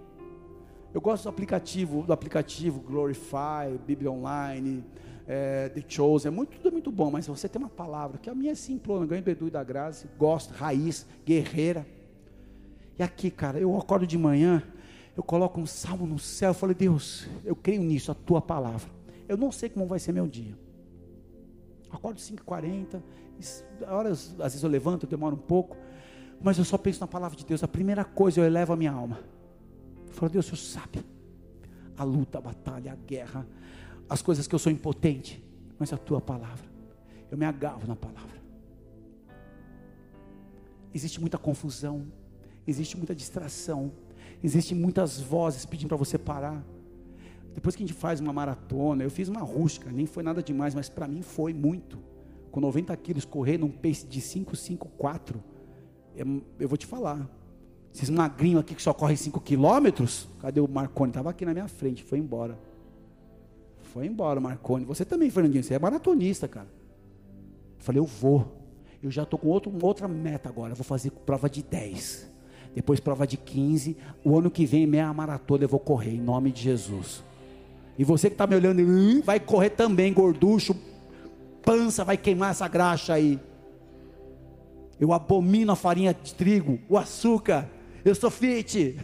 Eu 0.92 1.00
gosto 1.00 1.24
do 1.24 1.28
aplicativo, 1.28 2.02
do 2.02 2.12
aplicativo 2.12 2.80
Glorify, 2.80 3.78
Bíblia 3.86 4.10
Online, 4.10 4.84
é, 5.26 5.68
The 5.68 5.84
Chosen, 5.86 6.28
é 6.28 6.30
muito, 6.30 6.56
tudo 6.56 6.68
é 6.68 6.70
muito 6.70 6.90
bom, 6.90 7.10
mas 7.10 7.26
você 7.26 7.48
tem 7.48 7.60
uma 7.60 7.68
palavra, 7.68 8.16
que 8.18 8.30
a 8.30 8.34
minha 8.34 8.52
é 8.52 8.54
simplona, 8.54 9.04
ganho 9.04 9.22
do 9.22 9.30
Edu 9.30 9.48
e 9.48 9.50
da 9.50 9.62
Graça, 9.62 10.08
gosto, 10.18 10.52
raiz, 10.54 11.06
guerreira. 11.26 11.86
E 12.98 13.02
aqui, 13.02 13.30
cara, 13.30 13.58
eu 13.60 13.76
acordo 13.76 14.06
de 14.06 14.16
manhã, 14.16 14.62
eu 15.14 15.22
coloco 15.22 15.60
um 15.60 15.66
salmo 15.66 16.06
no 16.06 16.18
céu, 16.18 16.50
eu 16.50 16.54
falo, 16.54 16.74
Deus, 16.74 17.28
eu 17.44 17.54
creio 17.54 17.82
nisso, 17.82 18.10
a 18.10 18.14
tua 18.14 18.40
palavra. 18.40 18.90
Eu 19.28 19.36
não 19.36 19.52
sei 19.52 19.68
como 19.68 19.86
vai 19.86 19.98
ser 19.98 20.12
meu 20.12 20.26
dia. 20.26 20.56
Acordo 21.90 22.18
5h40, 22.18 23.02
horas, 23.86 24.34
às 24.38 24.52
vezes 24.52 24.62
eu 24.62 24.70
levanto, 24.70 25.04
eu 25.04 25.08
demoro 25.08 25.36
um 25.36 25.40
pouco, 25.40 25.76
mas 26.40 26.58
eu 26.58 26.64
só 26.64 26.78
penso 26.78 27.00
na 27.00 27.06
palavra 27.06 27.36
de 27.36 27.44
Deus. 27.44 27.62
A 27.62 27.68
primeira 27.68 28.04
coisa 28.04 28.40
eu 28.40 28.44
elevo 28.44 28.72
a 28.72 28.76
minha 28.76 28.92
alma. 28.92 29.20
Eu 30.06 30.12
falo, 30.12 30.30
Deus, 30.30 30.46
o 30.46 30.56
Senhor 30.56 30.82
sabe 30.82 31.04
a 31.96 32.04
luta, 32.04 32.38
a 32.38 32.40
batalha, 32.40 32.92
a 32.92 32.96
guerra, 32.96 33.46
as 34.08 34.22
coisas 34.22 34.46
que 34.46 34.54
eu 34.54 34.58
sou 34.58 34.70
impotente, 34.70 35.44
mas 35.78 35.92
a 35.92 35.96
tua 35.96 36.20
palavra. 36.20 36.66
Eu 37.30 37.36
me 37.36 37.44
agarro 37.44 37.86
na 37.86 37.96
palavra. 37.96 38.38
Existe 40.94 41.20
muita 41.20 41.36
confusão, 41.36 42.06
existe 42.66 42.96
muita 42.96 43.14
distração, 43.14 43.92
existe 44.42 44.74
muitas 44.74 45.20
vozes 45.20 45.66
pedindo 45.66 45.88
para 45.88 45.96
você 45.96 46.16
parar. 46.16 46.62
Depois 47.54 47.74
que 47.74 47.82
a 47.82 47.86
gente 47.86 47.98
faz 47.98 48.20
uma 48.20 48.32
maratona, 48.32 49.02
eu 49.02 49.10
fiz 49.10 49.28
uma 49.28 49.40
rústica, 49.40 49.90
nem 49.90 50.06
foi 50.06 50.22
nada 50.22 50.42
demais, 50.42 50.74
mas 50.74 50.88
para 50.88 51.08
mim 51.08 51.22
foi 51.22 51.52
muito 51.52 51.98
com 52.50 52.60
90 52.60 52.96
quilos, 52.96 53.24
correr 53.24 53.58
num 53.58 53.70
pace 53.70 54.06
de 54.06 54.20
5, 54.20 54.56
5, 54.56 54.88
4, 54.96 55.42
eu, 56.16 56.42
eu 56.58 56.68
vou 56.68 56.76
te 56.76 56.86
falar. 56.86 57.28
Esses 57.94 58.10
magrinhos 58.10 58.60
aqui 58.60 58.74
que 58.74 58.82
só 58.82 58.92
correm 58.92 59.16
5 59.16 59.40
quilômetros, 59.40 60.28
cadê 60.40 60.60
o 60.60 60.68
Marconi? 60.68 61.10
Estava 61.10 61.30
aqui 61.30 61.44
na 61.44 61.52
minha 61.52 61.68
frente, 61.68 62.02
foi 62.02 62.18
embora. 62.18 62.58
Foi 63.92 64.06
embora, 64.06 64.40
Marconi. 64.40 64.84
Você 64.84 65.04
também, 65.04 65.30
Fernandinho, 65.30 65.64
você 65.64 65.74
é 65.74 65.78
maratonista, 65.78 66.46
cara. 66.46 66.68
Eu 67.78 67.84
falei, 67.84 68.00
eu 68.00 68.04
vou. 68.04 68.56
Eu 69.02 69.10
já 69.10 69.22
estou 69.22 69.38
com 69.38 69.48
outro, 69.48 69.72
outra 69.80 70.06
meta 70.06 70.48
agora. 70.48 70.72
Eu 70.72 70.76
vou 70.76 70.84
fazer 70.84 71.10
prova 71.10 71.48
de 71.48 71.62
10. 71.62 72.30
Depois 72.74 73.00
prova 73.00 73.26
de 73.26 73.36
15. 73.36 73.96
O 74.24 74.38
ano 74.38 74.50
que 74.50 74.66
vem, 74.66 74.86
meia 74.86 75.12
maratona, 75.12 75.64
eu 75.64 75.68
vou 75.68 75.80
correr, 75.80 76.14
em 76.14 76.20
nome 76.20 76.52
de 76.52 76.62
Jesus. 76.62 77.22
E 77.98 78.04
você 78.04 78.28
que 78.28 78.34
está 78.34 78.46
me 78.46 78.54
olhando, 78.54 78.80
hum, 78.82 79.20
vai 79.22 79.40
correr 79.40 79.70
também, 79.70 80.12
gorducho, 80.12 80.76
pança, 81.62 82.04
vai 82.04 82.16
queimar 82.16 82.50
essa 82.50 82.66
graxa 82.68 83.14
aí. 83.14 83.38
Eu 84.98 85.12
abomino 85.12 85.72
a 85.72 85.76
farinha 85.76 86.12
de 86.12 86.34
trigo, 86.34 86.78
o 86.88 86.98
açúcar. 86.98 87.68
Eu 88.04 88.14
sou 88.14 88.30
fit. 88.30 88.98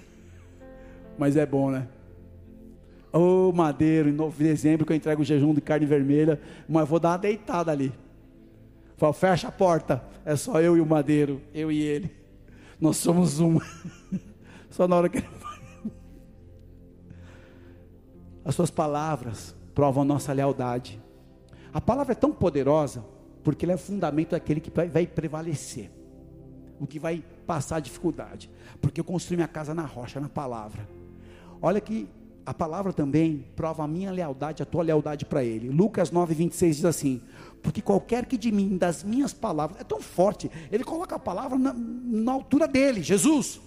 Mas 1.19 1.37
é 1.37 1.47
bom, 1.47 1.71
né? 1.71 1.87
Ô 3.13 3.49
oh, 3.49 3.53
madeiro, 3.53 4.09
em 4.09 4.31
dezembro 4.37 4.85
que 4.85 4.93
eu 4.93 4.97
entrego 4.97 5.23
o 5.23 5.25
jejum 5.25 5.55
de 5.55 5.61
carne 5.61 5.87
vermelha, 5.87 6.41
mas 6.69 6.89
vou 6.89 6.99
dar 6.99 7.11
uma 7.11 7.19
deitada 7.19 7.71
ali. 7.71 7.93
Fala, 8.97 9.13
fecha 9.13 9.49
a 9.49 9.53
porta. 9.53 10.03
É 10.25 10.35
só 10.35 10.61
eu 10.61 10.77
e 10.77 10.81
o 10.81 10.87
madeiro, 10.87 11.41
eu 11.55 11.71
e 11.71 11.81
ele. 11.81 12.11
Nós 12.81 12.97
somos 12.97 13.39
um. 13.39 13.61
só 14.69 14.89
na 14.89 14.97
hora 14.97 15.09
que 15.09 15.19
ele 15.19 15.27
As 18.45 18.55
suas 18.55 18.71
palavras 18.71 19.57
provam 19.75 20.03
a 20.03 20.07
nossa 20.07 20.33
lealdade. 20.33 21.01
A 21.75 21.81
palavra 21.81 22.12
é 22.12 22.14
tão 22.14 22.31
poderosa 22.31 23.05
porque 23.43 23.66
ela 23.66 23.72
é 23.72 23.75
o 23.75 23.79
fundamento 23.79 24.31
daquele 24.31 24.61
que 24.61 24.70
vai 24.70 25.07
prevalecer, 25.09 25.91
o 26.81 26.87
que 26.87 27.01
vai 27.01 27.22
passar 27.47 27.77
a 27.77 27.81
dificuldade, 27.81 28.49
porque 28.81 29.01
eu 29.01 29.05
construí 29.05 29.37
minha 29.37 29.49
casa 29.49 29.75
na 29.75 29.83
rocha, 29.83 30.20
na 30.20 30.29
palavra. 30.29 30.89
Olha 31.61 31.81
que 31.81 32.09
a 32.47 32.55
palavra 32.55 32.93
também 32.93 33.45
prova 33.57 33.83
a 33.85 33.89
minha 33.89 34.12
lealdade, 34.12 34.62
a 34.62 34.66
tua 34.66 34.83
lealdade 34.85 35.25
para 35.25 35.43
Ele. 35.43 35.68
Lucas 35.68 36.11
9, 36.11 36.35
26 36.35 36.77
diz 36.77 36.85
assim: 36.85 37.20
Porque 37.62 37.83
qualquer 37.83 38.27
que 38.27 38.39
de 38.39 38.53
mim, 38.53 38.77
das 38.77 39.03
minhas 39.03 39.33
palavras, 39.33 39.81
é 39.81 39.85
tão 39.85 40.01
forte, 40.01 40.51
ele 40.70 40.85
coloca 40.85 41.16
a 41.16 41.18
palavra 41.18 41.59
na, 41.59 41.75
na 41.75 42.33
altura 42.33 42.68
dele, 42.68 43.03
Jesus. 43.03 43.61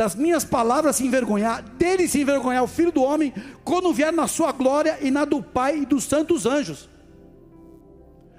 Das 0.00 0.14
minhas 0.14 0.46
palavras 0.46 0.96
se 0.96 1.06
envergonhar, 1.06 1.62
dele 1.62 2.08
se 2.08 2.22
envergonhar, 2.22 2.64
o 2.64 2.66
filho 2.66 2.90
do 2.90 3.02
homem, 3.02 3.34
quando 3.62 3.92
vier 3.92 4.10
na 4.10 4.26
sua 4.26 4.50
glória 4.50 4.96
e 5.02 5.10
na 5.10 5.26
do 5.26 5.42
Pai 5.42 5.80
e 5.80 5.84
dos 5.84 6.04
santos 6.04 6.46
anjos. 6.46 6.88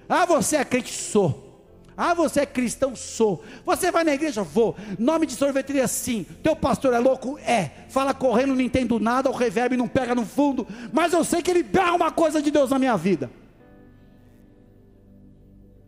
Ah, 0.10 0.26
você 0.26 0.56
é 0.56 0.66
crente? 0.66 0.92
Sou. 0.92 1.70
Ah, 1.96 2.16
você 2.16 2.40
é 2.40 2.46
cristão? 2.48 2.96
Sou. 2.96 3.44
Você 3.64 3.92
vai 3.92 4.04
na 4.04 4.12
igreja? 4.12 4.42
Vou. 4.42 4.76
Nome 4.98 5.28
de 5.28 5.34
sorveteria? 5.34 5.88
Sim. 5.88 6.26
Teu 6.42 6.56
pastor 6.56 6.96
é 6.96 6.98
louco? 6.98 7.38
É. 7.38 7.70
Fala 7.90 8.12
correndo, 8.12 8.56
não 8.56 8.62
entendo 8.62 9.00
nada, 9.00 9.30
o 9.30 9.36
reverb 9.36 9.78
não 9.78 9.88
pega 9.88 10.16
no 10.16 10.26
fundo, 10.26 10.66
mas 10.92 11.14
eu 11.14 11.24
sei 11.24 11.44
que 11.44 11.52
ele 11.52 11.62
dá 11.62 11.94
uma 11.94 12.10
coisa 12.10 12.42
de 12.42 12.50
Deus 12.50 12.72
na 12.72 12.80
minha 12.80 12.98
vida. 12.98 13.30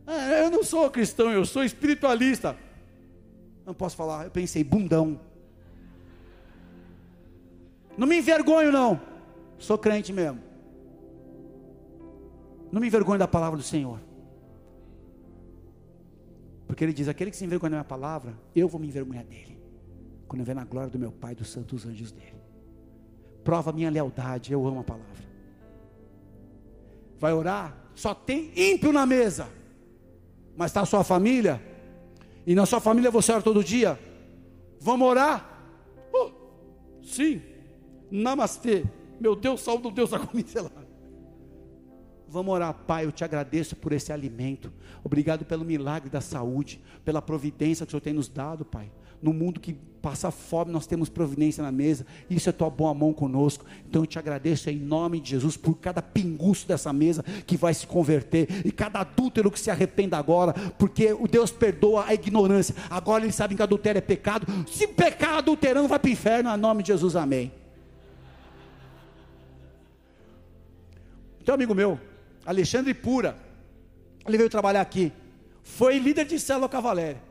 É, 0.05 0.45
eu 0.45 0.51
não 0.51 0.63
sou 0.63 0.87
cristão, 0.91 1.31
eu 1.31 1.47
sou 1.47 1.63
espiritualista. 1.63 2.55
Não 3.65 3.73
posso 3.73 3.95
falar, 3.95 4.25
eu 4.25 4.29
pensei, 4.29 4.63
bundão. 4.63 5.32
Não 7.97 8.07
me 8.07 8.17
envergonho, 8.17 8.71
não. 8.71 8.99
Sou 9.57 9.77
crente 9.77 10.11
mesmo. 10.11 10.39
Não 12.71 12.81
me 12.81 12.87
envergonho 12.87 13.19
da 13.19 13.27
palavra 13.27 13.57
do 13.57 13.63
Senhor. 13.63 13.99
Porque 16.67 16.83
ele 16.83 16.93
diz: 16.93 17.07
aquele 17.07 17.29
que 17.29 17.37
se 17.37 17.45
envergonha 17.45 17.69
da 17.69 17.77
minha 17.77 17.83
palavra, 17.83 18.33
eu 18.55 18.67
vou 18.67 18.81
me 18.81 18.87
envergonhar 18.87 19.23
dele. 19.23 19.61
Quando 20.27 20.39
eu 20.39 20.45
ver 20.45 20.55
na 20.55 20.65
glória 20.65 20.89
do 20.89 20.97
meu 20.97 21.11
Pai, 21.11 21.35
dos 21.35 21.49
santos 21.49 21.85
anjos 21.85 22.11
dele. 22.11 22.41
Prova 23.43 23.71
minha 23.71 23.91
lealdade, 23.91 24.51
eu 24.51 24.65
amo 24.65 24.79
a 24.79 24.83
palavra. 24.83 25.23
Vai 27.19 27.33
orar? 27.33 27.77
Só 27.93 28.15
tem 28.15 28.51
ímpio 28.55 28.91
na 28.91 29.05
mesa. 29.05 29.47
Mas 30.57 30.71
está 30.71 30.81
a 30.81 30.85
sua 30.85 31.03
família? 31.03 31.61
E 32.45 32.55
na 32.55 32.65
sua 32.65 32.79
família 32.79 33.11
você 33.11 33.31
ora 33.31 33.41
todo 33.41 33.63
dia? 33.63 33.99
Vamos 34.79 35.07
orar? 35.07 35.47
Oh, 36.11 36.31
sim. 37.03 37.41
Namastê. 38.13 38.85
Meu 39.19 39.35
Deus, 39.35 39.61
salve 39.61 39.87
o 39.87 39.91
Deus 39.91 40.11
da 40.11 40.19
comida. 40.19 40.71
Vamos 42.27 42.53
orar, 42.53 42.73
Pai. 42.85 43.05
Eu 43.05 43.11
te 43.11 43.23
agradeço 43.23 43.75
por 43.75 43.91
esse 43.91 44.13
alimento. 44.13 44.71
Obrigado 45.03 45.43
pelo 45.45 45.65
milagre 45.65 46.11
da 46.11 46.21
saúde, 46.21 46.79
pela 47.03 47.23
providência 47.23 47.85
que 47.85 47.89
o 47.89 47.91
Senhor 47.91 48.01
tem 48.01 48.13
nos 48.13 48.29
dado, 48.29 48.63
Pai. 48.63 48.91
No 49.19 49.33
mundo 49.33 49.59
que 49.59 49.73
passa 49.99 50.29
fome, 50.29 50.71
nós 50.71 50.85
temos 50.85 51.09
providência 51.09 51.63
na 51.63 51.71
mesa. 51.71 52.05
Isso 52.29 52.49
é 52.49 52.51
tua 52.51 52.69
boa 52.69 52.93
mão 52.93 53.13
conosco. 53.13 53.65
Então 53.87 54.03
eu 54.03 54.05
te 54.05 54.19
agradeço 54.19 54.69
em 54.69 54.77
nome 54.77 55.19
de 55.19 55.31
Jesus 55.31 55.57
por 55.57 55.75
cada 55.75 56.01
pinguço 56.01 56.67
dessa 56.67 56.93
mesa 56.93 57.23
que 57.47 57.57
vai 57.57 57.73
se 57.73 57.87
converter 57.87 58.47
e 58.63 58.71
cada 58.71 58.99
adúltero 58.99 59.49
que 59.49 59.59
se 59.59 59.71
arrependa 59.71 60.17
agora, 60.17 60.53
porque 60.77 61.13
o 61.13 61.27
Deus 61.27 61.49
perdoa 61.49 62.05
a 62.05 62.13
ignorância. 62.13 62.75
Agora 62.91 63.23
eles 63.23 63.33
sabem 63.33 63.57
que 63.57 63.63
adultério 63.63 63.97
é 63.97 64.01
pecado. 64.01 64.45
Se 64.67 64.85
pecar 64.87 65.37
adulterando, 65.39 65.87
vai 65.87 65.97
para 65.97 66.09
o 66.09 66.11
inferno. 66.11 66.53
Em 66.53 66.57
nome 66.57 66.83
de 66.83 66.89
Jesus, 66.89 67.15
amém. 67.15 67.62
Então, 71.43 71.55
amigo 71.55 71.75
meu, 71.75 71.99
Alexandre 72.45 72.93
Pura, 72.93 73.37
ele 74.25 74.37
veio 74.37 74.49
trabalhar 74.49 74.79
aqui. 74.79 75.11
Foi 75.61 75.99
líder 75.99 76.23
de 76.23 76.39
célula 76.39 76.69
Cavaléria. 76.69 77.21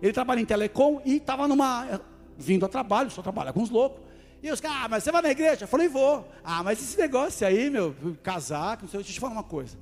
Ele 0.00 0.10
trabalha 0.10 0.40
em 0.40 0.46
telecom 0.46 1.02
e 1.04 1.16
estava 1.16 1.46
numa. 1.46 2.00
vindo 2.38 2.64
a 2.64 2.68
trabalho, 2.68 3.10
só 3.10 3.20
trabalha 3.20 3.52
com 3.52 3.62
os 3.62 3.68
loucos. 3.68 4.00
E 4.42 4.50
os 4.50 4.58
caras, 4.58 4.84
ah, 4.84 4.88
mas 4.88 5.04
você 5.04 5.12
vai 5.12 5.20
na 5.20 5.30
igreja? 5.30 5.64
Eu 5.64 5.68
falei, 5.68 5.86
vou. 5.86 6.26
Ah, 6.42 6.62
mas 6.62 6.80
esse 6.80 6.96
negócio 6.96 7.46
aí, 7.46 7.68
meu, 7.68 7.94
casar, 8.22 8.78
não 8.80 8.88
sei, 8.88 9.00
deixa 9.00 9.10
eu 9.10 9.14
te 9.14 9.20
falar 9.20 9.32
uma 9.32 9.42
coisa. 9.42 9.76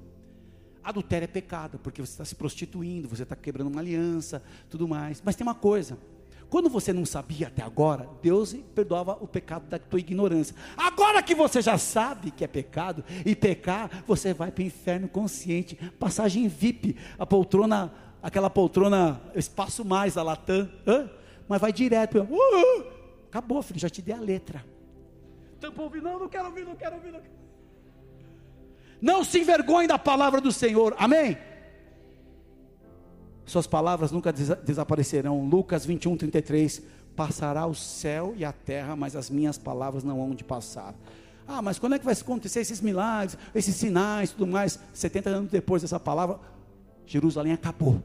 Adultério 0.82 1.26
é 1.26 1.28
pecado, 1.28 1.78
porque 1.78 2.00
você 2.00 2.10
está 2.10 2.24
se 2.24 2.34
prostituindo, 2.34 3.06
você 3.06 3.22
está 3.22 3.36
quebrando 3.36 3.68
uma 3.68 3.80
aliança, 3.80 4.42
tudo 4.68 4.88
mais. 4.88 5.22
Mas 5.24 5.36
tem 5.36 5.46
uma 5.46 5.54
coisa: 5.54 5.96
quando 6.48 6.68
você 6.68 6.92
não 6.92 7.04
sabia 7.04 7.48
até 7.48 7.62
agora, 7.62 8.08
Deus 8.22 8.54
perdoava 8.74 9.18
o 9.20 9.26
pecado 9.26 9.66
da 9.66 9.78
tua 9.78 9.98
ignorância. 9.98 10.54
Agora 10.76 11.22
que 11.22 11.34
você 11.34 11.60
já 11.60 11.76
sabe 11.76 12.30
que 12.30 12.44
é 12.44 12.46
pecado 12.46 13.04
e 13.24 13.34
pecar, 13.34 14.04
você 14.06 14.32
vai 14.32 14.52
para 14.52 14.62
o 14.62 14.66
inferno 14.66 15.08
consciente. 15.08 15.74
Passagem 15.98 16.46
VIP, 16.46 16.96
a 17.18 17.26
poltrona, 17.26 17.92
aquela 18.22 18.48
poltrona, 18.48 19.20
espaço 19.34 19.84
mais, 19.84 20.16
a 20.16 20.22
Latam, 20.22 20.68
hã? 20.86 21.10
mas 21.48 21.60
vai 21.60 21.72
direto. 21.72 22.20
Uh, 22.20 22.84
acabou, 23.28 23.60
filho, 23.60 23.80
já 23.80 23.88
te 23.88 24.00
dei 24.00 24.14
a 24.14 24.20
letra. 24.20 24.64
Tampou 25.60 25.86
ouvir, 25.86 26.02
não, 26.02 26.18
não 26.18 26.28
quero 26.28 26.46
ouvir, 26.46 26.64
não 26.64 26.76
quero 26.76 26.94
ouvir. 26.94 27.10
Não, 27.10 27.20
quero. 27.20 27.34
não 29.00 29.24
se 29.24 29.40
envergonhe 29.40 29.88
da 29.88 29.98
palavra 29.98 30.40
do 30.40 30.52
Senhor, 30.52 30.94
amém? 30.98 31.36
Suas 33.46 33.66
palavras 33.66 34.10
nunca 34.10 34.32
desaparecerão. 34.32 35.46
Lucas 35.46 35.86
21, 35.86 36.16
33. 36.16 36.82
Passará 37.14 37.64
o 37.66 37.74
céu 37.74 38.34
e 38.36 38.44
a 38.44 38.52
terra, 38.52 38.94
mas 38.94 39.16
as 39.16 39.30
minhas 39.30 39.56
palavras 39.56 40.04
não 40.04 40.20
hão 40.20 40.34
de 40.34 40.44
passar. 40.44 40.94
Ah, 41.46 41.62
mas 41.62 41.78
quando 41.78 41.94
é 41.94 41.98
que 41.98 42.04
vai 42.04 42.12
acontecer 42.12 42.60
esses 42.60 42.80
milagres, 42.80 43.38
esses 43.54 43.74
sinais, 43.76 44.32
tudo 44.32 44.46
mais? 44.46 44.78
70 44.92 45.30
anos 45.30 45.50
depois 45.50 45.80
dessa 45.80 45.98
palavra, 45.98 46.40
Jerusalém 47.06 47.52
acabou. 47.52 48.02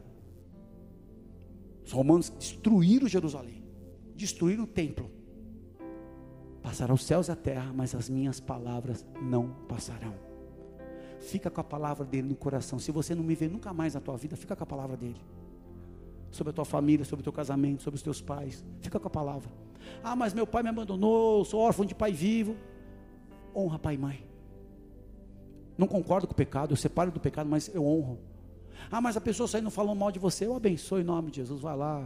Os 1.84 1.92
romanos 1.92 2.30
destruíram 2.30 3.08
Jerusalém, 3.08 3.64
destruíram 4.16 4.64
o 4.64 4.68
templo. 4.68 5.10
Passará 6.62 6.94
os 6.94 7.04
céus 7.04 7.28
e 7.28 7.32
a 7.32 7.36
terra, 7.36 7.74
mas 7.76 7.96
as 7.96 8.08
minhas 8.08 8.40
palavras 8.40 9.04
não 9.20 9.50
passarão. 9.68 10.31
Fica 11.22 11.52
com 11.52 11.62
a 11.62 11.64
palavra 11.64 12.04
dele 12.04 12.30
no 12.30 12.36
coração. 12.36 12.80
Se 12.80 12.92
você 12.92 13.14
não 13.14 13.24
me 13.24 13.36
vê 13.36 13.48
nunca 13.48 13.72
mais 13.72 13.94
na 13.94 14.02
tua 14.02 14.18
vida, 14.18 14.36
fica 14.36 14.56
com 14.56 14.64
a 14.64 14.68
palavra 14.68 14.98
dele. 14.98 15.22
Sobre 16.32 16.50
a 16.50 16.54
tua 16.54 16.66
família, 16.66 17.06
sobre 17.06 17.22
o 17.22 17.24
teu 17.24 17.32
casamento, 17.32 17.84
sobre 17.84 17.96
os 17.98 18.02
teus 18.02 18.20
pais. 18.22 18.66
Fica 18.82 19.00
com 19.00 19.08
a 19.08 19.12
palavra. 19.12 19.50
Ah, 20.04 20.16
mas 20.16 20.34
meu 20.34 20.48
pai 20.48 20.64
me 20.64 20.70
abandonou, 20.70 21.46
sou 21.46 21.60
órfão 21.60 21.86
de 21.86 21.94
pai 21.94 22.12
vivo. 22.12 22.56
Honra 23.56 23.78
pai 23.78 23.96
e 23.96 23.98
mãe. 23.98 24.26
Não 25.78 25.88
concordo 25.88 26.28
com 26.28 26.34
o 26.34 26.36
pecado, 26.36 26.72
eu 26.72 26.78
separo 26.78 27.12
do 27.12 27.20
pecado, 27.20 27.50
mas 27.50 27.70
eu 27.74 27.86
honro. 27.86 28.20
Ah, 28.90 29.00
mas 29.00 29.16
a 29.16 29.22
pessoa 29.22 29.48
saindo 29.48 29.70
falando 29.70 29.98
mal 29.98 30.12
de 30.12 30.20
você, 30.20 30.48
eu 30.48 30.56
abençoe 30.56 31.02
em 31.02 31.06
nome 31.06 31.30
de 31.30 31.38
Jesus. 31.38 31.62
Vai 31.62 31.78
lá, 31.78 32.04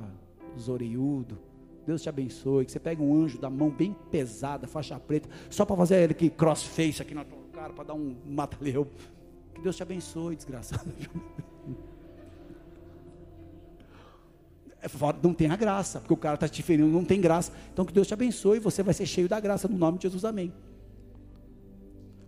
zoreiudo. 0.60 1.38
Deus 1.86 2.02
te 2.02 2.10
abençoe. 2.10 2.66
Que 2.66 2.72
você 2.72 2.80
pega 2.80 3.02
um 3.02 3.24
anjo 3.24 3.40
da 3.40 3.50
mão 3.50 3.70
bem 3.70 3.96
pesada, 4.12 4.68
faixa 4.68 5.00
preta, 5.00 5.30
só 5.50 5.64
para 5.66 5.78
fazer 5.78 6.02
ele 6.02 6.14
que 6.14 6.30
crossface 6.30 7.02
aqui 7.02 7.14
na 7.14 7.24
tua 7.24 7.35
cara 7.56 7.72
para 7.72 7.86
dar 7.86 7.94
um 7.94 8.16
mata-leão. 8.26 8.86
Que 9.54 9.62
Deus 9.62 9.76
te 9.78 9.82
abençoe, 9.82 10.36
desgraçado. 10.36 10.92
É 14.82 14.88
não 15.24 15.34
tem 15.34 15.50
a 15.50 15.56
graça, 15.56 16.00
porque 16.00 16.14
o 16.14 16.18
cara 16.18 16.36
está 16.36 16.48
te 16.48 16.62
ferindo, 16.62 16.88
não 16.88 17.04
tem 17.04 17.20
graça. 17.20 17.52
Então 17.74 17.86
que 17.86 17.94
Deus 17.94 18.06
te 18.06 18.14
abençoe, 18.14 18.60
você 18.60 18.84
vai 18.84 18.94
ser 18.94 19.08
cheio 19.08 19.28
da 19.28 19.40
graça 19.40 19.68
no 19.68 19.76
nome 19.76 19.98
de 19.98 20.04
Jesus, 20.04 20.24
amém. 20.24 20.54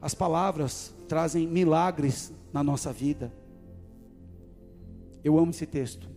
As 0.02 0.16
palavras 0.16 0.96
trazem 1.08 1.46
milagres 1.46 2.34
na 2.52 2.64
nossa 2.64 2.92
vida. 2.92 3.32
Eu 5.24 5.38
amo 5.38 5.52
esse 5.52 5.68
texto. 5.68 6.10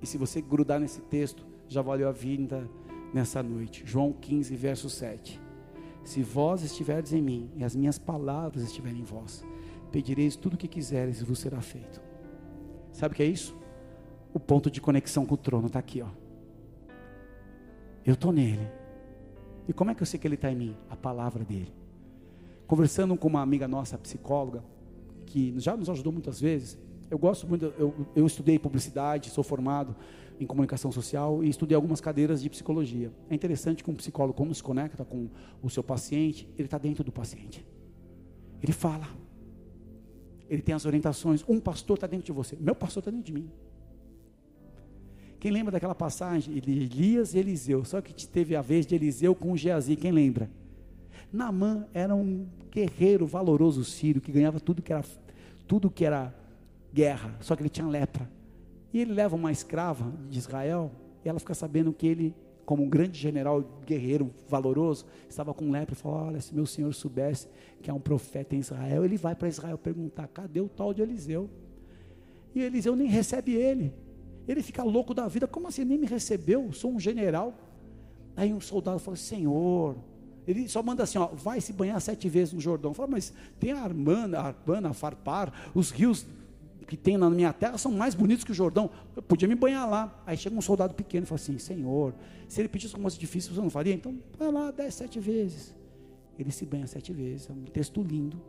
E 0.00 0.06
se 0.06 0.16
você 0.16 0.40
grudar 0.40 0.80
nesse 0.80 1.00
texto, 1.00 1.44
já 1.68 1.82
valeu 1.82 2.08
a 2.08 2.12
vida 2.12 2.70
nessa 3.12 3.42
noite. 3.42 3.82
João 3.84 4.12
15, 4.12 4.56
verso 4.56 4.88
7. 4.88 5.45
Se 6.06 6.22
vós 6.22 6.62
estiverdes 6.62 7.12
em 7.12 7.20
mim 7.20 7.50
e 7.56 7.64
as 7.64 7.74
minhas 7.74 7.98
palavras 7.98 8.62
estiverem 8.62 9.00
em 9.00 9.04
vós, 9.04 9.44
pedireis 9.90 10.36
tudo 10.36 10.54
o 10.54 10.56
que 10.56 10.68
quiseres 10.68 11.20
e 11.20 11.24
vos 11.24 11.40
será 11.40 11.60
feito. 11.60 12.00
Sabe 12.92 13.12
o 13.12 13.16
que 13.16 13.24
é 13.24 13.26
isso? 13.26 13.56
O 14.32 14.38
ponto 14.38 14.70
de 14.70 14.80
conexão 14.80 15.26
com 15.26 15.34
o 15.34 15.36
trono 15.36 15.66
está 15.66 15.80
aqui, 15.80 16.00
ó. 16.00 16.06
Eu 18.04 18.14
estou 18.14 18.30
nele. 18.30 18.70
E 19.66 19.72
como 19.72 19.90
é 19.90 19.96
que 19.96 20.02
eu 20.02 20.06
sei 20.06 20.20
que 20.20 20.28
ele 20.28 20.36
está 20.36 20.48
em 20.48 20.54
mim? 20.54 20.76
A 20.88 20.94
palavra 20.94 21.44
dele. 21.44 21.74
Conversando 22.68 23.16
com 23.16 23.26
uma 23.26 23.42
amiga 23.42 23.66
nossa, 23.66 23.98
psicóloga, 23.98 24.62
que 25.26 25.58
já 25.58 25.76
nos 25.76 25.90
ajudou 25.90 26.12
muitas 26.12 26.40
vezes. 26.40 26.78
Eu 27.10 27.18
gosto 27.18 27.48
muito, 27.48 27.64
eu, 27.76 27.92
eu 28.14 28.24
estudei 28.24 28.60
publicidade, 28.60 29.30
sou 29.30 29.42
formado 29.42 29.96
em 30.38 30.46
comunicação 30.46 30.92
social 30.92 31.42
e 31.42 31.48
estudei 31.48 31.74
algumas 31.74 32.00
cadeiras 32.00 32.42
de 32.42 32.50
psicologia. 32.50 33.12
É 33.28 33.34
interessante 33.34 33.82
que 33.82 33.90
um 33.90 33.94
psicólogo, 33.94 34.34
quando 34.34 34.54
se 34.54 34.62
conecta 34.62 35.04
com 35.04 35.28
o 35.62 35.70
seu 35.70 35.82
paciente, 35.82 36.48
ele 36.56 36.66
está 36.66 36.78
dentro 36.78 37.02
do 37.02 37.12
paciente. 37.12 37.66
Ele 38.62 38.72
fala. 38.72 39.08
Ele 40.48 40.62
tem 40.62 40.74
as 40.74 40.84
orientações. 40.84 41.44
Um 41.48 41.60
pastor 41.60 41.96
está 41.96 42.06
dentro 42.06 42.26
de 42.26 42.32
você. 42.32 42.56
Meu 42.58 42.74
pastor 42.74 43.00
está 43.00 43.10
dentro 43.10 43.26
de 43.26 43.32
mim. 43.32 43.50
Quem 45.38 45.50
lembra 45.50 45.72
daquela 45.72 45.94
passagem 45.94 46.58
de 46.58 46.70
Elias 46.70 47.34
e 47.34 47.38
Eliseu? 47.38 47.84
Só 47.84 48.00
que 48.00 48.26
teve 48.26 48.56
a 48.56 48.62
vez 48.62 48.86
de 48.86 48.94
Eliseu 48.94 49.34
com 49.34 49.56
Geazi. 49.56 49.96
Quem 49.96 50.10
lembra? 50.10 50.50
Naamã 51.32 51.86
era 51.92 52.14
um 52.14 52.46
guerreiro 52.70 53.26
valoroso 53.26 53.84
sírio 53.84 54.20
que 54.20 54.32
ganhava 54.32 54.60
tudo 54.60 54.82
que 54.82 54.92
era 54.92 55.04
tudo 55.66 55.90
que 55.90 56.04
era 56.04 56.32
guerra, 56.92 57.36
só 57.40 57.56
que 57.56 57.62
ele 57.62 57.68
tinha 57.68 57.86
lepra. 57.86 58.30
E 58.96 59.00
ele 59.00 59.12
leva 59.12 59.36
uma 59.36 59.52
escrava 59.52 60.10
de 60.30 60.38
Israel 60.38 60.90
e 61.22 61.28
ela 61.28 61.38
fica 61.38 61.52
sabendo 61.52 61.92
que 61.92 62.06
ele, 62.06 62.34
como 62.64 62.82
um 62.82 62.88
grande 62.88 63.18
general 63.18 63.62
guerreiro 63.84 64.30
valoroso, 64.48 65.04
estava 65.28 65.52
com 65.52 65.70
lepra 65.70 65.92
e 65.92 65.98
fala: 65.98 66.28
Olha, 66.28 66.40
se 66.40 66.54
meu 66.54 66.64
senhor 66.64 66.94
soubesse 66.94 67.46
que 67.82 67.90
há 67.90 67.94
um 67.94 68.00
profeta 68.00 68.56
em 68.56 68.60
Israel, 68.60 69.04
ele 69.04 69.18
vai 69.18 69.34
para 69.34 69.48
Israel 69.48 69.76
perguntar: 69.76 70.26
cadê 70.28 70.62
o 70.62 70.68
tal 70.70 70.94
de 70.94 71.02
Eliseu? 71.02 71.50
E 72.54 72.62
Eliseu 72.62 72.96
nem 72.96 73.06
recebe 73.06 73.52
ele. 73.52 73.92
Ele 74.48 74.62
fica 74.62 74.82
louco 74.82 75.12
da 75.12 75.28
vida: 75.28 75.46
como 75.46 75.68
assim? 75.68 75.84
Nem 75.84 75.98
me 75.98 76.06
recebeu? 76.06 76.72
Sou 76.72 76.90
um 76.90 76.98
general. 76.98 77.52
Aí 78.34 78.50
um 78.50 78.62
soldado 78.62 78.98
fala: 78.98 79.18
Senhor, 79.18 79.94
ele 80.48 80.66
só 80.70 80.82
manda 80.82 81.02
assim, 81.02 81.18
ó, 81.18 81.26
vai 81.26 81.60
se 81.60 81.70
banhar 81.70 82.00
sete 82.00 82.30
vezes 82.30 82.54
no 82.54 82.60
Jordão. 82.62 82.94
Fala, 82.94 83.10
mas 83.10 83.30
tem 83.60 83.72
a 83.72 83.80
Armana, 83.82 84.38
a 84.38 84.46
Arbana, 84.46 84.88
a 84.88 84.94
Farpar, 84.94 85.52
os 85.74 85.90
rios 85.90 86.24
que 86.86 86.96
tem 86.96 87.16
na 87.16 87.28
minha 87.28 87.52
terra 87.52 87.76
são 87.76 87.92
mais 87.92 88.14
bonitos 88.14 88.44
que 88.44 88.52
o 88.52 88.54
Jordão. 88.54 88.90
Eu 89.14 89.22
podia 89.22 89.48
me 89.48 89.54
banhar 89.54 89.88
lá. 89.88 90.22
Aí 90.26 90.36
chega 90.36 90.56
um 90.56 90.60
soldado 90.60 90.94
pequeno 90.94 91.24
e 91.24 91.26
fala 91.26 91.40
assim: 91.40 91.58
Senhor, 91.58 92.14
se 92.48 92.60
ele 92.60 92.68
pedisse 92.68 92.94
uma 92.94 93.02
coisa 93.02 93.18
difícil, 93.18 93.54
você 93.54 93.60
não 93.60 93.70
faria? 93.70 93.94
Então 93.94 94.18
vai 94.38 94.50
lá 94.50 94.70
dez, 94.70 94.94
sete 94.94 95.18
vezes. 95.18 95.74
Ele 96.38 96.50
se 96.50 96.64
banha 96.64 96.86
sete 96.86 97.12
vezes. 97.12 97.48
É 97.50 97.52
um 97.52 97.64
texto 97.64 98.02
lindo. 98.02 98.40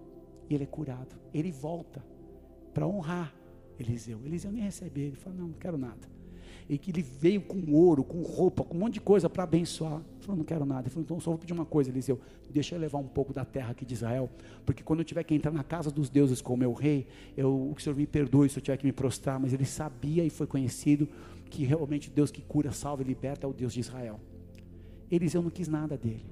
E 0.50 0.56
ele 0.56 0.64
é 0.64 0.68
curado. 0.68 1.16
Ele 1.34 1.52
volta 1.52 2.04
para 2.74 2.86
honrar 2.88 3.34
Eliseu. 3.80 4.20
Eliseu 4.26 4.52
nem 4.52 4.64
recebe 4.64 5.02
ele. 5.02 5.16
Fala: 5.16 5.36
Não, 5.36 5.48
não 5.48 5.54
quero 5.54 5.78
nada 5.78 6.17
e 6.70 6.78
que 6.78 6.92
ele 6.92 7.02
veio 7.02 7.42
com 7.42 7.72
ouro, 7.74 8.04
com 8.04 8.22
roupa, 8.22 8.64
com 8.64 8.76
um 8.76 8.80
monte 8.80 8.96
de 8.96 9.02
coisa 9.02 9.30
para 9.30 9.44
abençoar. 9.44 10.02
Ele 10.02 10.22
falou, 10.22 10.38
não 10.38 10.44
quero 10.44 10.66
nada. 10.66 10.82
Ele 10.82 10.90
falou, 10.90 11.04
então 11.04 11.20
só 11.20 11.32
vou 11.32 11.40
pedir 11.40 11.54
uma 11.54 11.66
coisa, 11.66 11.90
Eliseu, 11.90 12.20
deixa 12.50 12.76
eu 12.76 12.80
levar 12.80 12.98
um 12.98 13.08
pouco 13.08 13.34
da 13.34 13.46
terra 13.46 13.72
aqui 13.72 13.86
de 13.86 13.94
Israel, 13.94 14.30
porque 14.66 14.84
quando 14.84 15.00
eu 15.00 15.06
tiver 15.06 15.24
que 15.24 15.34
entrar 15.34 15.52
na 15.52 15.64
casa 15.64 15.90
dos 15.90 16.10
deuses 16.10 16.42
como 16.42 16.58
meu 16.58 16.74
rei, 16.74 17.08
eu, 17.36 17.72
o 17.72 17.80
Senhor 17.80 17.96
me 17.96 18.06
perdoe 18.06 18.50
se 18.50 18.58
eu 18.58 18.62
tiver 18.62 18.78
que 18.78 18.86
me 18.86 18.92
prostrar, 18.92 19.40
mas 19.40 19.54
ele 19.54 19.66
sabia 19.66 20.26
e 20.26 20.30
foi 20.30 20.48
conhecido 20.48 21.08
que 21.50 21.64
realmente 21.64 22.10
Deus 22.10 22.32
que 22.32 22.42
cura, 22.42 22.72
salva 22.72 23.02
e 23.02 23.06
liberta 23.06 23.48
é 23.48 23.50
o 23.50 23.54
Deus 23.54 23.74
de 23.74 23.80
Israel. 23.80 24.20
Eliseu 25.10 25.42
não 25.42 25.50
quis 25.50 25.70
nada 25.70 25.98
dele, 25.98 26.26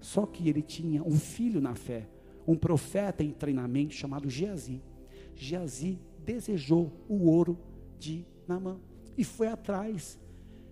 só 0.00 0.24
que 0.24 0.48
ele 0.48 0.62
tinha 0.62 1.02
um 1.02 1.16
filho 1.16 1.60
na 1.60 1.74
fé, 1.74 2.06
um 2.46 2.54
profeta 2.54 3.24
em 3.24 3.32
treinamento 3.32 3.94
chamado 3.94 4.30
Geazi. 4.30 4.80
Geazi 5.34 5.98
desejou 6.24 6.92
o 7.08 7.28
ouro 7.28 7.58
de 7.98 8.24
Naamã 8.46 8.78
e 9.18 9.24
foi 9.24 9.48
atrás. 9.48 10.16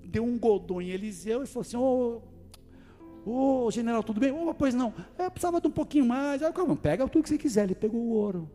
Deu 0.04 0.24
um 0.24 0.38
godô 0.38 0.80
em 0.80 0.90
Eliseu 0.90 1.42
e 1.42 1.46
falou 1.46 1.62
assim: 1.62 1.76
Ô, 1.76 2.22
oh, 3.26 3.64
oh, 3.66 3.70
general, 3.72 4.04
tudo 4.04 4.20
bem? 4.20 4.30
Oh, 4.30 4.54
pois 4.54 4.72
não, 4.72 4.94
eu 5.18 5.30
precisava 5.30 5.60
de 5.60 5.66
um 5.66 5.72
pouquinho 5.72 6.06
mais. 6.06 6.42
Aí, 6.42 6.52
calma, 6.52 6.76
pega 6.76 7.06
tudo 7.08 7.24
que 7.24 7.28
você 7.28 7.36
quiser. 7.36 7.64
Ele 7.64 7.74
pegou 7.74 8.00
o 8.00 8.10
ouro. 8.10 8.48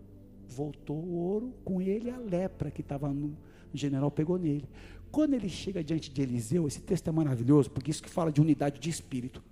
Voltou 0.47 0.97
o 0.97 1.13
ouro 1.13 1.53
com 1.63 1.81
ele 1.81 2.09
a 2.09 2.17
lepra 2.17 2.71
que 2.71 2.81
estava 2.81 3.09
no. 3.09 3.37
O 3.73 3.77
general 3.77 4.09
pegou 4.09 4.37
nele. 4.37 4.67
Quando 5.11 5.33
ele 5.33 5.49
chega 5.49 5.83
diante 5.83 6.09
de 6.09 6.21
Eliseu, 6.21 6.67
esse 6.67 6.81
texto 6.81 7.09
é 7.09 7.11
maravilhoso, 7.11 7.69
porque 7.69 7.91
isso 7.91 8.01
que 8.01 8.09
fala 8.09 8.31
de 8.31 8.39
unidade 8.39 8.79
de 8.79 8.89
espírito. 8.89 9.43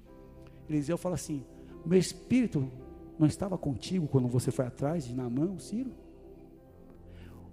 Eliseu 0.70 0.98
fala 0.98 1.16
assim: 1.16 1.44
Meu 1.86 2.00
espírito 2.00 2.70
não 3.18 3.28
estava 3.28 3.58
contigo 3.58 4.08
quando 4.08 4.30
você 4.30 4.52
foi 4.52 4.66
atrás 4.66 5.06
de 5.06 5.14
Naamã, 5.14 5.52
o 5.52 5.60
Ciro? 5.60 5.92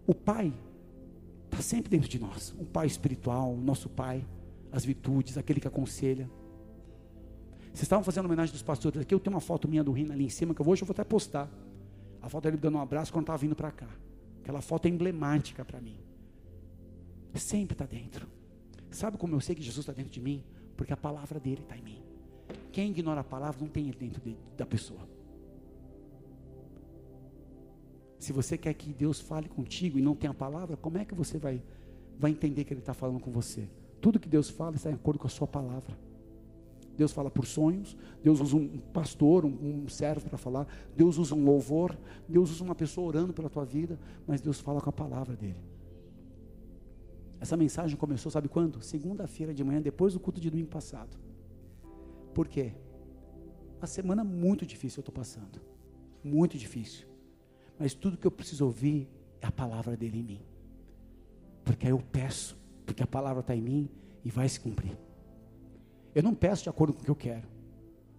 O 0.07 0.15
pai 0.15 0.53
está 1.47 1.63
sempre 1.63 1.91
dentro 1.91 2.09
de 2.09 2.19
nós. 2.19 2.55
Um 2.59 2.65
pai 2.65 2.87
espiritual, 2.87 3.53
o 3.53 3.57
nosso 3.57 3.89
pai, 3.89 4.25
as 4.71 4.85
virtudes, 4.85 5.39
aquele 5.39 5.61
que 5.61 5.69
aconselha. 5.69 6.31
Vocês 7.67 7.83
estavam 7.83 8.05
fazendo 8.05 8.25
homenagem 8.27 8.53
dos 8.53 8.63
pastores 8.63 9.01
aqui. 9.01 9.15
Eu 9.15 9.21
tenho 9.21 9.35
uma 9.35 9.41
foto 9.41 9.69
minha 9.69 9.85
do 9.85 9.93
Rino 9.93 10.13
ali 10.13 10.25
em 10.25 10.31
cima 10.31 10.55
que 10.55 10.61
eu 10.61 10.69
hoje 10.69 10.83
eu 10.83 10.87
vou 10.87 10.95
até 10.95 11.05
postar. 11.05 11.49
A 12.23 12.29
foto 12.29 12.45
dele 12.45 12.57
dando 12.57 12.79
um 12.79 12.81
abraço 12.81 13.13
quando 13.13 13.25
estava 13.25 13.39
vindo 13.39 13.55
para 13.55 13.71
cá. 13.71 13.89
Aquela 14.43 14.61
foto 14.61 14.87
é 14.87 14.89
emblemática 14.89 15.65
para 15.65 15.81
mim. 15.81 15.99
Sempre 17.35 17.75
está 17.75 17.85
dentro. 17.85 18.27
Sabe 18.91 19.19
como 19.19 19.35
eu 19.35 19.41
sei 19.41 19.55
que 19.55 19.63
Jesus 19.63 19.81
está 19.81 19.93
dentro 19.93 20.13
de 20.13 20.21
mim? 20.21 20.43
Porque 20.77 20.93
a 20.93 20.97
palavra 20.97 21.39
dele 21.39 21.61
está 21.61 21.77
em 21.77 21.83
mim. 21.83 22.03
Quem 22.73 22.91
ignora 22.91 23.21
a 23.21 23.25
palavra 23.25 23.61
não 23.61 23.69
tem 23.69 23.89
ele 23.89 23.97
dentro 23.99 24.23
de, 24.23 24.37
da 24.57 24.65
pessoa. 24.65 25.16
Se 28.19 28.33
você 28.33 28.57
quer 28.57 28.75
que 28.75 28.93
Deus 28.93 29.21
fale 29.21 29.49
contigo 29.49 29.99
e 29.99 30.03
não 30.03 30.15
tem 30.15 30.29
a 30.29 30.35
palavra, 30.35 30.77
como 30.77 30.99
é 30.99 31.05
que 31.05 31.15
você 31.15 31.39
vai, 31.39 31.63
vai 32.19 32.31
entender 32.31 32.65
que 32.65 32.73
Ele 32.73 32.81
está 32.81 32.95
falando 32.95 33.21
com 33.21 33.31
você? 33.31 33.69
Tudo 34.01 34.19
que 34.19 34.29
Deus 34.29 34.49
fala 34.49 34.77
está 34.77 34.91
em 34.91 34.95
acordo 34.95 35.19
com 35.19 35.27
a 35.27 35.31
sua 35.31 35.47
palavra. 35.47 35.97
Deus 36.97 37.13
fala 37.13 37.31
por 37.31 37.45
sonhos, 37.45 37.97
Deus 38.23 38.41
usa 38.41 38.57
um 38.57 38.79
pastor, 38.79 39.45
um, 39.45 39.85
um 39.85 39.89
servo 39.89 40.29
para 40.29 40.39
falar, 40.39 40.67
Deus 40.97 41.19
usa 41.19 41.35
um 41.35 41.45
louvor, 41.45 41.97
Deus 42.27 42.51
usa 42.51 42.65
uma 42.65 42.75
pessoa 42.75 43.07
orando 43.07 43.35
pela 43.35 43.51
tua 43.51 43.67
vida, 43.67 43.99
mas 44.27 44.41
Deus 44.41 44.61
fala 44.61 44.81
com 44.81 44.89
a 44.89 44.93
palavra 44.93 45.37
dele. 45.37 45.61
Essa 47.39 47.57
mensagem 47.57 47.97
começou, 47.99 48.33
sabe 48.33 48.49
quando? 48.49 48.83
Segunda-feira 48.83 49.53
de 49.53 49.63
manhã, 49.63 49.81
depois 49.81 50.15
do 50.15 50.21
culto 50.21 50.41
de 50.41 50.49
domingo 50.49 50.71
passado. 50.71 51.19
Por 52.33 52.49
quê? 52.49 52.73
Uma 53.79 53.87
semana 53.87 54.25
muito 54.25 54.65
difícil 54.65 55.01
eu 55.01 55.03
estou 55.03 55.15
passando. 55.15 55.61
Muito 56.25 56.57
difícil. 56.57 57.06
Mas 57.79 57.95
tudo 57.95 58.17
que 58.17 58.27
eu 58.27 58.31
preciso 58.31 58.65
ouvir 58.65 59.09
é 59.41 59.47
a 59.47 59.53
palavra 59.53 59.97
dele 59.97 60.19
em 60.19 60.23
mim. 60.23 60.41
Porque 61.65 61.87
aí 61.87 61.93
eu 61.93 61.99
peço, 61.99 62.57
porque 62.85 63.03
a 63.03 63.07
palavra 63.07 63.41
está 63.41 63.55
em 63.55 63.61
mim 63.61 63.89
e 64.25 64.31
vai 64.31 64.49
se 64.49 64.59
cumprir. 64.59 64.97
Eu 66.15 66.23
não 66.23 66.35
peço 66.35 66.63
de 66.63 66.69
acordo 66.69 66.95
com 66.95 67.03
o 67.03 67.05
que 67.05 67.11
eu 67.11 67.17
quero. 67.17 67.47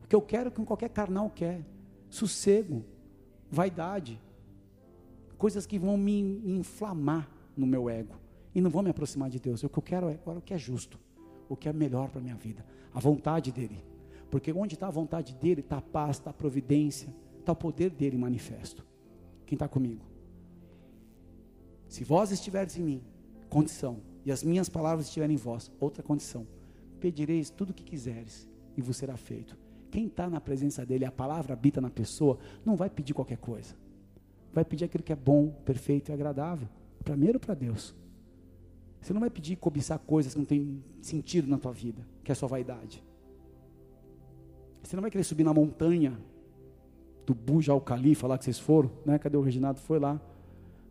O 0.03 0.07
que 0.07 0.15
eu 0.15 0.21
quero 0.21 0.45
é 0.45 0.49
o 0.49 0.51
que 0.51 0.63
qualquer 0.63 0.89
carnal 0.89 1.29
quer: 1.29 1.65
sossego, 2.09 2.85
vaidade, 3.49 4.21
coisas 5.37 5.65
que 5.65 5.79
vão 5.79 5.97
me 5.97 6.19
inflamar 6.45 7.29
no 7.55 7.65
meu 7.65 7.89
ego 7.89 8.15
e 8.53 8.61
não 8.61 8.69
vão 8.69 8.83
me 8.83 8.89
aproximar 8.89 9.29
de 9.29 9.39
Deus. 9.39 9.63
O 9.63 9.69
que 9.69 9.79
eu 9.79 9.83
quero 9.83 10.09
é 10.09 10.13
agora 10.13 10.39
o 10.39 10.41
que 10.41 10.53
é 10.53 10.57
justo, 10.57 10.99
o 11.49 11.55
que 11.55 11.69
é 11.69 11.73
melhor 11.73 12.09
para 12.09 12.19
a 12.19 12.23
minha 12.23 12.35
vida, 12.35 12.65
a 12.93 12.99
vontade 12.99 13.51
dele. 13.51 13.83
Porque 14.29 14.51
onde 14.51 14.73
está 14.73 14.87
a 14.87 14.91
vontade 14.91 15.33
dele, 15.35 15.61
está 15.61 15.77
a 15.77 15.81
paz, 15.81 16.17
está 16.17 16.31
a 16.31 16.33
providência, 16.33 17.13
está 17.39 17.53
o 17.53 17.55
poder 17.55 17.89
dele 17.89 18.17
manifesto. 18.17 18.85
Quem 19.47 19.55
está 19.55 19.67
comigo? 19.67 20.05
Se 21.87 22.03
vós 22.03 22.31
estiveres 22.31 22.77
em 22.77 22.83
mim, 22.83 23.01
condição, 23.49 24.01
e 24.25 24.31
as 24.31 24.43
minhas 24.43 24.67
palavras 24.67 25.07
estiverem 25.07 25.35
em 25.35 25.39
vós, 25.39 25.71
outra 25.79 26.03
condição, 26.03 26.45
pedireis 26.99 27.49
tudo 27.49 27.69
o 27.69 27.73
que 27.73 27.83
quiseres 27.83 28.47
e 28.75 28.81
vos 28.81 28.97
será 28.97 29.15
feito. 29.15 29.57
Quem 29.89 30.07
está 30.07 30.29
na 30.29 30.41
presença 30.41 30.85
dele, 30.85 31.05
a 31.05 31.11
palavra 31.11 31.53
habita 31.53 31.79
na 31.79 31.89
pessoa, 31.89 32.37
não 32.65 32.75
vai 32.75 32.89
pedir 32.89 33.13
qualquer 33.13 33.37
coisa. 33.37 33.73
Vai 34.51 34.65
pedir 34.65 34.83
aquilo 34.83 35.03
que 35.03 35.13
é 35.13 35.15
bom, 35.15 35.49
perfeito 35.63 36.09
e 36.09 36.13
agradável. 36.13 36.67
Primeiro 37.01 37.39
para 37.39 37.53
Deus. 37.53 37.95
Você 38.99 39.13
não 39.13 39.21
vai 39.21 39.29
pedir 39.29 39.55
cobiçar 39.55 39.97
coisas 39.99 40.33
que 40.33 40.39
não 40.39 40.45
tem 40.45 40.83
sentido 41.01 41.47
na 41.47 41.57
tua 41.57 41.71
vida, 41.71 42.05
que 42.21 42.33
é 42.33 42.35
sua 42.35 42.49
vaidade. 42.49 43.01
Você 44.83 44.93
não 44.97 45.01
vai 45.01 45.09
querer 45.09 45.23
subir 45.23 45.45
na 45.45 45.53
montanha 45.53 46.19
do 47.27 47.35
Buja 47.35 47.73
ao 47.73 47.81
Califa 47.81 48.25
lá 48.25 48.37
que 48.37 48.45
vocês 48.45 48.57
foram, 48.57 48.89
né? 49.05 49.19
Cadê 49.19 49.35
o 49.35 49.41
Reginaldo? 49.41 49.81
Foi 49.81 49.99
lá. 49.99 50.19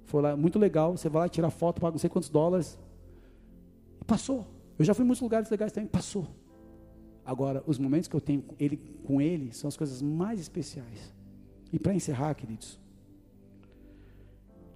Foi 0.05 0.21
lá, 0.21 0.37
muito 0.37 0.59
legal. 0.59 0.95
Você 0.95 1.09
vai 1.09 1.23
lá 1.23 1.29
tirar 1.31 1.49
foto, 1.49 1.81
paga 1.81 1.93
não 1.93 1.99
sei 1.99 2.11
quantos 2.11 2.29
dólares. 2.29 2.79
Passou. 4.07 4.47
Eu 4.79 4.85
já 4.85 4.93
fui 4.93 5.03
em 5.03 5.07
muitos 5.07 5.23
lugares 5.23 5.49
legais 5.49 5.73
também, 5.73 5.89
passou. 5.89 6.29
Agora, 7.25 7.65
os 7.67 7.79
momentos 7.79 8.07
que 8.07 8.15
eu 8.15 8.21
tenho 8.21 8.45
ele, 8.61 8.77
com 9.03 9.21
ele 9.21 9.51
são 9.53 9.67
as 9.67 9.77
coisas 9.77 10.03
mais 10.03 10.39
especiais. 10.39 11.15
E 11.73 11.79
para 11.79 11.95
encerrar, 11.95 12.35
queridos, 12.35 12.79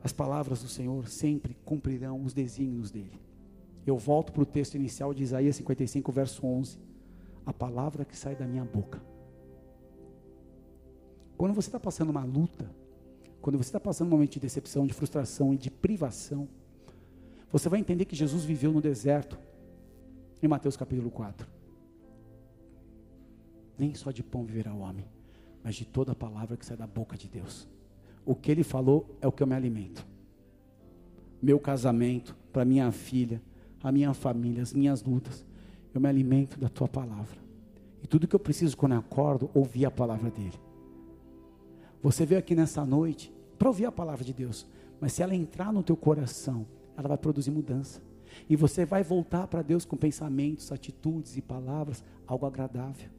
as 0.02 0.12
palavras 0.12 0.62
do 0.62 0.68
Senhor 0.68 1.06
sempre 1.08 1.54
cumprirão 1.62 2.24
os 2.24 2.32
desígnios 2.32 2.90
dele. 2.90 3.20
Eu 3.86 3.98
volto 3.98 4.32
para 4.32 4.42
o 4.42 4.46
texto 4.46 4.76
inicial 4.76 5.12
de 5.12 5.22
Isaías 5.22 5.56
55, 5.56 6.10
verso 6.10 6.44
11. 6.46 6.78
A 7.44 7.52
palavra 7.52 8.04
que 8.04 8.16
sai 8.16 8.34
da 8.34 8.46
minha 8.46 8.64
boca 8.64 9.09
quando 11.40 11.54
você 11.54 11.68
está 11.70 11.80
passando 11.80 12.10
uma 12.10 12.22
luta, 12.22 12.70
quando 13.40 13.56
você 13.56 13.70
está 13.70 13.80
passando 13.80 14.08
um 14.08 14.10
momento 14.10 14.32
de 14.32 14.40
decepção, 14.40 14.86
de 14.86 14.92
frustração 14.92 15.54
e 15.54 15.56
de 15.56 15.70
privação, 15.70 16.46
Você 17.50 17.66
vai 17.66 17.80
entender 17.80 18.04
que 18.04 18.14
Jesus 18.14 18.44
viveu 18.44 18.70
no 18.70 18.78
deserto, 18.82 19.38
em 20.42 20.46
Mateus 20.46 20.76
capítulo 20.76 21.10
4. 21.10 21.48
Nem 23.78 23.94
só 23.94 24.10
de 24.10 24.22
pão 24.22 24.44
viverá 24.44 24.74
o 24.74 24.80
homem, 24.80 25.06
mas 25.64 25.76
de 25.76 25.86
toda 25.86 26.12
a 26.12 26.14
palavra 26.14 26.58
que 26.58 26.66
sai 26.66 26.76
da 26.76 26.86
boca 26.86 27.16
de 27.16 27.26
Deus. 27.26 27.66
O 28.22 28.34
que 28.34 28.50
ele 28.50 28.62
falou 28.62 29.16
é 29.22 29.26
o 29.26 29.32
que 29.32 29.42
eu 29.42 29.46
me 29.46 29.54
alimento. 29.54 30.06
Meu 31.40 31.58
casamento, 31.58 32.36
para 32.52 32.66
minha 32.66 32.92
filha, 32.92 33.40
a 33.82 33.90
minha 33.90 34.12
família, 34.12 34.62
as 34.62 34.74
minhas 34.74 35.02
lutas, 35.02 35.42
eu 35.94 36.02
me 36.02 36.08
alimento 36.10 36.60
da 36.60 36.68
tua 36.68 36.86
palavra. 36.86 37.38
E 38.02 38.06
tudo 38.06 38.28
que 38.28 38.36
eu 38.36 38.40
preciso 38.40 38.76
quando 38.76 38.92
eu 38.92 38.98
acordo, 38.98 39.50
ouvir 39.54 39.86
a 39.86 39.90
palavra 39.90 40.30
dele. 40.30 40.68
Você 42.02 42.24
veio 42.24 42.38
aqui 42.38 42.54
nessa 42.54 42.84
noite 42.84 43.32
para 43.58 43.68
ouvir 43.68 43.84
a 43.86 43.92
palavra 43.92 44.24
de 44.24 44.32
Deus, 44.32 44.66
mas 45.00 45.12
se 45.12 45.22
ela 45.22 45.34
entrar 45.34 45.72
no 45.72 45.82
teu 45.82 45.96
coração, 45.96 46.66
ela 46.96 47.08
vai 47.08 47.18
produzir 47.18 47.50
mudança. 47.50 48.00
E 48.48 48.56
você 48.56 48.84
vai 48.84 49.02
voltar 49.02 49.46
para 49.48 49.62
Deus 49.62 49.84
com 49.84 49.96
pensamentos, 49.96 50.70
atitudes 50.70 51.36
e 51.36 51.42
palavras, 51.42 52.04
algo 52.26 52.46
agradável. 52.46 53.10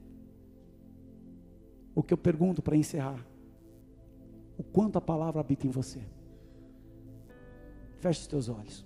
O 1.94 2.02
que 2.02 2.14
eu 2.14 2.18
pergunto 2.18 2.62
para 2.62 2.76
encerrar: 2.76 3.26
o 4.58 4.64
quanto 4.64 4.98
a 4.98 5.02
palavra 5.02 5.42
habita 5.42 5.68
em 5.68 5.70
você? 5.70 6.02
Feche 8.00 8.22
os 8.22 8.28
teus 8.28 8.50
olhos. 8.50 8.86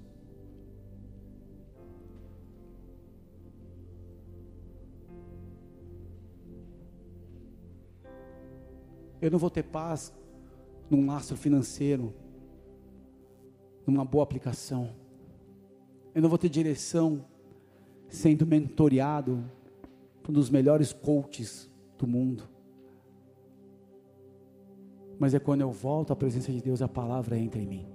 Eu 9.25 9.31
não 9.31 9.39
vou 9.39 9.49
ter 9.49 9.63
paz 9.63 10.13
num 10.87 11.07
lastro 11.07 11.35
financeiro, 11.35 12.13
numa 13.83 14.05
boa 14.05 14.23
aplicação. 14.23 14.91
Eu 16.13 16.21
não 16.21 16.29
vou 16.29 16.37
ter 16.37 16.47
direção 16.47 17.25
sendo 18.07 18.45
mentoreado 18.45 19.43
por 20.21 20.29
um 20.29 20.35
dos 20.35 20.51
melhores 20.51 20.93
coaches 20.93 21.67
do 21.97 22.05
mundo. 22.05 22.43
Mas 25.17 25.33
é 25.33 25.39
quando 25.39 25.61
eu 25.61 25.71
volto 25.71 26.13
à 26.13 26.15
presença 26.15 26.51
de 26.51 26.61
Deus, 26.61 26.83
a 26.83 26.87
palavra 26.87 27.35
entra 27.35 27.59
em 27.59 27.65
mim. 27.65 27.87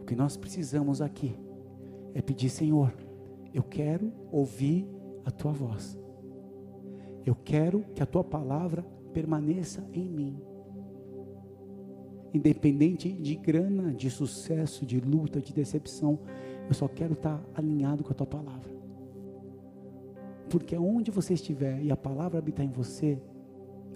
O 0.00 0.04
que 0.04 0.14
nós 0.14 0.36
precisamos 0.36 1.02
aqui 1.02 1.36
é 2.14 2.22
pedir, 2.22 2.50
Senhor, 2.50 2.94
eu 3.52 3.64
quero 3.64 4.12
ouvir 4.30 4.86
a 5.24 5.32
tua 5.32 5.50
voz. 5.50 6.03
Eu 7.24 7.34
quero 7.34 7.84
que 7.94 8.02
a 8.02 8.06
tua 8.06 8.22
palavra 8.22 8.84
permaneça 9.12 9.84
em 9.92 10.08
mim. 10.08 10.36
Independente 12.32 13.12
de 13.12 13.36
grana, 13.36 13.92
de 13.92 14.10
sucesso, 14.10 14.84
de 14.84 15.00
luta, 15.00 15.40
de 15.40 15.52
decepção, 15.52 16.18
eu 16.68 16.74
só 16.74 16.88
quero 16.88 17.12
estar 17.12 17.40
alinhado 17.54 18.02
com 18.02 18.10
a 18.10 18.14
tua 18.14 18.26
palavra. 18.26 18.74
Porque 20.50 20.76
onde 20.76 21.10
você 21.10 21.34
estiver 21.34 21.82
e 21.82 21.90
a 21.90 21.96
palavra 21.96 22.38
habitar 22.38 22.66
em 22.66 22.70
você, 22.70 23.18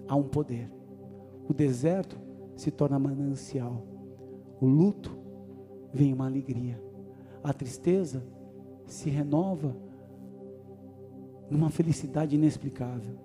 há 0.07 0.15
um 0.15 0.23
poder. 0.23 0.71
O 1.47 1.53
deserto 1.53 2.17
se 2.55 2.71
torna 2.71 2.97
manancial. 2.97 3.85
O 4.59 4.65
luto 4.65 5.17
vem 5.93 6.13
uma 6.13 6.25
alegria. 6.25 6.81
A 7.43 7.53
tristeza 7.53 8.23
se 8.85 9.09
renova 9.09 9.75
numa 11.49 11.69
felicidade 11.69 12.35
inexplicável. 12.35 13.15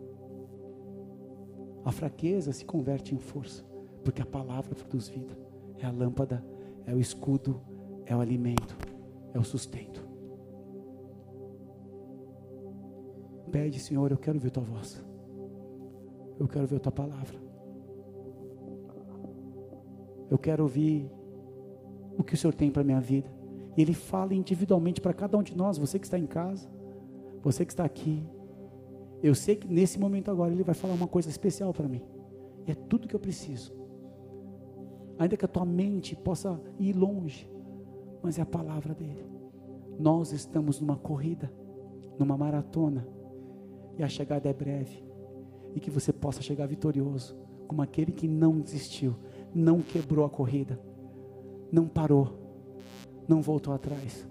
A 1.85 1.93
fraqueza 1.93 2.53
se 2.53 2.65
converte 2.65 3.15
em 3.15 3.19
força, 3.19 3.63
porque 4.03 4.23
a 4.23 4.27
palavra 4.27 4.75
produz 4.75 5.09
vida. 5.09 5.37
É 5.79 5.87
a 5.87 5.91
lâmpada, 5.91 6.45
é 6.87 6.95
o 6.95 7.01
escudo, 7.01 7.61
é 8.07 8.17
o 8.17 8.21
alimento, 8.21 8.77
é 9.35 9.39
o 9.39 9.45
sustento. 9.45 10.03
Pede, 13.51 13.79
Senhor, 13.79 14.11
eu 14.11 14.17
quero 14.17 14.39
ver 14.39 14.51
tua 14.51 14.63
voz. 14.63 15.05
Eu 16.39 16.49
quero 16.49 16.67
ver 16.67 16.81
tua 16.81 16.91
palavra. 16.91 17.39
Eu 20.31 20.39
quero 20.39 20.63
ouvir 20.63 21.11
o 22.19 22.25
que 22.25 22.35
o 22.35 22.37
Senhor 22.37 22.55
tem 22.55 22.71
para 22.71 22.83
minha 22.83 23.01
vida. 23.01 23.31
E 23.77 23.83
Ele 23.83 23.93
fala 23.93 24.35
individualmente 24.35 25.01
para 25.01 25.13
cada 25.13 25.37
um 25.37 25.43
de 25.43 25.57
nós, 25.57 25.79
você 25.79 25.99
que 25.99 26.07
está 26.07 26.19
em 26.19 26.27
casa, 26.27 26.69
você 27.45 27.65
que 27.65 27.73
está 27.73 27.85
aqui. 27.85 28.27
Eu 29.23 29.35
sei 29.35 29.57
que 29.57 29.69
nesse 29.69 29.99
momento 29.99 30.31
agora 30.31 30.53
Ele 30.53 30.65
vai 30.65 30.75
falar 30.75 30.95
uma 30.95 31.07
coisa 31.07 31.29
especial 31.29 31.73
para 31.73 31.87
mim. 31.89 32.03
É 32.67 32.75
tudo 32.75 33.07
que 33.07 33.15
eu 33.15 33.21
preciso. 33.21 33.73
Ainda 35.19 35.37
que 35.37 35.45
a 35.45 35.49
tua 35.49 35.65
mente 35.65 36.17
possa 36.17 36.61
ir 36.79 36.95
longe, 36.95 37.49
mas 38.23 38.39
é 38.39 38.43
a 38.43 38.47
palavra 38.47 38.95
dele. 38.95 39.25
Nós 39.99 40.33
estamos 40.33 40.81
numa 40.81 40.97
corrida, 40.97 41.53
numa 42.19 42.37
maratona, 42.37 43.07
e 43.97 44.03
a 44.03 44.09
chegada 44.09 44.49
é 44.49 44.53
breve. 44.53 45.05
E 45.75 45.79
que 45.79 45.91
você 45.91 46.13
possa 46.13 46.43
chegar 46.43 46.67
vitorioso, 46.67 47.37
como 47.69 47.83
aquele 47.83 48.11
que 48.11 48.27
não 48.27 48.61
desistiu, 48.61 49.15
não 49.55 49.81
quebrou 49.81 50.25
a 50.25 50.31
corrida 50.31 50.81
não 51.75 51.89
parou, 51.89 52.39
não 53.27 53.43
voltou 53.43 53.75
atrás, 53.75 54.29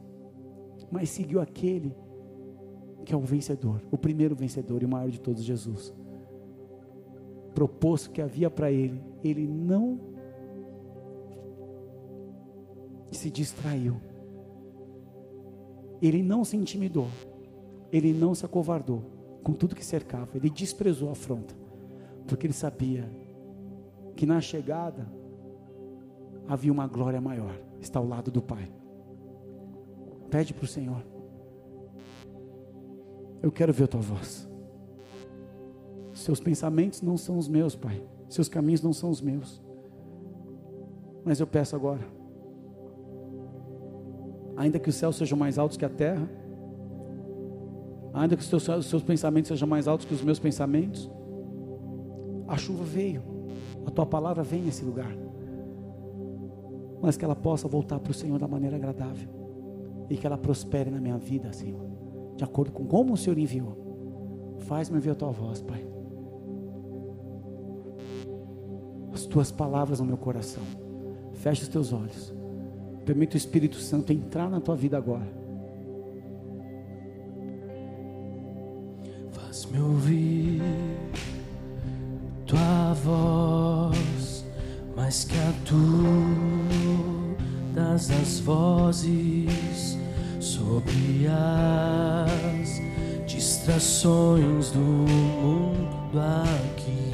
mas 0.89 1.09
seguiu 1.09 1.41
aquele 1.41 1.93
que 3.06 3.14
é 3.14 3.18
o 3.18 3.22
vencedor, 3.22 3.82
o 3.91 3.97
primeiro 3.97 4.36
vencedor 4.36 4.82
e 4.82 4.86
o 4.86 4.89
maior 4.89 5.10
de 5.10 5.20
todos, 5.20 5.43
Jesus. 5.43 5.93
Proposto 7.54 8.12
que 8.12 8.22
havia 8.22 8.49
para 8.49 8.72
ele, 8.72 9.04
ele 9.24 9.47
não 9.47 9.99
se 13.12 13.30
distraiu, 13.30 13.97
ele 16.01 16.24
não 16.24 16.43
se 16.43 16.58
intimidou, 16.58 17.08
ele 17.91 18.12
não 18.12 18.34
se 18.34 18.45
acovardou 18.45 19.04
com 19.43 19.54
tudo 19.54 19.76
que 19.76 19.86
cercava, 19.86 20.30
ele 20.36 20.49
desprezou 20.49 21.10
a 21.10 21.12
afronta, 21.12 21.54
porque 22.26 22.47
ele 22.47 22.54
sabia 22.54 23.10
que 24.16 24.26
na 24.26 24.39
chegada 24.39 25.08
havia 26.47 26.72
uma 26.72 26.88
glória 26.88 27.20
maior. 27.20 27.60
Está 27.80 27.99
ao 27.99 28.08
lado 28.08 28.32
do 28.32 28.41
Pai. 28.41 28.72
Pede 30.30 30.54
para 30.54 30.64
o 30.64 30.68
Senhor. 30.68 31.12
Eu 33.44 33.52
quero 33.52 33.72
ver 33.72 33.84
a 33.84 33.88
tua 33.88 34.02
voz. 34.02 34.50
Seus 36.14 36.39
pensamentos 36.39 37.02
não 37.02 37.18
são 37.18 37.38
os 37.38 37.48
meus, 37.48 37.76
Pai. 37.76 38.02
Seus 38.28 38.50
caminhos 38.50 38.82
não 38.82 38.94
são 38.94 39.12
os 39.12 39.22
meus. 39.22 39.62
Mas 41.24 41.39
eu 41.39 41.46
peço 41.46 41.76
agora. 41.76 42.08
Ainda 44.58 44.80
que 44.80 44.89
os 44.89 44.96
céus 44.96 45.16
sejam 45.16 45.38
mais 45.38 45.60
altos 45.60 45.78
que 45.78 45.86
a 45.86 45.89
terra, 45.89 46.28
ainda 48.14 48.36
que 48.36 48.41
os 48.41 48.48
seus, 48.48 48.68
os 48.68 48.86
seus 48.86 49.04
pensamentos 49.04 49.50
sejam 49.50 49.68
mais 49.68 49.88
altos 49.88 50.06
que 50.06 50.14
os 50.14 50.24
meus 50.24 50.39
pensamentos, 50.39 51.12
a 52.48 52.58
chuva 52.58 52.84
veio, 52.84 53.22
a 53.86 53.91
tua 53.91 54.06
palavra 54.06 54.41
vem 54.41 54.62
nesse 54.62 54.86
lugar 54.86 55.14
mas 57.04 57.18
que 57.18 57.26
ela 57.26 57.36
possa 57.36 57.68
voltar 57.68 58.00
para 58.00 58.12
o 58.12 58.14
Senhor 58.14 58.39
da 58.39 58.48
maneira 58.48 58.78
agradável 58.78 59.28
e 60.10 60.16
que 60.16 60.26
ela 60.26 60.38
prospere 60.38 60.89
na 60.89 61.02
minha 61.02 61.18
vida, 61.18 61.52
Senhor, 61.52 61.86
de 62.36 62.43
acordo 62.43 62.71
com 62.71 62.86
como 62.86 63.13
o 63.13 63.17
Senhor 63.17 63.38
enviou. 63.38 64.57
Faz-me 64.59 64.95
ouvir 64.95 65.11
a 65.11 65.15
tua 65.15 65.31
voz, 65.31 65.61
Pai. 65.61 65.86
As 69.13 69.25
tuas 69.25 69.51
palavras 69.51 69.99
no 69.99 70.05
meu 70.05 70.17
coração. 70.17 70.63
Feche 71.34 71.63
os 71.63 71.67
teus 71.67 71.93
olhos. 71.93 72.34
Permita 73.05 73.36
o 73.36 73.38
Espírito 73.38 73.77
Santo 73.77 74.13
entrar 74.13 74.49
na 74.49 74.59
tua 74.61 74.75
vida 74.75 74.97
agora. 74.97 75.27
Faz-me 79.31 79.79
ouvir 79.79 80.61
tua 82.45 82.93
voz 82.93 84.45
mais 84.95 85.23
que 85.25 85.38
a 85.38 85.53
todas 87.75 88.09
as 88.11 88.39
vozes 88.39 89.97
sobre 90.54 91.28
as 91.28 92.80
distrações 93.26 94.70
do 94.70 94.80
mundo 94.80 96.20
aqui. 96.20 97.12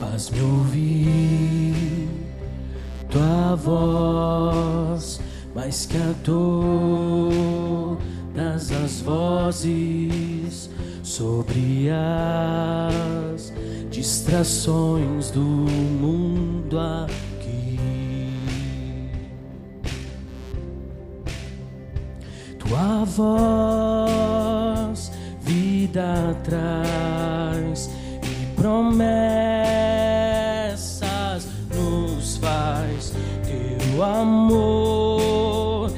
Faz-me 0.00 0.40
ouvir 0.40 2.08
tua 3.08 3.54
voz 3.54 5.20
mais 5.54 5.86
que 5.86 5.96
a 5.96 6.14
todas 6.24 6.82
as 8.72 9.00
vozes 9.00 10.68
sobre 11.04 11.88
as 11.90 13.52
distrações 13.90 15.30
do 15.30 15.40
mundo 15.40 16.80
aqui. 16.80 17.31
Tua 22.72 23.04
voz 23.04 24.32
vida 25.42 26.34
traz 26.42 27.90
e 28.22 28.46
promessas 28.56 28.96
nos 31.74 32.38
faz. 32.38 33.12
Teu 33.44 34.02
amor 34.02 35.92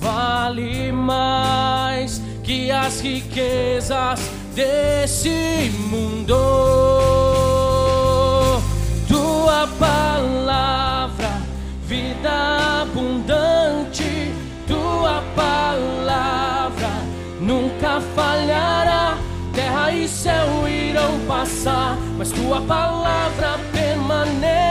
vale 0.00 0.90
mais 0.90 2.22
que 2.42 2.70
as 2.70 3.00
riquezas 3.00 4.18
desse 4.54 5.70
mundo. 5.90 6.34
Tua 9.06 9.68
palavra 9.78 10.85
falhará. 18.00 19.16
Terra 19.54 19.90
e 19.92 20.06
céu 20.06 20.68
irão 20.68 21.18
passar, 21.26 21.96
mas 22.18 22.30
tua 22.30 22.60
palavra 22.60 23.58
permanecerá. 23.72 24.65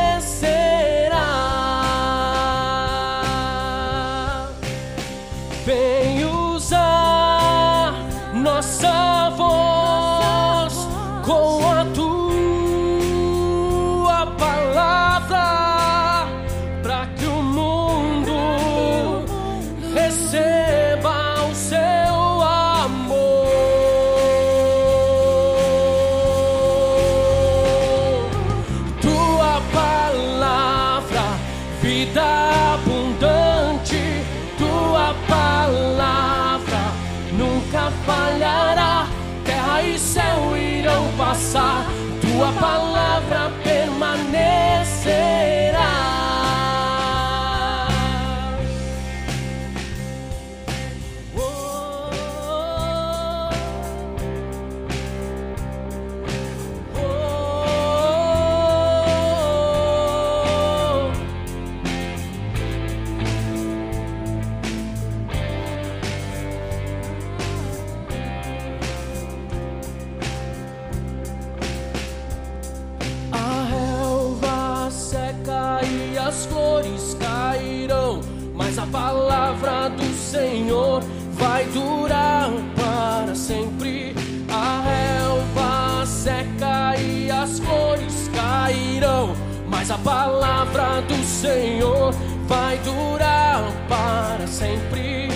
Mas 89.85 89.91
a 89.91 89.97
palavra 89.99 91.01
do 91.03 91.23
Senhor 91.23 92.11
vai 92.47 92.75
durar 92.79 93.71
para 93.87 94.47
sempre. 94.47 95.29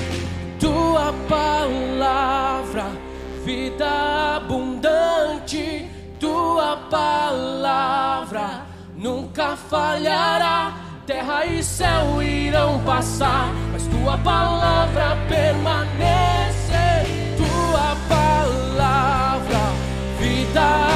Tua 0.60 1.14
palavra, 1.28 2.88
vida 3.46 4.38
abundante, 4.38 5.88
tua 6.20 6.78
palavra 6.90 8.66
nunca 8.98 9.56
falhará. 9.56 10.74
Terra 11.06 11.46
e 11.46 11.62
céu 11.62 12.22
irão 12.24 12.80
passar, 12.84 13.54
mas 13.72 13.86
tua 13.86 14.18
palavra 14.18 15.16
permanece. 15.28 16.74
Tua 17.38 17.96
palavra, 18.10 19.60
vida 20.20 20.62
abundante, 20.62 20.89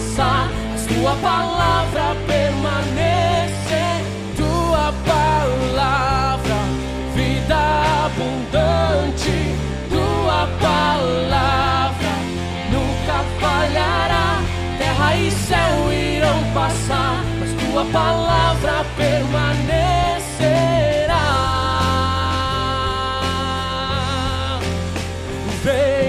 passar, 0.00 0.48
mas 0.72 0.86
tua 0.86 1.14
palavra 1.16 2.16
permanece. 2.26 3.82
Tua 4.36 4.92
palavra, 5.06 6.56
vida 7.14 7.58
abundante, 8.06 9.54
tua 9.90 10.48
palavra 10.60 12.12
nunca 12.72 13.24
falhará. 13.38 14.40
Terra 14.78 15.16
e 15.16 15.30
céu 15.30 15.92
irão 15.92 16.42
passar, 16.54 17.22
mas 17.38 17.50
tua 17.62 17.84
palavra 17.86 18.84
permanecerá. 18.96 19.50
Vem 25.62 25.99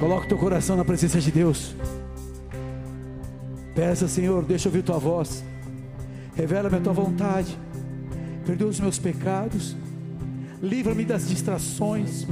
Coloca 0.00 0.28
teu 0.28 0.38
coração 0.38 0.76
na 0.76 0.84
presença 0.84 1.20
de 1.20 1.32
Deus. 1.32 1.74
Peça, 3.74 4.06
Senhor, 4.06 4.44
deixa 4.44 4.68
eu 4.68 4.70
ouvir 4.70 4.84
tua 4.84 4.98
voz. 4.98 5.42
Revela-me 6.36 6.76
a 6.76 6.80
tua 6.80 6.92
vontade. 6.92 7.58
Perdoa 8.46 8.68
os 8.68 8.78
meus 8.78 8.96
pecados. 8.96 9.76
Livra-me 10.62 11.04
das 11.04 11.28
distrações. 11.28 12.24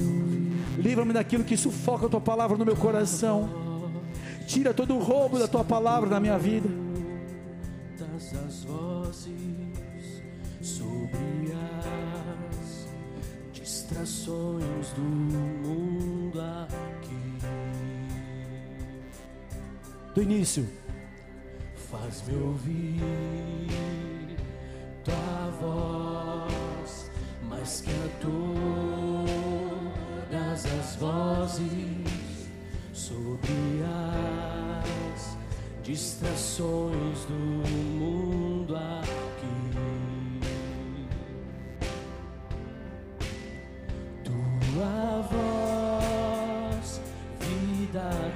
Livra-me 0.78 1.12
daquilo 1.12 1.42
que 1.42 1.56
sufoca 1.56 2.06
a 2.06 2.08
tua 2.08 2.20
palavra 2.20 2.56
no 2.56 2.64
meu 2.64 2.76
coração. 2.76 3.48
Tira 4.46 4.72
todo 4.72 4.94
o 4.94 5.00
roubo 5.00 5.36
da 5.36 5.48
tua 5.48 5.64
palavra 5.64 6.08
na 6.08 6.20
minha 6.20 6.38
vida. 6.38 6.68
das 7.98 8.32
as 8.46 8.64
vozes 8.64 9.26
sobre 10.62 11.52
as 11.52 12.88
distrações 13.52 14.88
do 14.94 15.02
mundo 15.02 16.40
Do 20.16 20.22
início. 20.22 20.66
Faz-me 21.90 22.36
ouvir 22.36 23.02
tua 25.04 25.50
voz, 25.60 27.10
mais 27.42 27.82
que 27.82 27.90
a 27.90 28.08
todas 30.30 30.64
as 30.64 30.96
vozes 30.96 32.48
sobre 32.94 33.82
as 33.84 35.36
distrações 35.82 37.26
do 37.26 37.34
mundo 37.34 38.74
aqui. 38.74 39.36
Tua 44.24 45.20
voz, 45.30 47.02
vida 47.38 48.32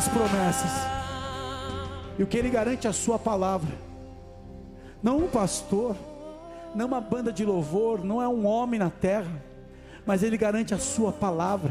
Muitas 0.00 0.08
promessas. 0.08 0.70
E 2.18 2.22
o 2.22 2.26
que 2.26 2.38
ele 2.38 2.48
garante 2.48 2.86
é 2.86 2.90
a 2.90 2.92
sua 2.92 3.18
palavra. 3.18 3.70
Não 5.02 5.18
um 5.18 5.28
pastor, 5.28 5.94
não 6.74 6.86
uma 6.86 7.02
banda 7.02 7.30
de 7.30 7.44
louvor, 7.44 8.02
não 8.02 8.22
é 8.22 8.26
um 8.26 8.46
homem 8.46 8.80
na 8.80 8.88
terra, 8.88 9.30
mas 10.06 10.22
ele 10.22 10.38
garante 10.38 10.72
a 10.72 10.78
sua 10.78 11.12
palavra. 11.12 11.70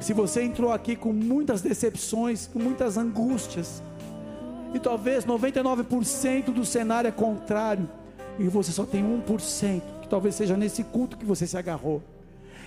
Se 0.00 0.12
você 0.12 0.42
entrou 0.42 0.72
aqui 0.72 0.96
com 0.96 1.12
muitas 1.12 1.62
decepções, 1.62 2.48
com 2.48 2.58
muitas 2.58 2.96
angústias, 2.96 3.80
e 4.74 4.80
talvez 4.80 5.24
99% 5.24 6.52
do 6.52 6.64
cenário 6.64 7.06
é 7.06 7.12
contrário, 7.12 7.88
e 8.40 8.48
você 8.48 8.72
só 8.72 8.84
tem 8.84 9.04
1%, 9.04 9.82
que 10.02 10.08
talvez 10.08 10.34
seja 10.34 10.56
nesse 10.56 10.82
culto 10.82 11.16
que 11.16 11.24
você 11.24 11.46
se 11.46 11.56
agarrou. 11.56 12.02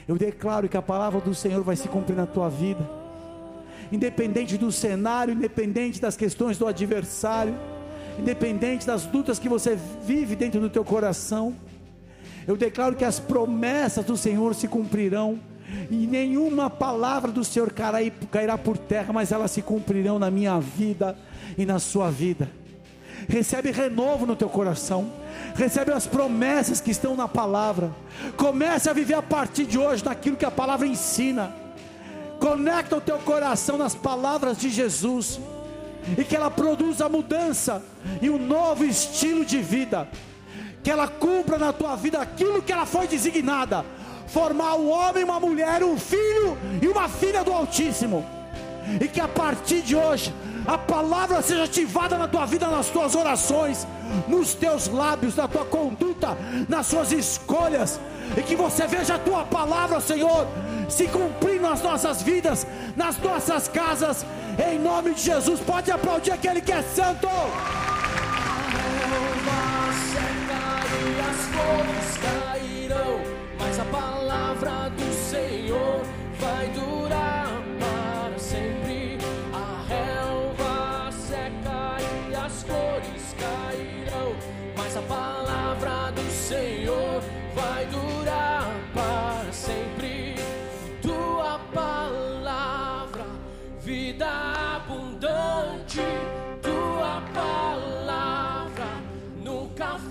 Eu 0.08 0.18
declaro 0.18 0.70
que 0.70 0.78
a 0.78 0.82
palavra 0.82 1.20
do 1.20 1.36
Senhor 1.36 1.62
vai 1.64 1.76
se 1.76 1.90
cumprir 1.90 2.16
na 2.16 2.26
tua 2.26 2.48
vida 2.48 3.01
independente 3.92 4.58
do 4.58 4.72
cenário, 4.72 5.34
independente 5.34 6.00
das 6.00 6.16
questões 6.16 6.58
do 6.58 6.68
adversário, 6.68 7.54
independente 8.20 8.86
das 8.86 9.06
lutas 9.12 9.39
que 9.39 9.50
você 9.50 9.78
vive 10.06 10.36
dentro 10.36 10.60
do 10.60 10.70
teu 10.70 10.84
coração. 10.84 11.56
Eu 12.48 12.58
declaro 12.58 12.96
que 12.96 13.06
as 13.06 13.20
promessas 13.20 14.04
do 14.06 14.18
Senhor 14.18 14.56
se 14.56 14.68
cumprirão 14.68 15.39
e 15.89 16.08
nenhuma 16.08 16.70
palavra 16.70 17.32
do 17.32 17.44
Senhor 17.44 17.72
cairá- 17.72 18.58
por 18.58 18.78
terra, 18.78 19.14
mas 19.14 19.32
elas 19.32 19.52
se 19.52 19.62
cumprirão 19.62 20.18
na 20.20 20.30
minha 20.32 20.60
vida 20.60 21.16
e 21.58 21.66
na 21.66 21.80
sua 21.80 22.10
vida. 22.10 22.50
Recebe 23.30 23.72
renovo 23.72 24.26
no 24.26 24.36
teu 24.36 24.50
coração. 24.50 25.12
Recebe 25.56 25.92
as 25.92 26.08
promessas 26.08 26.82
que 26.82 26.89
estão 26.92 27.16
na 27.16 27.28
palavra. 27.28 27.92
Comece 28.36 28.89
a 28.89 28.94
viver 28.94 29.14
a 29.14 29.22
partir 29.22 29.66
de 29.66 29.78
hoje 29.78 30.04
naquilo 30.04 30.36
que 30.36 30.46
a 30.46 30.50
palavra 30.52 30.88
ensina. 30.88 31.54
Conecta 32.42 32.98
o 32.98 33.02
teu 33.02 33.20
coração 33.20 33.78
nas 33.78 33.94
palavras 33.94 34.58
de 34.58 34.68
Jesus 34.68 35.39
e 36.18 36.24
que 36.24 36.36
ela 36.36 36.50
produza 36.50 37.08
mudança 37.08 37.84
e 38.20 38.32
um 38.32 38.39
novo 38.39 38.84
estilo 38.84 39.46
de 39.46 39.60
vida. 39.60 40.10
Que 40.84 40.89
ela 40.89 41.08
cumpra 41.08 41.60
na 41.60 41.72
tua 41.72 41.96
vida 41.96 42.20
aquilo 42.20 42.64
que 42.64 42.74
ela 42.74 42.88
foi 42.88 43.08
designada: 43.08 43.86
formar 44.26 44.74
um 44.74 44.89
homem, 44.89 45.24
uma 45.24 45.39
mulher, 45.39 45.84
um 45.84 46.00
filho 46.00 46.58
e 46.82 46.88
uma 46.88 47.08
filha 47.08 47.44
do 47.44 47.54
Altíssimo. 47.54 48.26
E 49.00 49.08
que 49.08 49.22
a 49.22 49.28
partir 49.28 49.82
de 49.84 49.96
hoje 49.96 50.34
a 50.66 50.78
palavra 50.78 51.41
seja 51.41 51.64
ativada 51.64 52.18
na 52.18 52.28
tua 52.28 52.45
vida, 52.45 52.68
nas 52.68 52.88
tuas 52.88 53.16
orações, 53.16 53.88
nos 54.28 54.53
teus 54.53 54.88
lábios, 54.88 55.36
na 55.36 55.47
tua 55.47 55.66
conduta, 55.66 56.38
nas 56.68 56.88
suas 56.88 57.12
escolhas. 57.12 57.99
E 58.38 58.41
que 58.41 58.55
você 58.55 58.88
veja 58.88 59.16
a 59.16 59.20
tua 59.20 59.43
palavra, 59.43 59.99
Senhor, 59.99 60.47
se 60.88 61.07
cumprir 61.07 61.59
nas 61.59 61.82
nossas 61.82 62.22
vidas, 62.22 62.66
nas 62.95 63.18
nossas 63.18 63.68
casas, 63.68 64.26
em 64.72 64.80
nome 64.80 65.14
de 65.14 65.22
Jesus. 65.22 65.59
Pode 65.59 65.91
aplaudir 65.91 66.32
aquele 66.32 66.62
que 66.62 66.72
é 66.72 66.82
santo. 66.82 67.28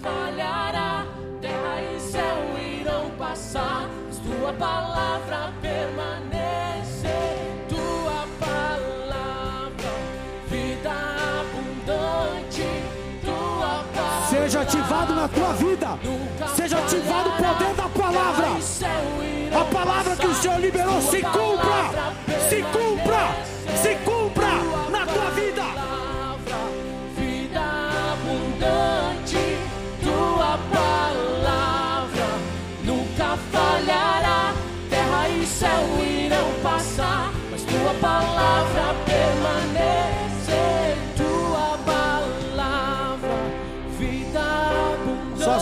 Falhará. 0.01 1.07
Terra 1.41 1.83
e 1.83 2.01
céu 2.01 2.39
irão 2.59 3.11
passar, 3.19 3.89
mas 4.07 4.19
tua 4.19 4.53
palavra 4.53 5.53
permanece. 5.63 7.09
Tua 7.69 8.27
palavra, 8.39 9.91
vida 10.49 10.91
abundante, 11.41 12.65
tua 13.25 13.85
palavra. 13.95 14.29
Seja 14.29 14.61
ativado 14.61 15.15
na 15.15 15.29
tua 15.29 15.53
vida, 15.55 15.99
seja 16.55 16.79
ativado 16.79 17.29
o 17.31 17.33
poder 17.33 17.75
da 17.75 17.89
palavra. 17.89 18.49
A 19.61 19.65
palavra 19.65 20.17
que 20.17 20.27
o 20.27 20.35
Senhor 20.35 20.61
liberou 20.61 21.01
se 21.01 21.23
cumpra, 21.23 22.15
se 22.49 22.63
cumpra, 22.63 23.35
se 23.83 23.95
cumpra 24.05 24.20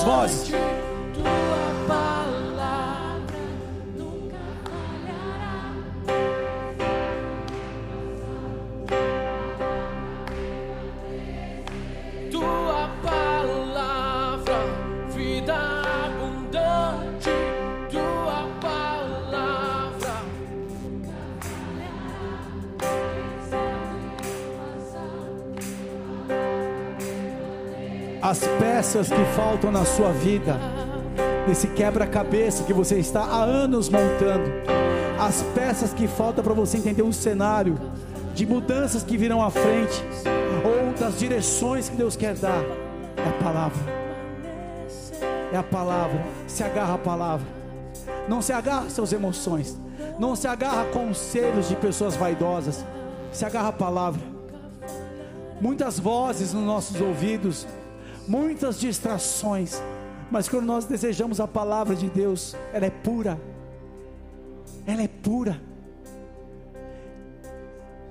abundante. 0.08 0.67
Peças 28.88 29.10
que 29.10 29.24
faltam 29.36 29.70
na 29.70 29.84
sua 29.84 30.12
vida, 30.12 30.58
nesse 31.46 31.66
quebra-cabeça 31.66 32.64
que 32.64 32.72
você 32.72 32.98
está 32.98 33.20
há 33.20 33.42
anos 33.42 33.90
montando, 33.90 34.50
as 35.20 35.42
peças 35.54 35.92
que 35.92 36.08
faltam 36.08 36.42
para 36.42 36.54
você 36.54 36.78
entender 36.78 37.02
o 37.02 37.12
cenário 37.12 37.78
de 38.32 38.46
mudanças 38.46 39.02
que 39.02 39.18
virão 39.18 39.42
à 39.42 39.50
frente, 39.50 40.02
ou 40.64 40.98
das 40.98 41.18
direções 41.18 41.90
que 41.90 41.96
Deus 41.96 42.16
quer 42.16 42.34
dar, 42.34 42.62
é 43.14 43.28
a 43.28 43.44
palavra. 43.44 43.78
É 45.52 45.56
a 45.58 45.62
palavra. 45.62 46.24
Se 46.46 46.64
agarra 46.64 46.94
à 46.94 46.98
palavra. 46.98 47.46
Não 48.26 48.40
se 48.40 48.54
agarra 48.54 48.86
às 48.86 48.94
suas 48.94 49.12
emoções. 49.12 49.78
Não 50.18 50.34
se 50.34 50.48
agarra 50.48 50.82
a 50.82 50.86
conselhos 50.86 51.68
de 51.68 51.76
pessoas 51.76 52.16
vaidosas. 52.16 52.82
Se 53.32 53.44
agarra 53.44 53.68
à 53.68 53.72
palavra. 53.72 54.22
Muitas 55.60 55.98
vozes 55.98 56.54
nos 56.54 56.64
nossos 56.64 56.98
ouvidos, 57.02 57.66
muitas 58.28 58.78
distrações. 58.78 59.82
Mas 60.30 60.48
quando 60.48 60.66
nós 60.66 60.84
desejamos 60.84 61.40
a 61.40 61.48
palavra 61.48 61.96
de 61.96 62.10
Deus, 62.10 62.54
ela 62.72 62.86
é 62.86 62.90
pura. 62.90 63.40
Ela 64.86 65.02
é 65.02 65.08
pura. 65.08 65.60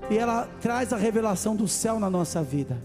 E 0.09 0.17
ela 0.17 0.47
traz 0.59 0.91
a 0.91 0.97
revelação 0.97 1.55
do 1.55 1.67
céu 1.67 1.99
na 1.99 2.09
nossa 2.09 2.41
vida. 2.41 2.77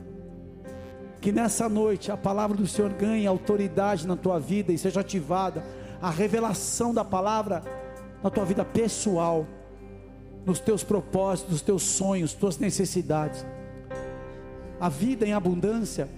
Que 1.20 1.32
nessa 1.32 1.68
noite 1.68 2.10
a 2.10 2.16
palavra 2.16 2.56
do 2.56 2.66
Senhor 2.66 2.92
ganhe 2.92 3.26
autoridade 3.26 4.06
na 4.06 4.16
tua 4.16 4.38
vida 4.38 4.72
e 4.72 4.78
seja 4.78 5.00
ativada 5.00 5.64
a 6.00 6.10
revelação 6.10 6.92
da 6.92 7.04
palavra 7.04 7.62
na 8.22 8.28
tua 8.28 8.44
vida 8.44 8.64
pessoal, 8.64 9.46
nos 10.44 10.58
teus 10.58 10.82
propósitos, 10.82 11.52
nos 11.52 11.62
teus 11.62 11.82
sonhos, 11.84 12.34
tuas 12.34 12.58
necessidades. 12.58 13.46
A 14.80 14.88
vida 14.88 15.24
em 15.24 15.32
abundância 15.32 16.08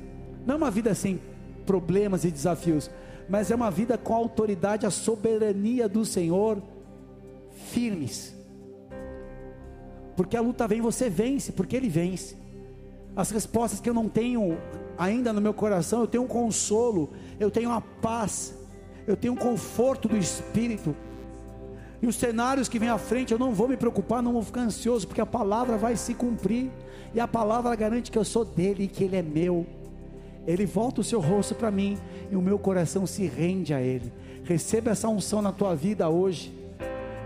não 0.46 0.54
é 0.54 0.56
uma 0.56 0.70
vida 0.70 0.94
sem 0.94 1.20
problemas 1.66 2.24
e 2.24 2.30
desafios, 2.30 2.90
mas 3.28 3.50
é 3.50 3.54
uma 3.54 3.70
vida 3.70 3.96
com 3.96 4.14
a 4.14 4.18
autoridade, 4.18 4.86
a 4.86 4.90
soberania 4.90 5.88
do 5.88 6.04
Senhor 6.04 6.62
firmes. 7.70 8.34
Porque 10.16 10.36
a 10.36 10.40
luta 10.40 10.68
vem, 10.68 10.80
você 10.80 11.08
vence, 11.08 11.52
porque 11.52 11.76
Ele 11.76 11.88
vence. 11.88 12.36
As 13.16 13.30
respostas 13.30 13.80
que 13.80 13.88
eu 13.88 13.94
não 13.94 14.08
tenho 14.08 14.58
ainda 14.98 15.32
no 15.32 15.40
meu 15.40 15.54
coração, 15.54 16.00
eu 16.00 16.06
tenho 16.06 16.24
um 16.24 16.28
consolo, 16.28 17.10
eu 17.38 17.50
tenho 17.50 17.70
a 17.70 17.80
paz, 17.80 18.54
eu 19.06 19.16
tenho 19.16 19.34
um 19.34 19.36
conforto 19.36 20.08
do 20.08 20.16
Espírito. 20.16 20.94
E 22.02 22.06
os 22.06 22.16
cenários 22.16 22.68
que 22.68 22.78
vêm 22.78 22.90
à 22.90 22.98
frente, 22.98 23.32
eu 23.32 23.38
não 23.38 23.52
vou 23.52 23.66
me 23.66 23.76
preocupar, 23.76 24.22
não 24.22 24.34
vou 24.34 24.42
ficar 24.42 24.60
ansioso, 24.60 25.06
porque 25.06 25.20
a 25.20 25.26
palavra 25.26 25.76
vai 25.78 25.96
se 25.96 26.12
cumprir. 26.12 26.70
E 27.14 27.20
a 27.20 27.26
palavra 27.26 27.74
garante 27.74 28.10
que 28.10 28.18
eu 28.18 28.24
sou 28.24 28.44
dele 28.44 28.84
e 28.84 28.88
que 28.88 29.04
ele 29.04 29.16
é 29.16 29.22
meu. 29.22 29.66
Ele 30.46 30.66
volta 30.66 31.00
o 31.00 31.04
seu 31.04 31.20
rosto 31.20 31.54
para 31.54 31.70
mim 31.70 31.98
e 32.30 32.36
o 32.36 32.42
meu 32.42 32.58
coração 32.58 33.06
se 33.06 33.26
rende 33.26 33.72
a 33.72 33.80
ele. 33.80 34.12
Receba 34.44 34.90
essa 34.90 35.08
unção 35.08 35.40
na 35.40 35.52
tua 35.52 35.74
vida 35.74 36.08
hoje. 36.08 36.52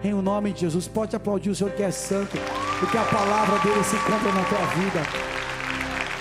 Em 0.03 0.15
o 0.15 0.23
nome 0.23 0.53
de 0.53 0.61
Jesus, 0.61 0.87
pode 0.87 1.17
aplaudir 1.17 1.51
o 1.51 1.55
Senhor 1.55 1.73
que 1.73 1.83
é 1.83 1.91
santo, 1.91 2.37
porque 2.79 2.97
a 2.97 3.05
palavra 3.05 3.59
dele 3.59 3.83
se 3.83 3.97
cumpre 3.97 4.31
na 4.33 4.45
tua 4.45 4.67
vida. 4.77 5.03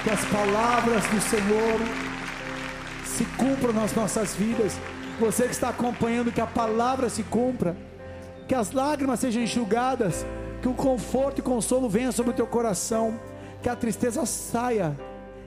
Que 0.04 0.10
as 0.10 0.26
palavras 0.26 1.06
do 1.06 1.22
Senhor 1.22 1.80
se 3.06 3.26
cumpram 3.38 3.74
nas 3.74 3.94
nossas 3.94 4.36
vidas. 4.36 4.80
Você 5.20 5.44
que 5.44 5.52
está 5.52 5.70
acompanhando, 5.70 6.32
que 6.32 6.42
a 6.42 6.48
palavra 6.48 7.10
se 7.10 7.24
cumpra, 7.24 7.76
que 8.48 8.56
as 8.56 8.72
lágrimas 8.72 9.20
sejam 9.20 9.44
enxugadas, 9.44 10.26
que 10.62 10.68
o 10.68 10.74
conforto 10.74 11.40
e 11.40 11.42
consolo 11.44 11.88
venha 11.88 12.12
sobre 12.12 12.32
o 12.32 12.36
teu 12.36 12.48
coração, 12.48 13.20
que 13.62 13.70
a 13.70 13.76
tristeza 13.76 14.26
saia, 14.26 14.96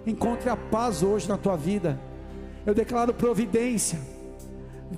encontre 0.06 0.48
a 0.48 0.56
paz 0.56 1.02
hoje 1.02 1.28
na 1.28 1.36
tua 1.36 1.56
vida. 1.56 1.98
Eu 2.64 2.74
declaro 2.74 3.14
providência. 3.14 3.98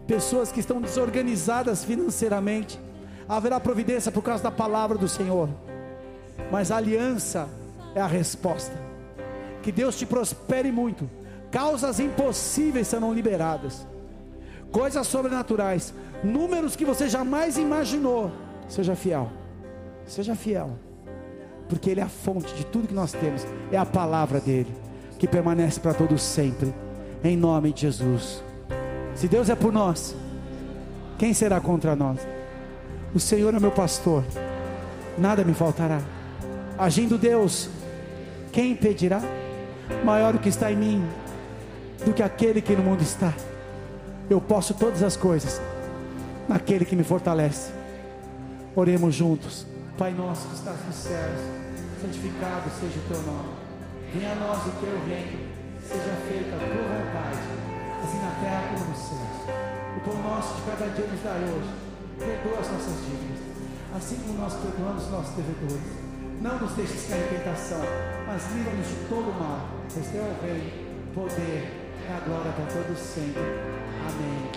Pessoas 0.07 0.51
que 0.51 0.61
estão 0.61 0.81
desorganizadas 0.81 1.85
financeiramente, 1.85 2.81
haverá 3.29 3.61
providência 3.61 4.11
por 4.11 4.23
causa 4.23 4.43
da 4.43 4.51
palavra 4.51 4.97
do 4.97 5.09
Senhor. 5.09 5.49
Mas 6.51 6.71
a 6.71 6.77
aliança 6.77 7.49
é 7.95 8.01
a 8.01 8.07
resposta. 8.07 8.77
Que 9.63 9.71
Deus 9.71 9.97
te 9.97 10.07
prospere 10.07 10.73
muito. 10.73 11.09
Causas 11.51 12.01
impossíveis 12.01 12.89
serão 12.89 13.13
liberadas. 13.13 13.87
Coisas 14.71 15.07
sobrenaturais, 15.07 15.93
números 16.25 16.75
que 16.75 16.85
você 16.85 17.09
jamais 17.09 17.59
imaginou. 17.59 18.33
Seja 18.69 18.97
fiel. 18.97 19.31
Seja 20.07 20.35
fiel. 20.35 20.71
Porque 21.69 21.91
ele 21.91 22.01
é 22.01 22.05
a 22.05 22.09
fonte 22.09 22.55
de 22.55 22.65
tudo 22.67 22.89
que 22.89 22.95
nós 22.95 23.13
temos, 23.13 23.47
é 23.71 23.77
a 23.77 23.87
palavra 23.87 24.41
dele, 24.41 24.75
que 25.23 25.29
permanece 25.29 25.79
para 25.79 25.95
todos 25.95 26.21
sempre. 26.21 26.75
Em 27.23 27.37
nome 27.37 27.73
de 27.73 27.83
Jesus. 27.83 28.43
Se 29.15 29.29
Deus 29.29 29.49
é 29.49 29.55
por 29.55 29.73
nós, 29.73 30.17
quem 31.17 31.33
será 31.33 31.61
contra 31.61 31.95
nós? 31.95 32.19
O 33.15 33.21
Senhor 33.21 33.55
é 33.55 33.61
meu 33.61 33.71
pastor, 33.71 34.25
nada 35.17 35.45
me 35.45 35.55
faltará. 35.55 36.01
Agindo 36.77 37.17
Deus, 37.17 37.71
quem 38.51 38.73
impedirá? 38.73 39.23
Maior 40.05 40.35
o 40.35 40.41
que 40.41 40.49
está 40.49 40.73
em 40.73 40.77
mim 40.77 41.09
do 42.05 42.13
que 42.13 42.25
aquele 42.25 42.61
que 42.61 42.75
no 42.75 42.83
mundo 42.83 43.03
está. 43.03 43.33
Eu 44.29 44.41
posso 44.41 44.75
todas 44.75 45.05
as 45.05 45.17
coisas 45.17 45.63
naquele 46.49 46.85
que 46.85 46.97
me 46.97 47.05
fortalece. 47.05 47.71
Oremos 48.75 49.15
juntos. 49.15 49.69
Pai 49.97 50.13
nosso 50.13 50.49
que 50.49 50.55
estás 50.57 50.85
nos 50.85 50.97
céus, 50.97 51.41
santificado 52.01 52.69
seja 52.81 52.99
o 52.99 53.09
teu 53.09 53.23
nome. 53.23 53.62
Venha 54.13 54.33
a 54.33 54.35
nós 54.35 54.67
o 54.67 54.71
teu 54.73 54.99
reino, 55.09 55.49
seja 55.81 56.13
feita 56.29 56.55
a 56.55 56.59
tua 56.59 56.85
vontade, 56.85 57.39
assim 58.05 58.21
na 58.21 58.33
terra 58.45 58.69
como 58.69 58.85
nos 58.91 58.99
céus. 58.99 59.41
O 59.97 60.01
pão 60.01 60.23
nosso 60.23 60.57
de 60.57 60.63
cada 60.69 60.91
dia 60.91 61.07
nos 61.07 61.23
dá 61.23 61.33
hoje. 61.33 61.71
Perdoa 62.19 62.61
as 62.61 62.71
nossas 62.71 63.07
dívidas, 63.07 63.41
assim 63.97 64.17
como 64.17 64.35
nós 64.39 64.53
perdoamos 64.53 65.05
os 65.05 65.11
nossos 65.11 65.35
devedores. 65.35 65.81
Não 66.43 66.59
nos 66.59 66.73
deixes 66.73 67.09
cair 67.09 67.25
em 67.25 67.29
tentação, 67.39 67.81
mas 68.27 68.53
livra-nos 68.53 68.87
de 68.87 68.97
todo 69.09 69.31
o 69.31 69.35
mal. 69.41 69.67
Pois 69.95 70.07
teu 70.09 70.25
reino, 70.43 70.71
poder 71.15 71.73
e 72.05 72.09
a 72.13 72.21
glória 72.21 72.53
para 72.53 72.67
todos 72.67 72.99
sempre. 72.99 73.41
Amém. 73.41 74.51